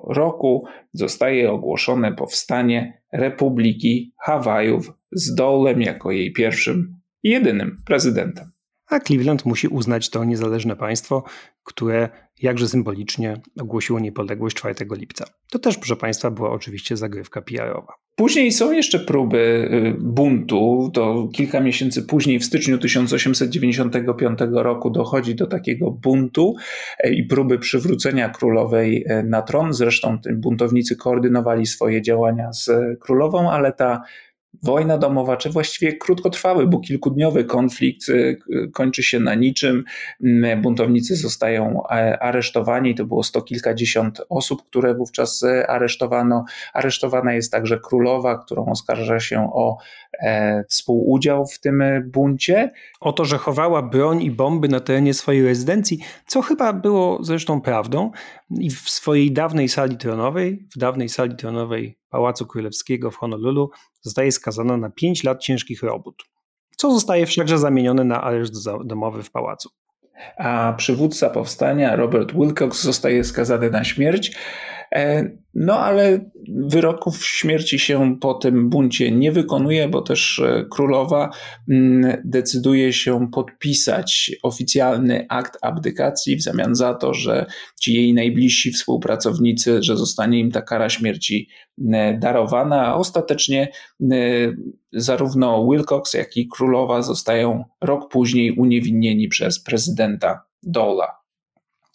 roku 0.07 0.65
zostaje 0.93 1.51
ogłoszone 1.51 2.15
powstanie 2.15 3.01
Republiki 3.13 4.13
Hawajów 4.21 4.91
z 5.11 5.35
Dolem 5.35 5.81
jako 5.81 6.11
jej 6.11 6.33
pierwszym 6.33 6.95
i 7.23 7.29
jedynym 7.29 7.77
prezydentem 7.85 8.53
a 8.93 8.99
Cleveland 8.99 9.45
musi 9.45 9.67
uznać 9.67 10.09
to 10.09 10.23
niezależne 10.23 10.75
państwo, 10.75 11.23
które 11.63 12.09
jakże 12.41 12.67
symbolicznie 12.69 13.41
ogłosiło 13.59 13.99
niepodległość 13.99 14.55
4 14.55 14.75
lipca. 14.91 15.25
To 15.51 15.59
też, 15.59 15.77
proszę 15.77 15.95
Państwa, 15.95 16.31
była 16.31 16.51
oczywiście 16.51 16.97
zagrywka 16.97 17.41
PR-owa. 17.41 17.93
Później 18.15 18.51
są 18.51 18.71
jeszcze 18.71 18.99
próby 18.99 19.37
y, 19.37 19.95
buntu. 19.99 20.91
To 20.93 21.27
kilka 21.33 21.59
miesięcy 21.59 22.03
później, 22.03 22.39
w 22.39 22.45
styczniu 22.45 22.77
1895 22.77 24.39
roku, 24.51 24.89
dochodzi 24.89 25.35
do 25.35 25.47
takiego 25.47 25.91
buntu 25.91 26.55
e, 26.99 27.13
i 27.13 27.23
próby 27.23 27.59
przywrócenia 27.59 28.29
królowej 28.29 29.05
e, 29.07 29.23
na 29.23 29.41
tron. 29.41 29.73
Zresztą 29.73 30.17
buntownicy 30.33 30.95
koordynowali 30.95 31.65
swoje 31.65 32.01
działania 32.01 32.53
z 32.53 32.69
królową, 32.99 33.51
ale 33.51 33.71
ta 33.71 34.01
wojna 34.63 34.97
domowa, 34.97 35.37
czy 35.37 35.49
właściwie 35.49 35.97
krótkotrwały, 35.97 36.67
bo 36.67 36.79
kilkudniowy 36.79 37.45
konflikt 37.45 38.09
y, 38.09 38.39
kończy 38.73 39.03
się 39.03 39.19
na 39.19 39.35
niczym. 39.35 39.83
Buntownicy 40.61 41.15
zostają 41.15 41.83
e, 41.87 42.23
aresztowani. 42.23 42.95
To 42.95 43.05
było 43.05 43.23
sto 43.23 43.41
kilkadziesiąt 43.41 44.21
osób, 44.29 44.63
które 44.69 44.95
wówczas 44.95 45.43
e, 45.43 45.67
aresztowano. 45.67 46.45
Aresztowana 46.73 47.33
jest 47.33 47.51
także 47.51 47.79
królowa, 47.79 48.37
którą 48.37 48.65
oskarża 48.65 49.19
się 49.19 49.49
o 49.53 49.77
e, 50.19 50.63
współudział 50.69 51.45
w 51.45 51.59
tym 51.59 51.83
buncie. 52.05 52.71
O 53.01 53.13
to, 53.13 53.25
że 53.25 53.37
chowała 53.37 53.81
broń 53.81 54.23
i 54.23 54.31
bomby 54.31 54.67
na 54.67 54.79
terenie 54.79 55.13
swojej 55.13 55.45
rezydencji, 55.45 55.99
co 56.27 56.41
chyba 56.41 56.73
było 56.73 57.23
zresztą 57.23 57.61
prawdą. 57.61 58.11
I 58.59 58.69
w 58.69 58.89
swojej 58.89 59.31
dawnej 59.31 59.69
sali 59.69 59.97
tronowej, 59.97 60.67
w 60.75 60.77
dawnej 60.77 61.09
sali 61.09 61.35
tronowej 61.35 62.02
Pałacu 62.13 62.45
Królewskiego 62.45 63.11
w 63.11 63.15
Honolulu 63.15 63.69
zostaje 64.01 64.31
skazana 64.31 64.77
na 64.77 64.89
5 64.89 65.23
lat 65.23 65.41
ciężkich 65.41 65.83
robót, 65.83 66.23
co 66.77 66.91
zostaje 66.91 67.25
wszakże 67.25 67.57
zamienione 67.57 68.03
na 68.03 68.21
areszt 68.21 68.53
domowy 68.85 69.23
w 69.23 69.31
pałacu. 69.31 69.69
A 70.37 70.73
przywódca 70.77 71.29
powstania 71.29 71.95
Robert 71.95 72.33
Wilcox 72.33 72.83
zostaje 72.83 73.23
skazany 73.23 73.69
na 73.69 73.83
śmierć. 73.83 74.37
E, 74.93 75.29
no 75.53 75.79
ale 75.79 76.31
wyroków 76.47 77.25
śmierci 77.25 77.79
się 77.79 78.17
po 78.19 78.33
tym 78.33 78.69
buncie 78.69 79.11
nie 79.11 79.31
wykonuje, 79.31 79.89
bo 79.89 80.01
też 80.01 80.39
e, 80.39 80.65
królowa 80.71 81.29
mm, 81.69 82.21
decyduje 82.25 82.93
się 82.93 83.27
podpisać 83.31 84.31
oficjalny 84.43 85.25
akt 85.29 85.57
abdykacji 85.61 86.35
w 86.35 86.43
zamian 86.43 86.75
za 86.75 86.93
to, 86.93 87.13
że 87.13 87.45
ci 87.81 87.93
jej 87.93 88.13
najbliżsi 88.13 88.71
współpracownicy, 88.71 89.83
że 89.83 89.97
zostanie 89.97 90.39
im 90.39 90.51
ta 90.51 90.61
kara 90.61 90.89
śmierci 90.89 91.49
e, 91.93 92.17
darowana, 92.17 92.87
a 92.87 92.95
ostatecznie 92.95 93.71
zarówno 94.93 95.67
Wilcox, 95.71 96.13
jak 96.13 96.37
i 96.37 96.47
królowa 96.47 97.01
zostają 97.01 97.63
rok 97.81 98.11
później 98.11 98.51
uniewinnieni 98.51 99.27
przez 99.27 99.63
prezydenta 99.63 100.45
Dola. 100.63 101.22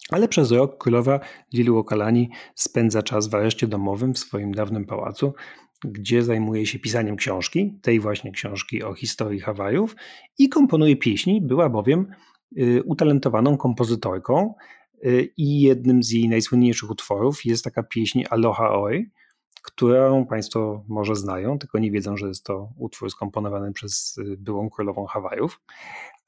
Ale 0.09 0.27
przez 0.27 0.51
rok 0.51 0.77
królowa 0.77 1.19
Lilu 1.53 1.77
Okalani 1.77 2.29
spędza 2.55 3.03
czas 3.03 3.27
w 3.27 3.35
areszcie 3.35 3.67
domowym 3.67 4.13
w 4.13 4.19
swoim 4.19 4.51
dawnym 4.51 4.85
pałacu, 4.85 5.33
gdzie 5.83 6.23
zajmuje 6.23 6.65
się 6.65 6.79
pisaniem 6.79 7.15
książki, 7.15 7.79
tej 7.81 7.99
właśnie 7.99 8.31
książki 8.31 8.83
o 8.83 8.93
historii 8.93 9.39
Hawajów 9.39 9.95
i 10.37 10.49
komponuje 10.49 10.95
pieśni, 10.95 11.41
była 11.41 11.69
bowiem 11.69 12.07
y, 12.57 12.83
utalentowaną 12.83 13.57
kompozytorką 13.57 14.53
y, 15.05 15.33
i 15.37 15.61
jednym 15.61 16.03
z 16.03 16.11
jej 16.11 16.29
najsłynniejszych 16.29 16.91
utworów 16.91 17.45
jest 17.45 17.63
taka 17.63 17.83
pieśń 17.83 18.23
Aloha 18.29 18.71
Oi, 18.71 19.09
którą 19.63 20.25
Państwo 20.25 20.83
może 20.87 21.15
znają, 21.15 21.59
tylko 21.59 21.79
nie 21.79 21.91
wiedzą, 21.91 22.17
że 22.17 22.27
jest 22.27 22.43
to 22.43 22.69
utwór 22.77 23.11
skomponowany 23.11 23.73
przez 23.73 24.17
y, 24.17 24.37
byłą 24.37 24.69
królową 24.69 25.05
Hawajów. 25.05 25.61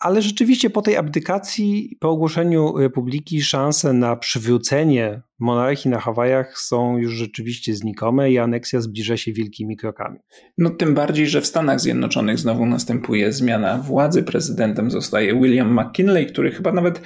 Ale 0.02 0.22
rzeczywiście 0.22 0.70
po 0.70 0.82
tej 0.82 0.97
abdykacji, 0.97 1.97
po 1.99 2.10
ogłoszeniu 2.10 2.78
republiki, 2.78 3.41
szanse 3.41 3.93
na 3.93 4.16
przywrócenie 4.16 5.22
monarchii 5.39 5.91
na 5.91 5.99
Hawajach 5.99 6.60
są 6.60 6.97
już 6.97 7.14
rzeczywiście 7.14 7.76
znikome 7.76 8.32
i 8.32 8.38
aneksja 8.38 8.82
zbliża 8.82 9.18
się 9.18 9.34
wielkimi 9.34 9.78
krokami. 9.78 10.20
No 10.58 10.70
tym 10.70 10.93
bardziej, 10.93 11.28
że 11.28 11.41
w 11.41 11.47
Stanach 11.47 11.80
Zjednoczonych 11.80 12.39
znowu 12.39 12.66
następuje 12.66 13.34
zmiana 13.34 13.78
władzy. 13.78 14.24
Prezydentem 14.24 14.91
zostaje 14.91 15.41
William 15.41 15.80
McKinley, 15.80 16.28
który 16.28 16.52
chyba 16.52 16.72
nawet 16.72 17.02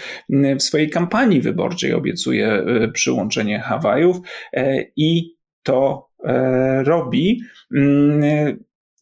w 0.60 0.64
swojej 0.64 0.90
kampanii 0.90 1.42
wyborczej 1.42 1.94
obiecuje 1.94 2.48
e, 2.48 2.88
przyłączenie 2.92 3.60
Hawajów 3.60 4.18
e, 4.54 4.86
i 4.96 5.36
to 5.64 6.10
e, 6.24 6.84
robi. 6.84 7.42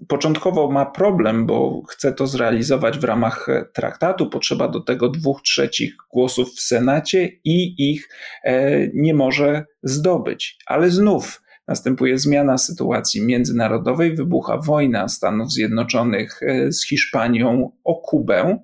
Początkowo 0.07 0.71
ma 0.71 0.85
problem, 0.85 1.45
bo 1.45 1.81
chce 1.89 2.13
to 2.13 2.27
zrealizować 2.27 2.97
w 2.97 3.03
ramach 3.03 3.47
traktatu. 3.73 4.29
Potrzeba 4.29 4.67
do 4.67 4.79
tego 4.79 5.09
dwóch 5.09 5.41
trzecich 5.41 5.95
głosów 6.13 6.49
w 6.49 6.61
Senacie 6.61 7.29
i 7.43 7.91
ich 7.91 8.09
e, 8.43 8.87
nie 8.93 9.13
może 9.13 9.65
zdobyć. 9.83 10.57
Ale 10.65 10.89
znów 10.89 11.42
następuje 11.67 12.17
zmiana 12.17 12.57
sytuacji 12.57 13.25
międzynarodowej, 13.25 14.15
wybucha 14.15 14.57
wojna 14.57 15.07
Stanów 15.07 15.51
Zjednoczonych 15.51 16.39
e, 16.43 16.71
z 16.71 16.85
Hiszpanią 16.85 17.71
o 17.83 17.95
Kubę, 17.95 18.59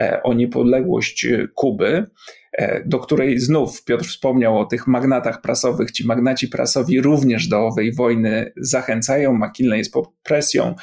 e, 0.00 0.22
o 0.22 0.34
niepodległość 0.34 1.26
Kuby. 1.54 2.06
E, 2.52 2.88
do 2.88 2.98
której 2.98 3.38
znów 3.38 3.84
Piotr 3.84 4.04
wspomniał 4.04 4.58
o 4.58 4.64
tych 4.64 4.86
magnatach 4.86 5.40
prasowych. 5.40 5.90
Ci 5.90 6.06
magnaci 6.06 6.48
prasowi 6.48 7.00
również 7.00 7.48
do 7.48 7.66
owej 7.66 7.94
wojny 7.94 8.52
zachęcają. 8.56 9.32
McKinley 9.32 9.78
jest 9.78 9.92
pod 9.92 10.08
presją 10.22 10.74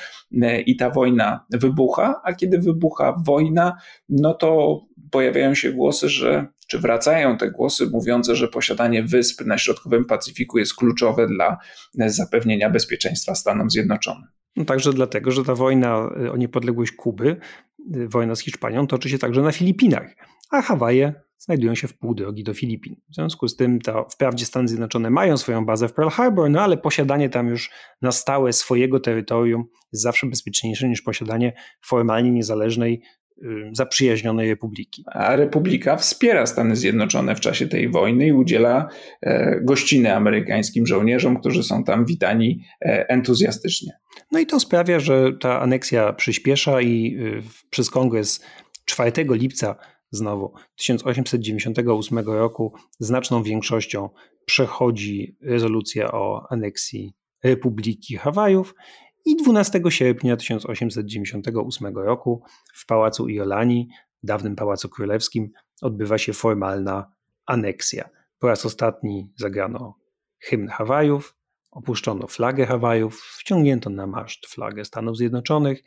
i 0.65 0.76
ta 0.76 0.89
wojna 0.89 1.45
wybucha, 1.49 2.22
a 2.24 2.34
kiedy 2.34 2.59
wybucha 2.59 3.15
wojna, 3.26 3.78
no 4.09 4.34
to 4.34 4.80
pojawiają 5.11 5.55
się 5.55 5.72
głosy, 5.72 6.09
że 6.09 6.47
czy 6.70 6.80
wracają 6.80 7.38
te 7.38 7.51
głosy 7.51 7.89
mówiące, 7.89 8.36
że 8.36 8.47
posiadanie 8.47 9.03
wysp 9.03 9.45
na 9.45 9.57
środkowym 9.57 10.05
Pacyfiku 10.05 10.57
jest 10.57 10.76
kluczowe 10.76 11.28
dla 11.28 11.57
zapewnienia 11.93 12.70
bezpieczeństwa 12.70 13.36
Stanom 13.36 13.70
Zjednoczonym. 13.70 14.28
No 14.55 14.65
także 14.65 14.93
dlatego, 14.93 15.32
że 15.32 15.43
ta 15.43 15.55
wojna 15.55 16.09
o 16.32 16.38
niepodległość 16.38 16.91
Kuby, 16.91 17.38
wojna 17.88 18.36
z 18.36 18.39
Hiszpanią, 18.39 18.88
toczy 18.88 19.09
się 19.09 19.17
także 19.17 19.41
na 19.41 19.51
Filipinach, 19.51 20.15
a 20.51 20.61
Hawaje 20.61 21.13
znajdują 21.38 21.76
się 21.76 21.88
w 21.88 21.97
pół 21.97 22.15
drogi 22.15 22.43
do 22.43 22.53
Filipin. 22.53 22.95
W 23.11 23.15
związku 23.15 23.47
z 23.47 23.55
tym, 23.55 23.82
to 23.82 24.07
wprawdzie 24.11 24.45
Stany 24.45 24.67
Zjednoczone 24.67 25.09
mają 25.09 25.38
swoją 25.38 25.65
bazę 25.65 25.88
w 25.88 25.93
Pearl 25.93 26.09
Harbor, 26.09 26.49
no 26.49 26.61
ale 26.61 26.78
posiadanie 26.78 27.30
tam 27.30 27.47
już 27.47 27.72
na 28.01 28.11
stałe 28.11 28.53
swojego 28.53 28.99
terytorium 28.99 29.65
jest 29.93 30.03
zawsze 30.03 30.28
bezpieczniejsze 30.28 30.89
niż 30.89 31.01
posiadanie 31.01 31.53
formalnie 31.82 32.32
niezależnej, 32.32 33.01
zaprzyjaźnionej 33.72 34.50
republiki. 34.50 35.04
A 35.06 35.36
republika 35.36 35.96
wspiera 35.96 36.46
Stany 36.46 36.76
Zjednoczone 36.76 37.36
w 37.36 37.40
czasie 37.40 37.68
tej 37.68 37.90
wojny 37.90 38.28
i 38.28 38.32
udziela 38.32 38.88
e, 39.22 39.62
gościny 39.62 40.16
amerykańskim 40.16 40.88
żołnierzom, 40.88 41.40
którzy 41.40 41.64
są 41.64 41.84
tam 41.84 42.06
witani 42.06 42.64
e, 42.82 43.10
entuzjastycznie. 43.10 43.92
No 44.32 44.40
i 44.40 44.46
to 44.46 44.60
sprawia, 44.60 45.00
że 45.00 45.34
ta 45.42 45.60
aneksja 45.60 46.14
przyspiesza 46.14 46.82
i 46.82 47.18
y, 47.20 47.70
przez 47.70 47.90
kongres 47.90 48.46
4 48.86 49.12
lipca 49.30 49.76
znowu 50.12 50.54
1898 50.76 52.20
roku 52.20 52.74
znaczną 53.00 53.44
większością 53.44 54.10
przechodzi 54.46 55.38
rezolucja 55.42 56.12
o 56.12 56.48
aneksji 56.50 57.14
Republiki 57.44 58.18
Hawajów 58.18 58.76
i 59.26 59.36
12 59.36 59.82
sierpnia 59.89 60.38
1898 60.38 61.97
roku 61.97 62.43
w 62.74 62.86
Pałacu 62.86 63.30
Iolani, 63.30 63.89
dawnym 64.24 64.55
Pałacu 64.55 64.89
Królewskim, 64.89 65.51
odbywa 65.82 66.17
się 66.17 66.34
formalna 66.34 67.11
aneksja. 67.45 68.09
Po 68.39 68.47
raz 68.47 68.65
ostatni 68.65 69.32
zagrano 69.36 69.95
hymn 70.39 70.67
Hawajów, 70.67 71.36
opuszczono 71.72 72.28
flagę 72.28 72.65
Hawajów, 72.65 73.22
wciągnięto 73.22 73.89
na 73.89 74.07
maszt 74.07 74.45
flagę 74.45 74.86
Stanów 74.86 75.17
Zjednoczonych, 75.17 75.84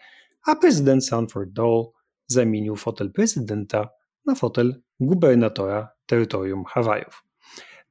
a 0.47 0.57
prezydent 0.57 1.07
Sanford 1.07 1.51
Dole 1.51 1.85
zamienił 2.27 2.77
fotel 2.77 3.13
prezydenta 3.13 3.89
na 4.27 4.35
fotel 4.35 4.83
gubernatora 5.01 5.89
terytorium 6.07 6.65
Hawajów. 6.65 7.25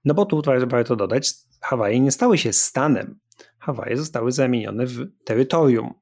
No 0.05 0.13
bo 0.13 0.25
tu 0.25 0.41
warto 0.67 0.95
dodać, 0.95 1.33
Hawaje 1.61 1.99
nie 1.99 2.11
stały 2.11 2.37
się 2.37 2.53
stanem. 2.53 3.19
Hawaje 3.62 3.97
zostały 3.97 4.32
zamienione 4.32 4.86
w 4.86 5.07
terytorium, 5.26 5.93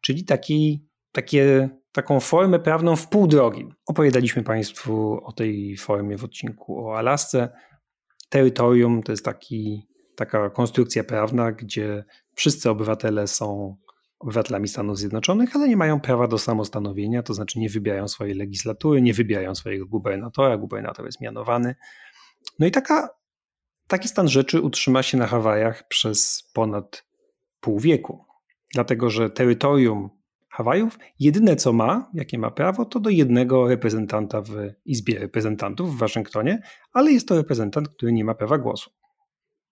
czyli 0.00 0.24
taki, 0.24 0.88
takie, 1.12 1.68
taką 1.92 2.20
formę 2.20 2.58
prawną 2.58 2.96
w 2.96 3.08
pół 3.08 3.26
drogi. 3.26 3.68
Opowiadaliśmy 3.86 4.42
Państwu 4.42 5.20
o 5.24 5.32
tej 5.32 5.76
formie 5.76 6.18
w 6.18 6.24
odcinku 6.24 6.86
o 6.86 6.98
Alasce. 6.98 7.48
Terytorium 8.28 9.02
to 9.02 9.12
jest 9.12 9.24
taki, 9.24 9.88
taka 10.16 10.50
konstrukcja 10.50 11.04
prawna, 11.04 11.52
gdzie 11.52 12.04
wszyscy 12.34 12.70
obywatele 12.70 13.26
są 13.26 13.76
obywatelami 14.18 14.68
Stanów 14.68 14.98
Zjednoczonych, 14.98 15.56
ale 15.56 15.68
nie 15.68 15.76
mają 15.76 16.00
prawa 16.00 16.28
do 16.28 16.38
samostanowienia, 16.38 17.22
to 17.22 17.34
znaczy 17.34 17.58
nie 17.58 17.68
wybierają 17.68 18.08
swojej 18.08 18.34
legislatury, 18.34 19.02
nie 19.02 19.14
wybierają 19.14 19.54
swojego 19.54 19.86
gubernatora, 19.86 20.56
gubernator 20.56 21.06
jest 21.06 21.20
mianowany. 21.20 21.74
No 22.58 22.66
i 22.66 22.70
taka, 22.70 23.08
taki 23.86 24.08
stan 24.08 24.28
rzeczy 24.28 24.60
utrzyma 24.60 25.02
się 25.02 25.18
na 25.18 25.26
Hawajach 25.26 25.88
przez 25.88 26.50
ponad 26.54 27.05
pół 27.66 27.80
wieku, 27.80 28.24
dlatego 28.74 29.10
że 29.10 29.30
terytorium 29.30 30.10
Hawajów 30.50 30.98
jedyne 31.20 31.56
co 31.56 31.72
ma, 31.72 32.10
jakie 32.14 32.38
ma 32.38 32.50
prawo, 32.50 32.84
to 32.84 33.00
do 33.00 33.10
jednego 33.10 33.68
reprezentanta 33.68 34.42
w 34.42 34.50
Izbie 34.84 35.18
Reprezentantów 35.18 35.96
w 35.96 35.98
Waszyngtonie, 35.98 36.62
ale 36.92 37.12
jest 37.12 37.28
to 37.28 37.36
reprezentant, 37.36 37.88
który 37.88 38.12
nie 38.12 38.24
ma 38.24 38.34
prawa 38.34 38.58
głosu. 38.58 38.90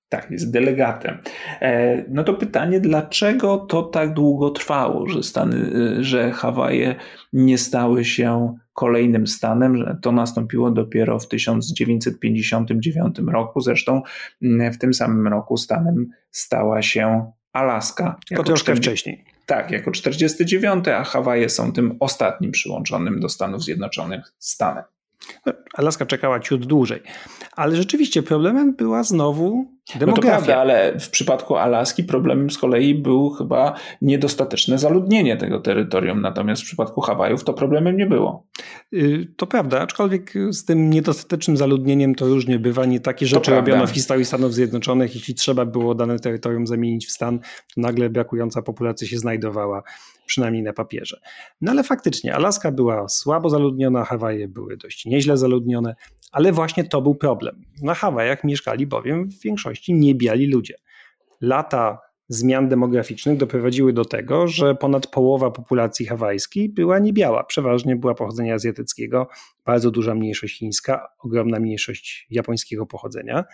Tak, 0.09 0.31
jest 0.31 0.51
delegatem. 0.51 1.19
E, 1.61 2.05
no 2.09 2.25
to 2.25 2.35
pytanie, 2.35 2.81
dlaczego 2.81 3.59
to 3.59 3.83
tak 3.83 4.15
długo 4.15 4.51
trwało, 4.51 5.09
że 5.09 5.23
Stany, 5.23 5.57
e, 5.57 6.05
że 6.05 6.33
Hawaje 6.33 6.95
nie 7.33 7.59
stały 7.59 8.05
się 8.05 8.55
kolejnym 8.73 9.27
stanem, 9.27 9.77
że 9.77 9.99
to 10.03 10.13
nastąpiło 10.13 10.71
dopiero 10.71 11.19
w 11.19 11.29
1959 11.29 13.19
roku. 13.33 13.61
Zresztą 13.61 14.03
mm, 14.43 14.73
w 14.73 14.79
tym 14.79 14.95
samym 14.95 15.29
roku 15.29 15.57
stanem 15.57 16.07
stała 16.31 16.83
się 16.83 17.33
Alaska. 17.55 18.17
To 18.37 18.43
troszkę 18.43 18.77
wcześniej. 18.77 19.25
Tak, 19.47 19.71
jako 19.71 19.91
49, 19.91 20.89
a 20.89 21.05
Hawaje 21.05 21.49
są 21.49 21.73
tym 21.73 21.97
ostatnim 22.01 22.53
przyłączonym 22.53 23.21
do 23.21 23.29
Stanów 23.29 23.65
Zjednoczonych 23.65 24.33
stanem. 24.39 24.85
No, 25.47 25.53
Alaska 25.75 26.07
czekała 26.07 26.41
ciut 26.41 26.67
dłużej. 26.67 27.03
Ale 27.57 27.77
rzeczywiście 27.77 28.23
problemem 28.23 28.75
była 28.75 29.03
znowu 29.03 29.75
demografia. 29.99 30.07
No 30.07 30.17
to 30.17 30.23
prawda, 30.23 30.61
ale 30.61 30.99
w 31.01 31.11
przypadku 31.11 31.57
Alaski 31.57 32.05
problemem 32.05 32.51
z 32.51 32.59
kolei 32.59 32.95
był 32.95 33.31
chyba 33.31 33.75
niedostateczne 34.03 34.79
zaludnienie 34.79 35.37
tego 35.37 35.61
terytorium, 35.61 36.21
natomiast 36.21 36.63
w 36.63 36.65
przypadku 36.65 37.01
Hawajów 37.01 37.45
to 37.45 37.53
problemem 37.53 37.97
nie 37.97 38.07
było. 38.07 38.47
Y, 38.93 39.27
to 39.37 39.47
prawda, 39.47 39.81
aczkolwiek 39.81 40.33
z 40.51 40.65
tym 40.65 40.91
niedostatecznym 40.91 41.57
zaludnieniem 41.57 42.15
to 42.15 42.27
różnie 42.27 42.59
bywa. 42.59 42.85
Nie 42.85 43.01
takie 43.01 43.27
rzeczy 43.27 43.51
robiono 43.51 43.87
w 43.87 43.91
historii 43.91 44.25
Stanów 44.25 44.55
Zjednoczonych. 44.55 45.15
Jeśli 45.15 45.35
trzeba 45.35 45.65
było 45.65 45.95
dane 45.95 46.19
terytorium 46.19 46.67
zamienić 46.67 47.07
w 47.07 47.11
stan, 47.11 47.39
to 47.39 47.47
nagle 47.77 48.11
brakująca 48.11 48.63
populacja 48.63 49.09
się 49.09 49.19
znajdowała 49.19 49.83
przynajmniej 50.27 50.63
na 50.63 50.73
papierze. 50.73 51.21
No 51.61 51.71
ale 51.71 51.83
faktycznie 51.83 52.35
Alaska 52.35 52.73
była 52.73 53.09
słabo 53.09 53.51
zaludniona, 53.51 54.05
Hawaje 54.05 54.49
były 54.49 54.77
dość 54.77 55.07
nieźle 55.07 55.37
zaludnione, 55.37 55.95
ale 56.33 56.53
właśnie 56.53 56.85
to 56.85 57.03
był 57.03 57.15
problem. 57.15 57.65
Na 57.83 57.95
Hawajach 57.95 58.45
mieszkali 58.45 58.87
bowiem 58.87 59.31
w 59.31 59.41
większości 59.43 59.95
niebiali 59.95 60.47
ludzie. 60.47 60.75
Lata 61.41 61.99
zmian 62.29 62.69
demograficznych 62.69 63.39
doprowadziły 63.39 63.93
do 63.93 64.05
tego, 64.05 64.49
że 64.49 64.75
ponad 64.75 65.07
połowa 65.07 65.51
populacji 65.51 66.07
hawajskiej 66.07 66.69
była 66.69 66.99
niebiała. 66.99 67.45
Przeważnie 67.45 67.97
była 67.97 68.15
pochodzenia 68.15 68.55
azjatyckiego, 68.55 69.29
bardzo 69.67 69.91
duża 69.91 70.15
mniejszość 70.15 70.59
chińska, 70.59 71.09
ogromna 71.19 71.61
mniejszość 71.61 72.27
japońskiego 72.31 72.87
pochodzenia. 72.87 73.45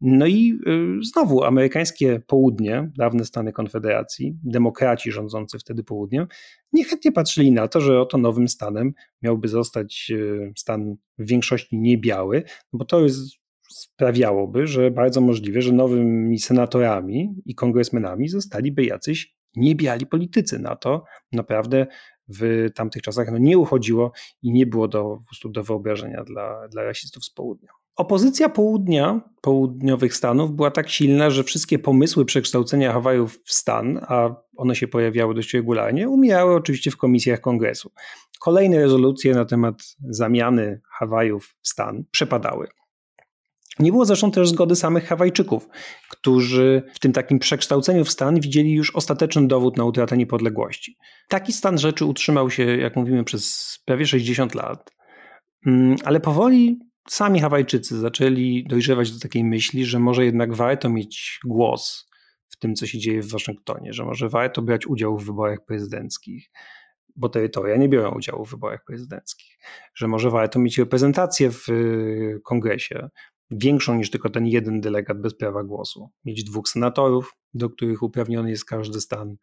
No 0.00 0.26
i 0.26 0.58
y, 1.00 1.04
znowu 1.04 1.44
amerykańskie 1.44 2.20
południe, 2.26 2.90
dawne 2.96 3.24
Stany 3.24 3.52
Konfederacji, 3.52 4.38
demokraci 4.44 5.12
rządzący 5.12 5.58
wtedy 5.58 5.84
południem, 5.84 6.26
niechętnie 6.72 7.12
patrzyli 7.12 7.52
na 7.52 7.68
to, 7.68 7.80
że 7.80 8.00
oto 8.00 8.18
nowym 8.18 8.48
stanem 8.48 8.92
miałby 9.22 9.48
zostać 9.48 10.10
y, 10.10 10.52
stan 10.56 10.96
w 11.18 11.28
większości 11.28 11.78
niebiały, 11.78 12.42
bo 12.72 12.84
to 12.84 13.00
jest, 13.00 13.38
sprawiałoby, 13.70 14.66
że 14.66 14.90
bardzo 14.90 15.20
możliwe, 15.20 15.62
że 15.62 15.72
nowymi 15.72 16.38
senatorami 16.38 17.34
i 17.44 17.54
kongresmenami 17.54 18.28
zostaliby 18.28 18.84
jacyś 18.84 19.36
niebiali 19.56 20.06
politycy. 20.06 20.58
Na 20.58 20.76
to 20.76 21.04
naprawdę 21.32 21.86
w 22.28 22.68
tamtych 22.74 23.02
czasach 23.02 23.28
no, 23.32 23.38
nie 23.38 23.58
uchodziło 23.58 24.12
i 24.42 24.52
nie 24.52 24.66
było 24.66 24.88
do, 24.88 25.18
po 25.42 25.48
do 25.48 25.64
wyobrażenia 25.64 26.24
dla, 26.24 26.68
dla 26.68 26.82
rasistów 26.82 27.24
z 27.24 27.30
południa. 27.30 27.77
Opozycja 27.98 28.48
południa, 28.48 29.20
południowych 29.40 30.14
Stanów 30.14 30.52
była 30.52 30.70
tak 30.70 30.88
silna, 30.88 31.30
że 31.30 31.44
wszystkie 31.44 31.78
pomysły 31.78 32.24
przekształcenia 32.24 32.92
Hawajów 32.92 33.40
w 33.44 33.52
stan, 33.52 34.00
a 34.08 34.34
one 34.56 34.76
się 34.76 34.88
pojawiały 34.88 35.34
dość 35.34 35.54
regularnie, 35.54 36.08
umierały 36.08 36.54
oczywiście 36.54 36.90
w 36.90 36.96
komisjach 36.96 37.40
kongresu. 37.40 37.92
Kolejne 38.40 38.78
rezolucje 38.78 39.34
na 39.34 39.44
temat 39.44 39.74
zamiany 40.10 40.80
Hawajów 40.90 41.54
w 41.62 41.68
stan 41.68 42.04
przepadały. 42.10 42.68
Nie 43.78 43.92
było 43.92 44.04
zresztą 44.04 44.30
też 44.30 44.48
zgody 44.48 44.76
samych 44.76 45.04
Hawajczyków, 45.04 45.68
którzy 46.10 46.82
w 46.94 46.98
tym 46.98 47.12
takim 47.12 47.38
przekształceniu 47.38 48.04
w 48.04 48.10
stan 48.10 48.40
widzieli 48.40 48.72
już 48.72 48.96
ostateczny 48.96 49.48
dowód 49.48 49.76
na 49.76 49.84
utratę 49.84 50.16
niepodległości. 50.16 50.96
Taki 51.28 51.52
stan 51.52 51.78
rzeczy 51.78 52.04
utrzymał 52.04 52.50
się, 52.50 52.76
jak 52.76 52.96
mówimy, 52.96 53.24
przez 53.24 53.78
prawie 53.84 54.06
60 54.06 54.54
lat, 54.54 54.90
mm, 55.66 55.96
ale 56.04 56.20
powoli 56.20 56.87
sami 57.08 57.40
Hawajczycy 57.40 57.98
zaczęli 57.98 58.64
dojrzewać 58.68 59.12
do 59.12 59.20
takiej 59.20 59.44
myśli, 59.44 59.84
że 59.84 59.98
może 59.98 60.24
jednak 60.24 60.54
warto 60.54 60.88
mieć 60.88 61.40
głos 61.44 62.08
w 62.48 62.58
tym, 62.58 62.74
co 62.74 62.86
się 62.86 62.98
dzieje 62.98 63.22
w 63.22 63.30
Waszyngtonie, 63.30 63.92
że 63.92 64.04
może 64.04 64.28
warto 64.28 64.62
brać 64.62 64.86
udział 64.86 65.18
w 65.18 65.26
wyborach 65.26 65.64
prezydenckich, 65.64 66.50
bo 67.16 67.28
terytoria 67.28 67.76
nie 67.76 67.88
biorą 67.88 68.14
udziału 68.16 68.44
w 68.44 68.50
wyborach 68.50 68.84
prezydenckich, 68.84 69.58
że 69.94 70.08
może 70.08 70.30
warto 70.30 70.58
mieć 70.58 70.78
reprezentację 70.78 71.50
w 71.50 71.68
y, 71.68 72.40
kongresie, 72.44 73.08
większą 73.50 73.94
niż 73.94 74.10
tylko 74.10 74.30
ten 74.30 74.46
jeden 74.46 74.80
delegat 74.80 75.20
bez 75.20 75.36
prawa 75.36 75.64
głosu, 75.64 76.10
mieć 76.24 76.44
dwóch 76.44 76.68
senatorów, 76.68 77.32
do 77.54 77.70
których 77.70 78.02
uprawniony 78.02 78.50
jest 78.50 78.64
każdy 78.64 79.00
stan, 79.00 79.36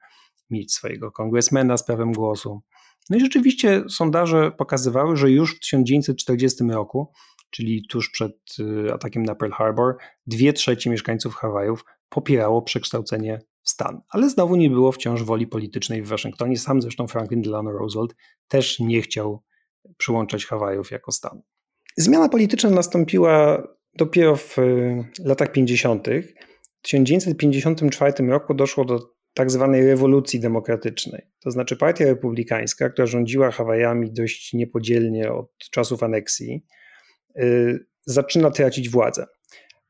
mieć 0.50 0.74
swojego 0.74 1.12
kongresmena 1.12 1.78
z 1.78 1.86
prawem 1.86 2.12
głosu. 2.12 2.62
No 3.10 3.18
i 3.18 3.20
rzeczywiście 3.20 3.84
sondaże 3.90 4.52
pokazywały, 4.52 5.18
że 5.18 5.32
już 5.32 5.56
w 5.56 5.60
1940 5.60 6.64
roku 6.64 7.12
czyli 7.50 7.88
tuż 7.90 8.10
przed 8.10 8.36
y, 8.60 8.94
atakiem 8.94 9.24
na 9.24 9.36
Pearl 9.36 9.52
Harbor, 9.52 9.96
dwie 10.28 10.54
trzecie 10.54 10.90
mieszkańców 10.90 11.36
Hawajów 11.36 11.86
popierało 12.10 12.62
przekształcenie 12.62 13.40
w 13.62 13.70
stan. 13.70 14.02
Ale 14.10 14.30
znowu 14.30 14.56
nie 14.56 14.70
było 14.70 14.92
wciąż 14.92 15.24
woli 15.24 15.48
politycznej 15.48 16.04
w 16.04 16.08
Waszyngtonie. 16.08 16.58
Sam 16.58 16.82
zresztą 16.82 17.08
Franklin 17.08 17.42
Delano 17.42 17.72
Roosevelt 17.72 18.16
też 18.48 18.80
nie 18.80 19.02
chciał 19.02 19.44
przyłączać 19.98 20.46
Hawajów 20.46 20.92
jako 20.92 21.12
stan. 21.12 21.42
Zmiana 21.98 22.30
polityczna 22.30 22.70
nastąpiła 22.70 23.64
dopiero 23.98 24.36
w 24.36 24.60
y, 24.60 25.06
latach 25.20 25.52
50. 25.52 26.08
W 26.08 26.82
1954 26.82 28.28
roku 28.28 28.54
doszło 28.54 28.86
do 28.86 29.16
tak 29.34 29.52
zwanej 29.52 29.86
rewolucji 29.86 30.40
demokratycznej. 30.40 31.22
To 31.40 31.52
znaczy 31.52 31.78
Partia 31.78 32.06
Republikańska, 32.06 32.90
która 32.90 33.06
rządziła 33.06 33.52
Hawajami 33.52 34.12
dość 34.14 34.54
niepodzielnie 34.54 35.32
od 35.32 35.52
czasów 35.72 36.04
aneksji, 36.04 36.66
zaczyna 38.06 38.52
tracić 38.52 38.90
władzę. 38.90 39.26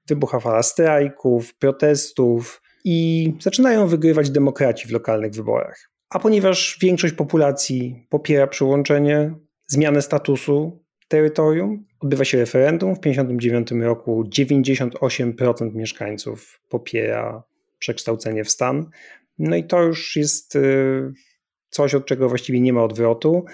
Wybucha 0.07 0.39
fala 0.39 0.63
strajków, 0.63 1.55
protestów 1.55 2.61
i 2.83 3.33
zaczynają 3.39 3.87
wygrywać 3.87 4.29
demokraci 4.29 4.87
w 4.87 4.91
lokalnych 4.91 5.33
wyborach. 5.33 5.91
A 6.09 6.19
ponieważ 6.19 6.77
większość 6.81 7.13
populacji 7.13 8.07
popiera 8.09 8.47
przyłączenie, 8.47 9.35
zmianę 9.67 10.01
statusu 10.01 10.85
terytorium, 11.07 11.85
odbywa 11.99 12.25
się 12.25 12.37
referendum. 12.37 12.95
W 12.95 12.99
1959 12.99 13.83
roku 13.85 14.23
98% 14.23 15.75
mieszkańców 15.75 16.61
popiera 16.69 17.43
przekształcenie 17.79 18.43
w 18.43 18.49
stan. 18.49 18.89
No 19.39 19.55
i 19.55 19.63
to 19.63 19.83
już 19.83 20.15
jest 20.15 20.55
y, 20.55 21.11
coś, 21.69 21.95
od 21.95 22.05
czego 22.05 22.29
właściwie 22.29 22.59
nie 22.59 22.73
ma 22.73 22.83
odwrotu. 22.83 23.45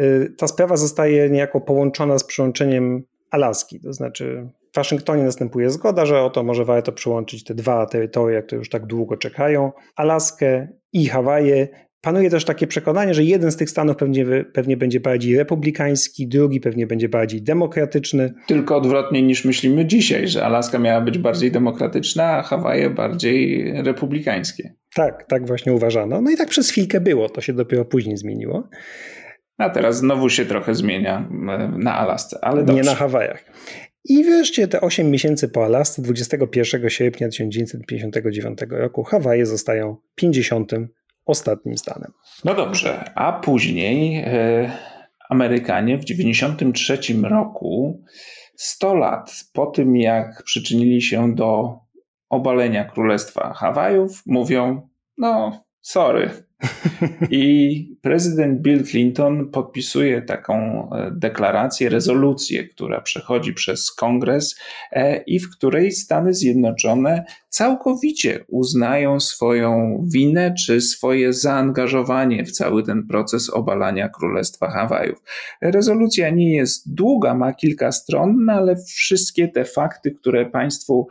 Y, 0.00 0.34
ta 0.38 0.48
sprawa 0.48 0.76
zostaje 0.76 1.30
niejako 1.30 1.60
połączona 1.60 2.18
z 2.18 2.24
przyłączeniem 2.24 3.04
Alaski. 3.30 3.80
To 3.80 3.92
znaczy 3.92 4.48
w 4.72 4.76
Waszyngtonie 4.76 5.22
następuje 5.22 5.70
zgoda, 5.70 6.06
że 6.06 6.22
oto 6.22 6.42
może 6.42 6.64
warto 6.64 6.92
przyłączyć 6.92 7.44
te 7.44 7.54
dwa 7.54 7.86
terytoria, 7.86 8.42
które 8.42 8.58
już 8.58 8.68
tak 8.68 8.86
długo 8.86 9.16
czekają, 9.16 9.72
Alaskę 9.96 10.68
i 10.92 11.06
Hawaje. 11.06 11.68
Panuje 12.00 12.30
też 12.30 12.44
takie 12.44 12.66
przekonanie, 12.66 13.14
że 13.14 13.24
jeden 13.24 13.52
z 13.52 13.56
tych 13.56 13.70
stanów 13.70 13.96
pewnie, 13.96 14.44
pewnie 14.52 14.76
będzie 14.76 15.00
bardziej 15.00 15.36
republikański, 15.36 16.28
drugi 16.28 16.60
pewnie 16.60 16.86
będzie 16.86 17.08
bardziej 17.08 17.42
demokratyczny. 17.42 18.34
Tylko 18.46 18.76
odwrotnie 18.76 19.22
niż 19.22 19.44
myślimy 19.44 19.86
dzisiaj, 19.86 20.28
że 20.28 20.44
Alaska 20.44 20.78
miała 20.78 21.00
być 21.00 21.18
bardziej 21.18 21.52
demokratyczna, 21.52 22.24
a 22.24 22.42
Hawaje 22.42 22.90
bardziej 22.90 23.72
republikańskie. 23.82 24.74
Tak, 24.94 25.26
tak 25.28 25.46
właśnie 25.46 25.72
uważano. 25.72 26.20
No 26.20 26.30
i 26.30 26.36
tak 26.36 26.48
przez 26.48 26.70
chwilkę 26.70 27.00
było, 27.00 27.28
to 27.28 27.40
się 27.40 27.52
dopiero 27.52 27.84
później 27.84 28.16
zmieniło. 28.16 28.68
A 29.58 29.70
teraz 29.70 29.96
znowu 29.96 30.28
się 30.28 30.46
trochę 30.46 30.74
zmienia 30.74 31.28
e, 31.30 31.72
na 31.78 31.94
Alasce, 31.94 32.38
ale 32.42 32.64
dobrze. 32.64 32.82
Nie 32.82 32.90
na 32.90 32.94
Hawajach. 32.94 33.44
I 34.04 34.24
wreszcie 34.24 34.68
te 34.68 34.80
8 34.80 35.10
miesięcy 35.10 35.48
po 35.48 35.64
Alasce, 35.64 36.02
21 36.02 36.90
sierpnia 36.90 37.28
1959 37.28 38.58
roku, 38.70 39.04
Hawaje 39.04 39.46
zostają 39.46 39.96
50. 40.14 40.72
ostatnim 41.26 41.78
stanem. 41.78 42.12
No 42.44 42.54
dobrze, 42.54 43.10
a 43.14 43.32
później 43.32 44.22
e, 44.26 44.70
Amerykanie 45.28 45.98
w 45.98 46.04
1993 46.04 47.14
roku, 47.22 48.02
100 48.56 48.94
lat 48.94 49.44
po 49.52 49.66
tym 49.66 49.96
jak 49.96 50.42
przyczynili 50.42 51.02
się 51.02 51.34
do 51.34 51.78
obalenia 52.28 52.84
Królestwa 52.84 53.52
Hawajów, 53.52 54.22
mówią: 54.26 54.88
No, 55.18 55.64
sorry, 55.80 56.30
i 57.30 57.96
prezydent 58.02 58.60
Bill 58.60 58.84
Clinton 58.84 59.50
podpisuje 59.50 60.22
taką 60.22 60.88
e, 60.92 61.10
deklarację, 61.16 61.88
rezolucję, 61.88 62.68
która 62.68 63.00
przechodzi 63.00 63.52
przez 63.52 63.92
kongres 63.92 64.58
e, 64.92 65.22
i 65.22 65.40
w 65.40 65.50
której 65.50 65.92
Stany 65.92 66.34
Zjednoczone 66.34 67.24
całkowicie 67.48 68.44
uznają 68.48 69.20
swoją 69.20 69.98
winę 70.12 70.54
czy 70.66 70.80
swoje 70.80 71.32
zaangażowanie 71.32 72.44
w 72.44 72.52
cały 72.52 72.82
ten 72.82 73.06
proces 73.06 73.50
obalania 73.50 74.08
Królestwa 74.08 74.70
Hawajów. 74.70 75.18
Rezolucja 75.62 76.30
nie 76.30 76.56
jest 76.56 76.94
długa, 76.94 77.34
ma 77.34 77.52
kilka 77.52 77.92
stron, 77.92 78.44
no 78.44 78.52
ale 78.52 78.76
wszystkie 78.76 79.48
te 79.48 79.64
fakty, 79.64 80.10
które 80.10 80.46
Państwu 80.46 81.08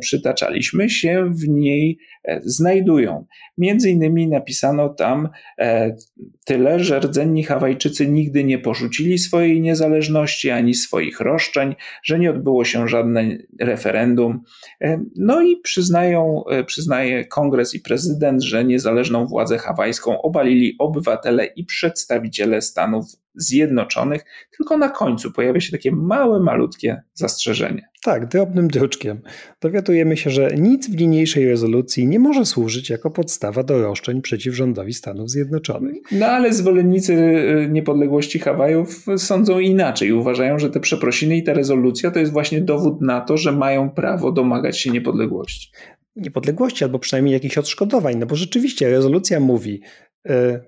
przytaczaliśmy, 0.00 0.90
się 0.90 1.30
w 1.30 1.48
niej 1.48 1.98
e, 2.24 2.40
znajdują. 2.44 3.24
Między 3.58 3.90
innymi 3.90 4.28
napisano 4.28 4.71
tam 4.88 5.28
e, 5.58 5.96
tyle, 6.44 6.80
że 6.80 7.00
rdzenni 7.00 7.44
Hawajczycy 7.44 8.08
nigdy 8.08 8.44
nie 8.44 8.58
porzucili 8.58 9.18
swojej 9.18 9.60
niezależności 9.60 10.50
ani 10.50 10.74
swoich 10.74 11.20
roszczeń, 11.20 11.74
że 12.02 12.18
nie 12.18 12.30
odbyło 12.30 12.64
się 12.64 12.88
żadne 12.88 13.24
referendum. 13.60 14.40
E, 14.80 15.04
no 15.16 15.42
i 15.42 15.56
przyznają, 15.56 16.44
e, 16.50 16.64
przyznaje 16.64 17.24
kongres 17.24 17.74
i 17.74 17.80
prezydent, 17.80 18.42
że 18.42 18.64
niezależną 18.64 19.26
władzę 19.26 19.58
hawajską 19.58 20.22
obalili 20.22 20.76
obywatele 20.78 21.46
i 21.46 21.64
przedstawiciele 21.64 22.62
Stanów 22.62 23.21
Zjednoczonych, 23.34 24.24
tylko 24.56 24.78
na 24.78 24.88
końcu 24.88 25.32
pojawia 25.32 25.60
się 25.60 25.72
takie 25.72 25.92
małe, 25.92 26.40
malutkie 26.40 27.02
zastrzeżenie. 27.14 27.88
Tak, 28.04 28.28
drobnym 28.28 28.68
druczkiem. 28.68 29.20
Dowiadujemy 29.60 30.16
się, 30.16 30.30
że 30.30 30.50
nic 30.56 30.90
w 30.90 30.96
niniejszej 30.96 31.48
rezolucji 31.48 32.06
nie 32.06 32.18
może 32.18 32.46
służyć 32.46 32.90
jako 32.90 33.10
podstawa 33.10 33.62
do 33.62 33.82
roszczeń 33.82 34.22
przeciw 34.22 34.54
rządowi 34.54 34.92
Stanów 34.92 35.30
Zjednoczonych. 35.30 35.96
No 36.12 36.26
ale 36.26 36.52
zwolennicy 36.52 37.12
y, 37.14 37.68
niepodległości 37.70 38.38
Hawajów 38.38 39.06
sądzą 39.16 39.58
inaczej. 39.58 40.12
Uważają, 40.12 40.58
że 40.58 40.70
te 40.70 40.80
przeprosiny 40.80 41.36
i 41.36 41.42
ta 41.42 41.52
rezolucja 41.52 42.10
to 42.10 42.18
jest 42.18 42.32
właśnie 42.32 42.60
dowód 42.60 43.00
na 43.00 43.20
to, 43.20 43.36
że 43.36 43.52
mają 43.52 43.90
prawo 43.90 44.32
domagać 44.32 44.78
się 44.78 44.90
niepodległości 44.90 45.72
niepodległości 46.16 46.84
albo 46.84 46.98
przynajmniej 46.98 47.32
jakichś 47.32 47.58
odszkodowań, 47.58 48.16
no 48.16 48.26
bo 48.26 48.36
rzeczywiście 48.36 48.90
rezolucja 48.90 49.40
mówi, 49.40 49.80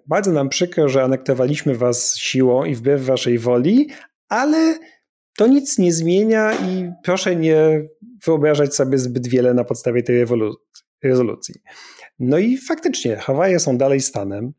bardzo 0.06 0.32
nam 0.32 0.48
przykro, 0.48 0.88
że 0.88 1.02
anektowaliśmy 1.02 1.74
was 1.74 2.16
siłą 2.16 2.64
i 2.64 2.74
wbrew 2.74 3.04
waszej 3.04 3.38
woli, 3.38 3.88
ale 4.28 4.78
to 5.36 5.46
nic 5.46 5.78
nie 5.78 5.92
zmienia 5.92 6.52
i 6.52 6.90
proszę 7.04 7.36
nie 7.36 7.88
wyobrażać 8.24 8.74
sobie 8.74 8.98
zbyt 8.98 9.26
wiele 9.26 9.54
na 9.54 9.64
podstawie 9.64 10.02
tej 10.02 10.26
rezolucji. 11.02 11.54
No 12.18 12.38
i 12.38 12.58
faktycznie, 12.58 13.16
Hawaje 13.16 13.60
są 13.60 13.78
dalej 13.78 14.00
stanem. 14.00 14.52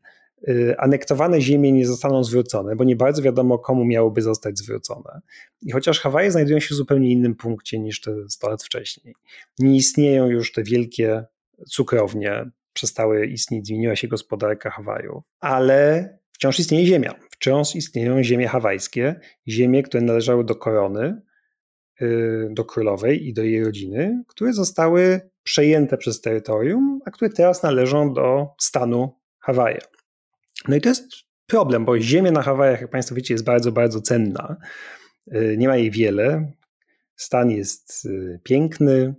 E, 0.48 0.80
anektowane 0.80 1.40
ziemie 1.40 1.72
nie 1.72 1.86
zostaną 1.86 2.24
zwrócone, 2.24 2.76
bo 2.76 2.84
nie 2.84 2.96
bardzo 2.96 3.22
wiadomo, 3.22 3.58
komu 3.58 3.84
miałyby 3.84 4.22
zostać 4.22 4.58
zwrócone. 4.58 5.20
I 5.62 5.72
chociaż 5.72 6.00
Hawaje 6.00 6.30
znajdują 6.30 6.60
się 6.60 6.74
w 6.74 6.78
zupełnie 6.78 7.10
innym 7.10 7.34
punkcie 7.34 7.78
niż 7.78 8.00
te 8.00 8.12
100 8.28 8.48
lat 8.48 8.62
wcześniej, 8.62 9.14
nie 9.58 9.76
istnieją 9.76 10.26
już 10.26 10.52
te 10.52 10.62
wielkie 10.62 11.24
cukrownie, 11.68 12.50
przestały 12.76 13.26
istnieć, 13.26 13.66
zmieniła 13.66 13.96
się 13.96 14.08
gospodarka 14.08 14.70
Hawaju, 14.70 15.22
ale 15.40 16.08
wciąż 16.32 16.58
istnieje 16.58 16.86
ziemia. 16.86 17.14
Wciąż 17.30 17.76
istnieją 17.76 18.22
ziemie 18.22 18.48
hawajskie, 18.48 19.20
ziemie, 19.48 19.82
które 19.82 20.02
należały 20.02 20.44
do 20.44 20.54
korony, 20.54 21.22
y, 22.02 22.48
do 22.50 22.64
królowej 22.64 23.28
i 23.28 23.34
do 23.34 23.42
jej 23.42 23.64
rodziny, 23.64 24.22
które 24.28 24.52
zostały 24.52 25.20
przejęte 25.42 25.96
przez 25.96 26.20
terytorium, 26.20 27.00
a 27.06 27.10
które 27.10 27.30
teraz 27.30 27.62
należą 27.62 28.12
do 28.12 28.48
stanu 28.60 29.12
Hawaje. 29.38 29.78
No 30.68 30.76
i 30.76 30.80
to 30.80 30.88
jest 30.88 31.04
problem, 31.46 31.84
bo 31.84 32.00
ziemia 32.00 32.30
na 32.30 32.42
Hawajach, 32.42 32.80
jak 32.80 32.90
Państwo 32.90 33.14
wiecie, 33.14 33.34
jest 33.34 33.44
bardzo, 33.44 33.72
bardzo 33.72 34.00
cenna. 34.00 34.56
Y, 35.34 35.56
nie 35.58 35.68
ma 35.68 35.76
jej 35.76 35.90
wiele. 35.90 36.52
Stan 37.16 37.50
jest 37.50 38.04
y, 38.04 38.40
piękny, 38.42 39.14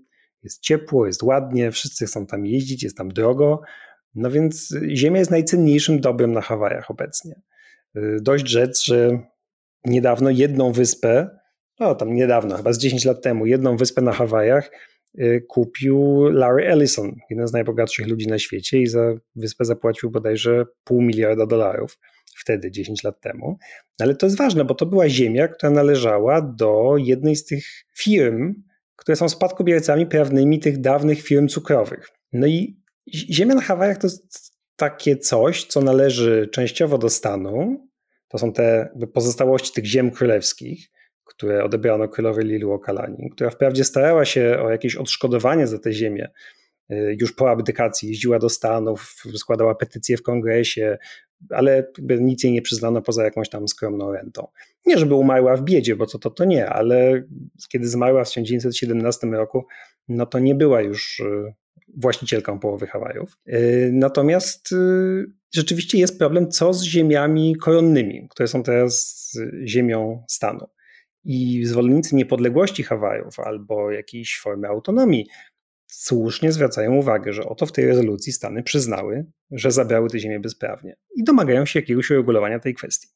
jest 0.47 0.61
ciepło, 0.61 1.07
jest 1.07 1.23
ładnie, 1.23 1.71
wszyscy 1.71 2.05
chcą 2.05 2.25
tam 2.25 2.45
jeździć, 2.45 2.83
jest 2.83 2.97
tam 2.97 3.09
drogo. 3.09 3.61
No 4.15 4.31
więc 4.31 4.75
Ziemia 4.95 5.19
jest 5.19 5.31
najcenniejszym 5.31 5.99
dobrem 5.99 6.31
na 6.31 6.41
Hawajach 6.41 6.91
obecnie. 6.91 7.41
Y, 7.97 8.17
dość 8.21 8.47
rzec, 8.47 8.83
że 8.83 9.19
niedawno 9.85 10.29
jedną 10.29 10.71
wyspę, 10.71 11.29
no 11.79 11.95
tam 11.95 12.15
niedawno, 12.15 12.57
chyba 12.57 12.73
z 12.73 12.77
10 12.77 13.05
lat 13.05 13.21
temu, 13.21 13.45
jedną 13.45 13.77
wyspę 13.77 14.01
na 14.01 14.11
Hawajach 14.11 14.71
y, 15.19 15.45
kupił 15.47 16.29
Larry 16.29 16.67
Ellison, 16.67 17.15
jeden 17.29 17.47
z 17.47 17.53
najbogatszych 17.53 18.07
ludzi 18.07 18.27
na 18.27 18.39
świecie 18.39 18.81
i 18.81 18.87
za 18.87 19.13
wyspę 19.35 19.65
zapłacił 19.65 20.11
bodajże 20.11 20.65
pół 20.83 21.01
miliarda 21.01 21.45
dolarów 21.45 21.97
wtedy, 22.37 22.71
10 22.71 23.03
lat 23.03 23.21
temu. 23.21 23.57
Ale 23.99 24.15
to 24.15 24.25
jest 24.25 24.37
ważne, 24.37 24.65
bo 24.65 24.75
to 24.75 24.85
była 24.85 25.09
ziemia, 25.09 25.47
która 25.47 25.69
należała 25.69 26.41
do 26.41 26.95
jednej 26.97 27.35
z 27.35 27.45
tych 27.45 27.65
firm, 27.97 28.53
które 28.97 29.15
są 29.15 29.29
spadkobiercami 29.29 30.05
prawnymi 30.05 30.59
tych 30.59 30.81
dawnych 30.81 31.21
firm 31.21 31.47
cukrowych. 31.47 32.09
No 32.33 32.47
i 32.47 32.81
ziemia 33.13 33.55
na 33.55 33.61
Hawajach 33.61 33.97
to 33.97 34.07
jest 34.07 34.57
takie 34.75 35.17
coś, 35.17 35.65
co 35.65 35.81
należy 35.81 36.49
częściowo 36.51 36.97
do 36.97 37.09
stanu. 37.09 37.87
To 38.27 38.37
są 38.37 38.53
te 38.53 38.89
pozostałości 39.13 39.73
tych 39.73 39.85
ziem 39.85 40.11
królewskich, 40.11 40.89
które 41.23 41.63
odebrano 41.63 42.07
królowej 42.07 42.45
Lilu 42.45 42.71
Okalani, 42.71 43.29
która 43.31 43.49
wprawdzie 43.49 43.83
starała 43.83 44.25
się 44.25 44.59
o 44.61 44.71
jakieś 44.71 44.95
odszkodowanie 44.95 45.67
za 45.67 45.79
te 45.79 45.93
ziemię 45.93 46.29
y, 46.91 47.17
już 47.21 47.35
po 47.35 47.49
abdykacji, 47.49 48.09
jeździła 48.09 48.39
do 48.39 48.49
Stanów, 48.49 49.15
składała 49.35 49.75
petycje 49.75 50.17
w 50.17 50.23
kongresie, 50.23 50.97
ale 51.49 51.91
nic 52.19 52.43
jej 52.43 52.53
nie 52.53 52.61
przyznano 52.61 53.01
poza 53.01 53.23
jakąś 53.23 53.49
tam 53.49 53.67
skromną 53.67 54.11
rentą. 54.11 54.47
Nie, 54.85 54.97
żeby 54.97 55.15
umarła 55.15 55.55
w 55.55 55.63
biedzie, 55.63 55.95
bo 55.95 56.05
co 56.05 56.19
to, 56.19 56.29
to 56.29 56.45
nie, 56.45 56.69
ale 56.69 57.23
kiedy 57.69 57.87
zmarła 57.87 58.23
w 58.23 58.27
1917 58.27 59.27
roku, 59.27 59.65
no 60.07 60.25
to 60.25 60.39
nie 60.39 60.55
była 60.55 60.81
już 60.81 61.19
y, 61.19 61.53
właścicielką 61.97 62.59
połowy 62.59 62.87
Hawajów. 62.87 63.37
Y, 63.47 63.89
natomiast 63.93 64.71
y, 64.71 65.25
rzeczywiście 65.53 65.97
jest 65.97 66.19
problem, 66.19 66.51
co 66.51 66.73
z 66.73 66.83
ziemiami 66.83 67.55
koronnymi, 67.55 68.27
które 68.29 68.47
są 68.47 68.63
teraz 68.63 69.17
ziemią 69.65 70.23
stanu. 70.29 70.67
I 71.23 71.65
zwolennicy 71.65 72.15
niepodległości 72.15 72.83
Hawajów 72.83 73.39
albo 73.39 73.91
jakiejś 73.91 74.39
formy 74.43 74.67
autonomii 74.67 75.27
słusznie 75.91 76.51
zwracają 76.51 76.95
uwagę, 76.95 77.33
że 77.33 77.45
oto 77.45 77.65
w 77.65 77.71
tej 77.71 77.85
rezolucji 77.85 78.33
Stany 78.33 78.63
przyznały, 78.63 79.25
że 79.51 79.71
zabrały 79.71 80.09
tę 80.09 80.19
ziemię 80.19 80.39
bezprawnie 80.39 80.95
i 81.17 81.23
domagają 81.23 81.65
się 81.65 81.79
jakiegoś 81.79 82.11
uregulowania 82.11 82.59
tej 82.59 82.73
kwestii. 82.73 83.07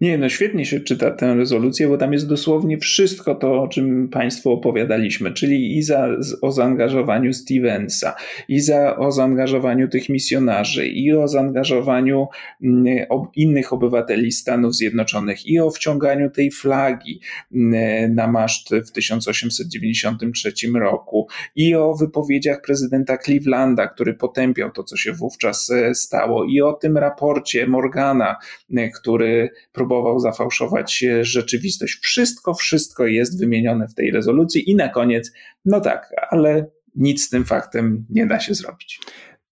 Nie, 0.00 0.18
no 0.18 0.28
świetnie 0.28 0.64
się 0.64 0.80
czyta 0.80 1.10
tę 1.10 1.34
rezolucję, 1.34 1.88
bo 1.88 1.98
tam 1.98 2.12
jest 2.12 2.28
dosłownie 2.28 2.78
wszystko 2.78 3.34
to, 3.34 3.62
o 3.62 3.68
czym 3.68 4.08
Państwu 4.08 4.50
opowiadaliśmy, 4.50 5.32
czyli 5.32 5.78
i 5.78 5.82
za, 5.82 6.08
o 6.42 6.52
zaangażowaniu 6.52 7.32
Stevensa, 7.32 8.14
i 8.48 8.60
za, 8.60 8.96
o 8.96 9.12
zaangażowaniu 9.12 9.88
tych 9.88 10.08
misjonarzy, 10.08 10.86
i 10.86 11.12
o 11.12 11.28
zaangażowaniu 11.28 12.26
mm, 12.62 13.06
innych 13.34 13.72
obywateli 13.72 14.32
Stanów 14.32 14.74
Zjednoczonych, 14.74 15.46
i 15.46 15.60
o 15.60 15.70
wciąganiu 15.70 16.30
tej 16.30 16.50
flagi 16.50 17.20
mm, 17.54 18.14
na 18.14 18.26
maszt 18.26 18.70
w 18.86 18.90
1893 18.90 20.52
roku, 20.74 21.28
i 21.56 21.74
o 21.74 21.94
wypowiedziach 21.94 22.62
prezydenta 22.62 23.18
Clevelanda, 23.18 23.86
który 23.86 24.14
potępiał 24.14 24.70
to, 24.70 24.84
co 24.84 24.96
się 24.96 25.12
wówczas 25.12 25.70
e, 25.70 25.79
stało, 25.94 26.44
i 26.44 26.60
o 26.60 26.72
tym 26.72 26.98
raporcie 26.98 27.66
Morgana, 27.66 28.36
e, 28.76 28.90
który 28.90 29.50
próbował 29.72 30.18
zafałszować 30.18 31.04
rzeczywistość. 31.20 31.98
Wszystko, 32.02 32.54
wszystko 32.54 33.06
jest 33.06 33.40
wymienione 33.40 33.88
w 33.88 33.94
tej 33.94 34.10
rezolucji 34.10 34.70
i 34.70 34.76
na 34.76 34.88
koniec, 34.88 35.32
no 35.64 35.80
tak, 35.80 36.10
ale 36.30 36.66
nic 36.96 37.26
z 37.26 37.30
tym 37.30 37.44
faktem 37.44 38.06
nie 38.10 38.26
da 38.26 38.40
się 38.40 38.54
zrobić. 38.54 39.00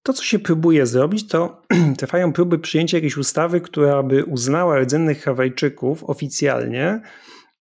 To, 0.02 0.12
co 0.12 0.24
się 0.24 0.38
próbuje 0.38 0.86
zrobić, 0.86 1.28
to 1.28 1.62
trwają 1.98 2.32
próby 2.32 2.58
przyjęcia 2.58 2.96
jakiejś 2.96 3.16
ustawy, 3.16 3.60
która 3.60 4.02
by 4.02 4.24
uznała 4.24 4.78
rdzennych 4.78 5.22
Hawajczyków 5.22 6.04
oficjalnie, 6.04 7.00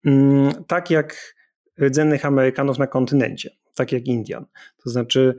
mm, 0.04 0.64
tak 0.66 0.90
jak 0.90 1.34
rdzennych 1.80 2.24
Amerykanów 2.24 2.78
na 2.78 2.86
kontynencie, 2.86 3.50
tak 3.74 3.92
jak 3.92 4.06
Indian. 4.06 4.46
To 4.84 4.90
znaczy, 4.90 5.36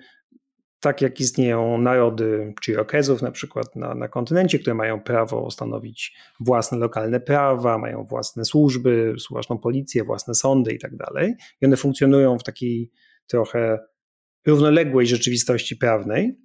tak 0.80 1.01
jak 1.01 1.19
istnieją 1.19 1.78
narody 1.78 2.53
Cherokezów 2.65 3.21
na 3.21 3.32
przykład 3.32 3.75
na, 3.75 3.95
na 3.95 4.07
kontynencie, 4.07 4.59
które 4.59 4.73
mają 4.73 5.01
prawo 5.01 5.51
stanowić 5.51 6.15
własne 6.39 6.78
lokalne 6.78 7.19
prawa, 7.19 7.78
mają 7.78 8.03
własne 8.03 8.45
służby, 8.45 9.15
własną 9.30 9.57
policję, 9.57 10.03
własne 10.03 10.36
sądy 10.36 10.73
i 10.73 10.80
tak 10.80 10.95
dalej. 10.95 11.36
I 11.61 11.65
one 11.65 11.78
funkcjonują 11.78 12.39
w 12.39 12.43
takiej 12.43 12.91
trochę 13.28 13.80
równoległej 14.45 15.07
rzeczywistości 15.07 15.75
prawnej, 15.75 16.38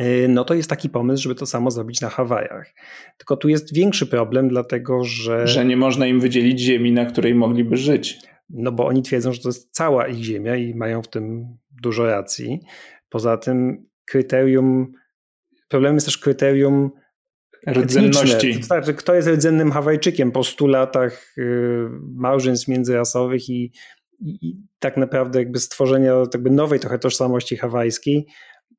y, 0.00 0.26
no 0.28 0.44
to 0.44 0.54
jest 0.54 0.70
taki 0.70 0.88
pomysł, 0.88 1.22
żeby 1.22 1.34
to 1.34 1.46
samo 1.46 1.70
zrobić 1.70 2.00
na 2.00 2.08
Hawajach. 2.08 2.74
Tylko 3.18 3.36
tu 3.36 3.48
jest 3.48 3.74
większy 3.74 4.06
problem, 4.06 4.48
dlatego 4.48 5.04
że. 5.04 5.46
Że 5.46 5.64
nie 5.64 5.76
można 5.76 6.06
im 6.06 6.20
wydzielić 6.20 6.60
ziemi, 6.60 6.92
na 6.92 7.04
której 7.04 7.34
mogliby 7.34 7.76
żyć. 7.76 8.18
No 8.50 8.72
bo 8.72 8.86
oni 8.86 9.02
twierdzą, 9.02 9.32
że 9.32 9.40
to 9.40 9.48
jest 9.48 9.70
cała 9.72 10.08
ich 10.08 10.24
ziemia 10.24 10.56
i 10.56 10.74
mają 10.74 11.02
w 11.02 11.08
tym 11.08 11.56
dużo 11.82 12.06
racji. 12.06 12.60
Poza 13.08 13.36
tym 13.36 13.86
kryterium, 14.04 14.92
problemem 15.68 15.96
jest 15.96 16.06
też 16.06 16.18
kryterium 16.18 16.90
rdzenności. 17.68 18.58
To 18.58 18.66
znaczy, 18.66 18.94
kto 18.94 19.14
jest 19.14 19.28
rdzennym 19.28 19.72
Hawajczykiem 19.72 20.32
po 20.32 20.44
100 20.44 20.66
latach 20.66 21.34
y, 21.38 21.88
małżeństw 22.16 22.68
międzyrasowych 22.68 23.48
i, 23.48 23.72
i, 24.20 24.48
i, 24.48 24.56
tak 24.78 24.96
naprawdę 24.96 25.38
jakby 25.38 25.58
stworzenia 25.58 26.12
jakby 26.34 26.50
nowej 26.50 26.80
trochę 26.80 26.98
tożsamości 26.98 27.56
hawajskiej, 27.56 28.26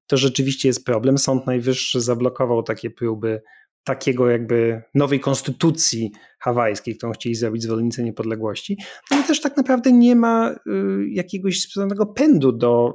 to 0.07 0.17
rzeczywiście 0.17 0.69
jest 0.69 0.85
problem. 0.85 1.17
Sąd 1.17 1.47
Najwyższy 1.47 2.01
zablokował 2.01 2.63
takie 2.63 2.89
próby 2.89 3.41
takiego 3.83 4.29
jakby 4.29 4.81
nowej 4.95 5.19
konstytucji 5.19 6.11
hawajskiej, 6.39 6.97
którą 6.97 7.11
chcieli 7.11 7.35
zrobić 7.35 7.63
zwolennicy 7.63 8.03
niepodległości, 8.03 8.77
no 9.11 9.23
też 9.23 9.41
tak 9.41 9.57
naprawdę 9.57 9.91
nie 9.91 10.15
ma 10.15 10.51
y, 10.51 11.09
jakiegoś 11.09 11.61
specjalnego 11.61 12.05
pędu 12.05 12.51
do, 12.51 12.93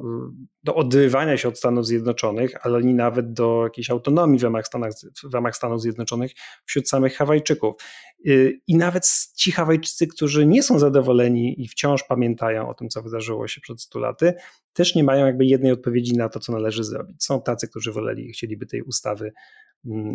do 0.63 0.75
odrywania 0.75 1.37
się 1.37 1.49
od 1.49 1.59
Stanów 1.59 1.87
Zjednoczonych, 1.87 2.67
ale 2.67 2.79
ani 2.79 2.95
nawet 2.95 3.33
do 3.33 3.65
jakiejś 3.65 3.91
autonomii 3.91 4.39
w 4.39 4.43
ramach, 4.43 4.67
Stanach, 4.67 4.93
w 5.31 5.35
ramach 5.35 5.57
Stanów 5.57 5.81
Zjednoczonych 5.81 6.33
wśród 6.65 6.89
samych 6.89 7.17
Hawajczyków. 7.17 7.75
Y, 8.27 8.61
I 8.67 8.77
nawet 8.77 9.09
ci 9.37 9.53
Hawajczycy, 9.53 10.07
którzy 10.07 10.47
nie 10.47 10.63
są 10.63 10.79
zadowoleni 10.79 11.63
i 11.63 11.69
wciąż 11.69 12.03
pamiętają 12.03 12.69
o 12.69 12.75
tym, 12.75 12.89
co 12.89 13.03
wydarzyło 13.03 13.49
się 13.49 13.61
przed 13.61 13.81
100 13.81 13.99
laty, 13.99 14.35
też 14.73 14.95
nie 14.95 15.05
mają 15.05 15.27
jakby 15.27 15.47
jednej 15.47 15.73
odpowiedzi 15.73 16.17
na 16.17 16.29
to, 16.29 16.41
co 16.41 16.53
należy 16.53 16.85
zrobić. 16.85 17.25
Są 17.25 17.43
tacy, 17.43 17.69
którzy 17.69 17.93
woleli, 17.93 18.33
chcieliby 18.33 18.67
tej 18.67 18.83
ustawy 18.83 19.33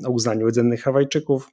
o 0.05 0.11
uznaniu 0.11 0.47
rdzennych 0.47 0.81
Hawajczyków. 0.83 1.49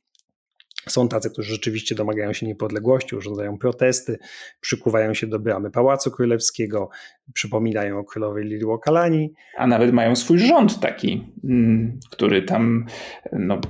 Są 0.88 1.08
tacy, 1.08 1.30
którzy 1.30 1.52
rzeczywiście 1.52 1.94
domagają 1.94 2.32
się 2.32 2.46
niepodległości, 2.46 3.16
urządzają 3.16 3.58
protesty, 3.58 4.18
przykuwają 4.60 5.14
się 5.14 5.26
do 5.26 5.38
bramy 5.38 5.70
Pałacu 5.70 6.10
Królewskiego, 6.10 6.88
przypominają 7.34 7.98
o 7.98 8.04
królowej 8.04 8.44
Liliuokalani. 8.44 9.32
A 9.56 9.66
nawet 9.66 9.92
mają 9.92 10.16
swój 10.16 10.38
rząd 10.38 10.80
taki, 10.80 11.32
mm, 11.44 11.98
który 12.10 12.42
tam 12.42 12.86
no, 13.32 13.60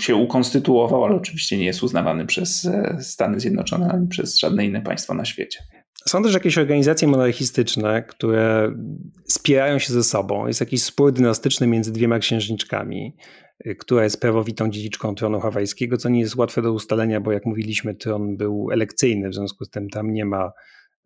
się 0.00 0.16
ukonstytuował, 0.16 1.04
ale 1.04 1.16
oczywiście 1.16 1.58
nie 1.58 1.64
jest 1.64 1.82
uznawany 1.82 2.26
przez 2.26 2.64
e, 2.64 2.98
Stany 3.00 3.40
Zjednoczone 3.40 3.88
ani 3.92 4.08
przez 4.08 4.38
żadne 4.38 4.66
inne 4.66 4.82
państwo 4.82 5.14
na 5.14 5.24
świecie. 5.24 5.58
Są 6.08 6.22
też 6.22 6.34
jakieś 6.34 6.58
organizacje 6.58 7.08
monarchistyczne, 7.08 8.02
które 8.02 8.74
spierają 9.24 9.78
się 9.78 9.92
ze 9.92 10.04
sobą. 10.04 10.46
Jest 10.46 10.60
jakiś 10.60 10.82
spór 10.82 11.12
dynastyczny 11.12 11.66
między 11.66 11.92
dwiema 11.92 12.18
księżniczkami, 12.18 13.16
która 13.78 14.04
jest 14.04 14.20
prawowitą 14.20 14.70
dziedziczką 14.70 15.14
tronu 15.14 15.40
hawajskiego, 15.40 15.96
co 15.96 16.08
nie 16.08 16.20
jest 16.20 16.36
łatwe 16.36 16.62
do 16.62 16.72
ustalenia, 16.72 17.20
bo 17.20 17.32
jak 17.32 17.46
mówiliśmy, 17.46 17.94
tron 17.94 18.36
był 18.36 18.68
elekcyjny, 18.72 19.28
w 19.28 19.34
związku 19.34 19.64
z 19.64 19.70
tym 19.70 19.88
tam 19.88 20.12
nie 20.12 20.24
ma 20.24 20.52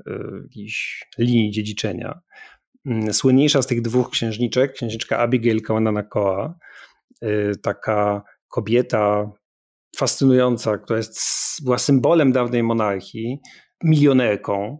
y, 0.09 0.13
jakiejś 0.43 1.05
linii 1.19 1.51
dziedziczenia. 1.51 2.21
Mm, 2.87 3.13
słynniejsza 3.13 3.63
z 3.63 3.67
tych 3.67 3.83
dwóch 3.83 4.11
księżniczek, 4.11 4.73
księżniczka 4.73 5.19
Abigail 5.19 5.63
Kawananakoa, 5.63 6.55
y, 7.25 7.53
taka 7.63 8.23
kobieta 8.49 9.31
fascynująca, 9.97 10.79
która 10.79 10.97
jest, 10.97 11.21
była 11.65 11.79
symbolem 11.79 12.33
dawnej 12.33 12.63
monarchii, 12.63 13.41
milionerką 13.85 14.79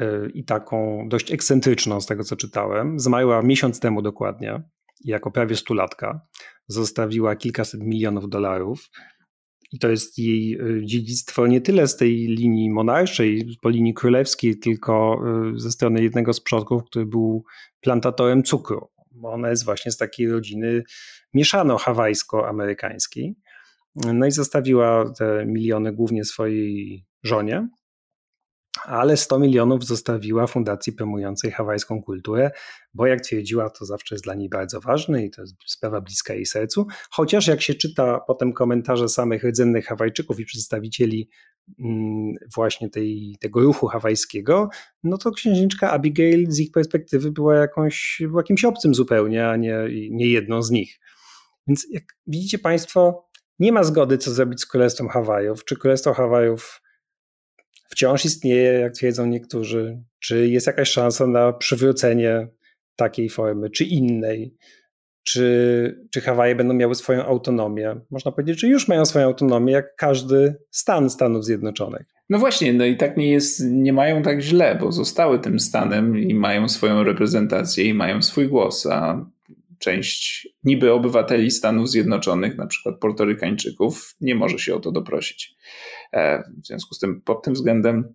y, 0.00 0.30
i 0.34 0.44
taką 0.44 1.08
dość 1.08 1.32
ekscentryczną 1.32 2.00
z 2.00 2.06
tego 2.06 2.24
co 2.24 2.36
czytałem. 2.36 3.00
Zmarła 3.00 3.42
miesiąc 3.42 3.80
temu 3.80 4.02
dokładnie, 4.02 4.62
jako 5.04 5.30
prawie 5.30 5.56
stulatka. 5.56 6.20
Zostawiła 6.70 7.36
kilkaset 7.36 7.80
milionów 7.80 8.28
dolarów. 8.28 8.90
I 9.72 9.78
to 9.78 9.88
jest 9.88 10.18
jej 10.18 10.60
y, 10.60 10.82
dziedzictwo 10.84 11.46
nie 11.46 11.60
tyle 11.60 11.88
z 11.88 11.96
tej 11.96 12.16
linii 12.16 12.70
monarszej, 12.70 13.56
po 13.62 13.68
linii 13.68 13.94
królewskiej, 13.94 14.58
tylko 14.58 15.22
y, 15.56 15.60
ze 15.60 15.70
strony 15.70 16.02
jednego 16.02 16.32
z 16.32 16.40
przodków, 16.40 16.84
który 16.84 17.06
był 17.06 17.44
plantatorem 17.80 18.42
cukru. 18.42 18.88
Ona 19.22 19.50
jest 19.50 19.64
właśnie 19.64 19.92
z 19.92 19.96
takiej 19.96 20.30
rodziny 20.30 20.82
mieszano-hawajsko-amerykańskiej. 21.34 23.34
No 23.94 24.26
i 24.26 24.30
zostawiła 24.30 25.12
te 25.18 25.46
miliony 25.46 25.92
głównie 25.92 26.24
swojej 26.24 27.04
żonie, 27.22 27.68
ale 28.84 29.16
100 29.16 29.38
milionów 29.38 29.84
zostawiła 29.84 30.46
fundacji 30.46 30.92
promującej 30.92 31.50
hawajską 31.50 32.02
kulturę, 32.02 32.50
bo 32.94 33.06
jak 33.06 33.20
twierdziła, 33.20 33.70
to 33.70 33.84
zawsze 33.84 34.14
jest 34.14 34.24
dla 34.24 34.34
niej 34.34 34.48
bardzo 34.48 34.80
ważne 34.80 35.24
i 35.24 35.30
to 35.30 35.42
jest 35.42 35.54
sprawa 35.66 36.00
bliska 36.00 36.34
jej 36.34 36.46
sercu. 36.46 36.86
Chociaż 37.10 37.46
jak 37.46 37.62
się 37.62 37.74
czyta 37.74 38.20
potem 38.26 38.52
komentarze 38.52 39.08
samych 39.08 39.44
rdzennych 39.44 39.86
Hawajczyków 39.86 40.40
i 40.40 40.44
przedstawicieli 40.44 41.30
mm, 41.78 42.34
właśnie 42.54 42.90
tej, 42.90 43.36
tego 43.40 43.60
ruchu 43.60 43.86
hawajskiego, 43.86 44.68
no 45.04 45.18
to 45.18 45.30
księżniczka 45.30 45.90
Abigail 45.90 46.50
z 46.50 46.60
ich 46.60 46.72
perspektywy 46.72 47.32
była, 47.32 47.54
jakąś, 47.54 48.22
była 48.28 48.40
jakimś 48.40 48.64
obcym 48.64 48.94
zupełnie, 48.94 49.48
a 49.48 49.56
nie, 49.56 49.76
nie 50.10 50.26
jedną 50.26 50.62
z 50.62 50.70
nich. 50.70 51.00
Więc 51.66 51.86
jak 51.90 52.04
widzicie 52.26 52.58
Państwo, 52.58 53.28
nie 53.58 53.72
ma 53.72 53.84
zgody, 53.84 54.18
co 54.18 54.30
zrobić 54.30 54.60
z 54.60 54.66
Królestwem 54.66 55.08
Hawajów. 55.08 55.64
Czy 55.64 55.76
Królestwo 55.76 56.14
Hawajów 56.14 56.80
wciąż 57.90 58.24
istnieje, 58.24 58.72
jak 58.72 58.92
twierdzą 58.92 59.26
niektórzy? 59.26 60.02
Czy 60.18 60.48
jest 60.48 60.66
jakaś 60.66 60.90
szansa 60.90 61.26
na 61.26 61.52
przywrócenie 61.52 62.48
takiej 62.96 63.28
formy, 63.28 63.70
czy 63.70 63.84
innej? 63.84 64.54
Czy, 65.22 66.06
czy 66.10 66.20
Hawaje 66.20 66.54
będą 66.54 66.74
miały 66.74 66.94
swoją 66.94 67.24
autonomię? 67.24 68.00
Można 68.10 68.32
powiedzieć, 68.32 68.60
że 68.60 68.68
już 68.68 68.88
mają 68.88 69.04
swoją 69.04 69.24
autonomię, 69.24 69.72
jak 69.72 69.96
każdy 69.96 70.54
stan 70.70 71.10
Stanów 71.10 71.44
Zjednoczonych. 71.44 72.06
No 72.30 72.38
właśnie, 72.38 72.72
no 72.72 72.84
i 72.84 72.96
tak 72.96 73.16
nie 73.16 73.30
jest, 73.30 73.60
nie 73.70 73.92
mają 73.92 74.22
tak 74.22 74.40
źle, 74.40 74.78
bo 74.80 74.92
zostały 74.92 75.38
tym 75.38 75.60
stanem 75.60 76.18
i 76.18 76.34
mają 76.34 76.68
swoją 76.68 77.04
reprezentację 77.04 77.84
i 77.84 77.94
mają 77.94 78.22
swój 78.22 78.48
głos, 78.48 78.86
a 78.86 79.26
część 79.80 80.48
niby 80.64 80.92
obywateli 80.92 81.50
Stanów 81.50 81.90
Zjednoczonych, 81.90 82.56
na 82.56 82.66
przykład 82.66 82.98
Portorykańczyków, 83.00 84.16
nie 84.20 84.34
może 84.34 84.58
się 84.58 84.74
o 84.74 84.80
to 84.80 84.92
doprosić. 84.92 85.56
E, 86.12 86.42
w 86.62 86.66
związku 86.66 86.94
z 86.94 86.98
tym, 86.98 87.22
pod 87.22 87.42
tym 87.42 87.54
względem 87.54 88.14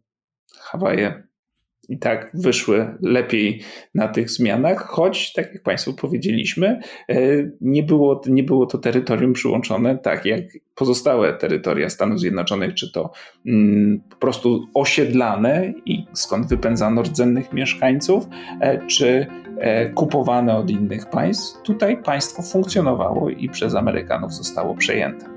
Hawaje 0.57 1.27
i 1.89 1.97
tak 1.99 2.31
wyszły 2.33 2.97
lepiej 3.01 3.61
na 3.95 4.07
tych 4.07 4.29
zmianach, 4.29 4.87
choć, 4.87 5.33
tak 5.33 5.53
jak 5.53 5.63
Państwu 5.63 5.93
powiedzieliśmy, 5.93 6.79
e, 7.09 7.15
nie 7.61 7.83
było, 7.83 8.21
nie 8.27 8.43
było 8.43 8.65
to 8.65 8.77
terytorium 8.77 9.33
przyłączone 9.33 9.97
tak 9.97 10.25
jak 10.25 10.41
pozostałe 10.75 11.33
terytoria 11.33 11.89
Stanów 11.89 12.19
Zjednoczonych, 12.19 12.73
czy 12.73 12.91
to 12.91 13.11
mm, 13.45 14.01
po 14.09 14.15
prostu 14.15 14.67
osiedlane 14.73 15.73
i 15.85 16.05
skąd 16.13 16.47
wypędzano 16.47 17.01
rdzennych 17.01 17.53
mieszkańców, 17.53 18.27
e, 18.61 18.87
czy 18.87 19.27
kupowane 19.95 20.57
od 20.57 20.69
innych 20.69 21.09
państw. 21.09 21.61
Tutaj 21.61 22.03
państwo 22.03 22.41
funkcjonowało 22.43 23.29
i 23.29 23.49
przez 23.49 23.75
Amerykanów 23.75 24.33
zostało 24.33 24.75
przejęte. 24.75 25.34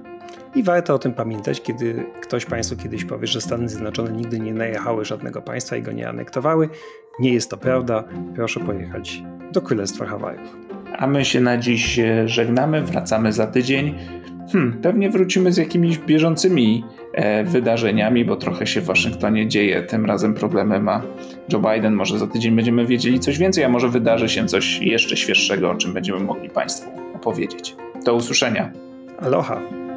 I 0.59 0.63
warto 0.63 0.95
o 0.95 0.99
tym 0.99 1.13
pamiętać, 1.13 1.63
kiedy 1.63 2.07
ktoś 2.21 2.45
Państwu 2.45 2.77
kiedyś 2.77 3.05
powie, 3.05 3.27
że 3.27 3.41
Stany 3.41 3.69
Zjednoczone 3.69 4.13
nigdy 4.13 4.41
nie 4.41 4.55
najechały 4.55 5.05
żadnego 5.05 5.43
państwa 5.43 5.77
i 5.77 5.83
go 5.83 5.93
nie 5.93 6.09
anektowały. 6.09 6.69
Nie 7.21 7.33
jest 7.33 7.51
to 7.51 7.57
prawda. 7.57 8.05
Proszę 8.35 8.61
pojechać 8.61 9.23
do 9.53 9.61
Królestwa 9.61 10.07
Hawajów. 10.07 10.57
A 10.99 11.07
my 11.07 11.25
się 11.25 11.41
na 11.41 11.59
dziś 11.59 12.01
żegnamy, 12.27 12.83
wracamy 12.83 13.33
za 13.33 13.47
tydzień. 13.47 13.95
Hmm, 14.53 14.81
pewnie 14.83 15.11
wrócimy 15.11 15.53
z 15.53 15.57
jakimiś 15.57 15.99
bieżącymi 15.99 16.85
e, 17.13 17.45
wydarzeniami, 17.45 18.25
bo 18.25 18.37
trochę 18.37 18.67
się 18.67 18.81
w 18.81 18.85
Waszyngtonie 18.85 19.49
dzieje. 19.49 19.83
Tym 19.83 20.07
razem 20.07 20.35
problemy 20.35 20.81
ma 20.81 21.03
Joe 21.53 21.61
Biden. 21.61 21.95
Może 21.95 22.19
za 22.19 22.27
tydzień 22.27 22.57
będziemy 22.57 22.87
wiedzieli 22.87 23.21
coś 23.21 23.39
więcej, 23.39 23.65
a 23.65 23.69
może 23.69 23.89
wydarzy 23.89 24.29
się 24.29 24.47
coś 24.47 24.79
jeszcze 24.81 25.17
świeższego, 25.17 25.71
o 25.71 25.75
czym 25.75 25.95
będziemy 25.95 26.21
mogli 26.21 26.51
Państwu 26.51 26.91
opowiedzieć. 27.15 27.77
Do 28.05 28.15
usłyszenia. 28.15 28.73
Aloha. 29.19 29.88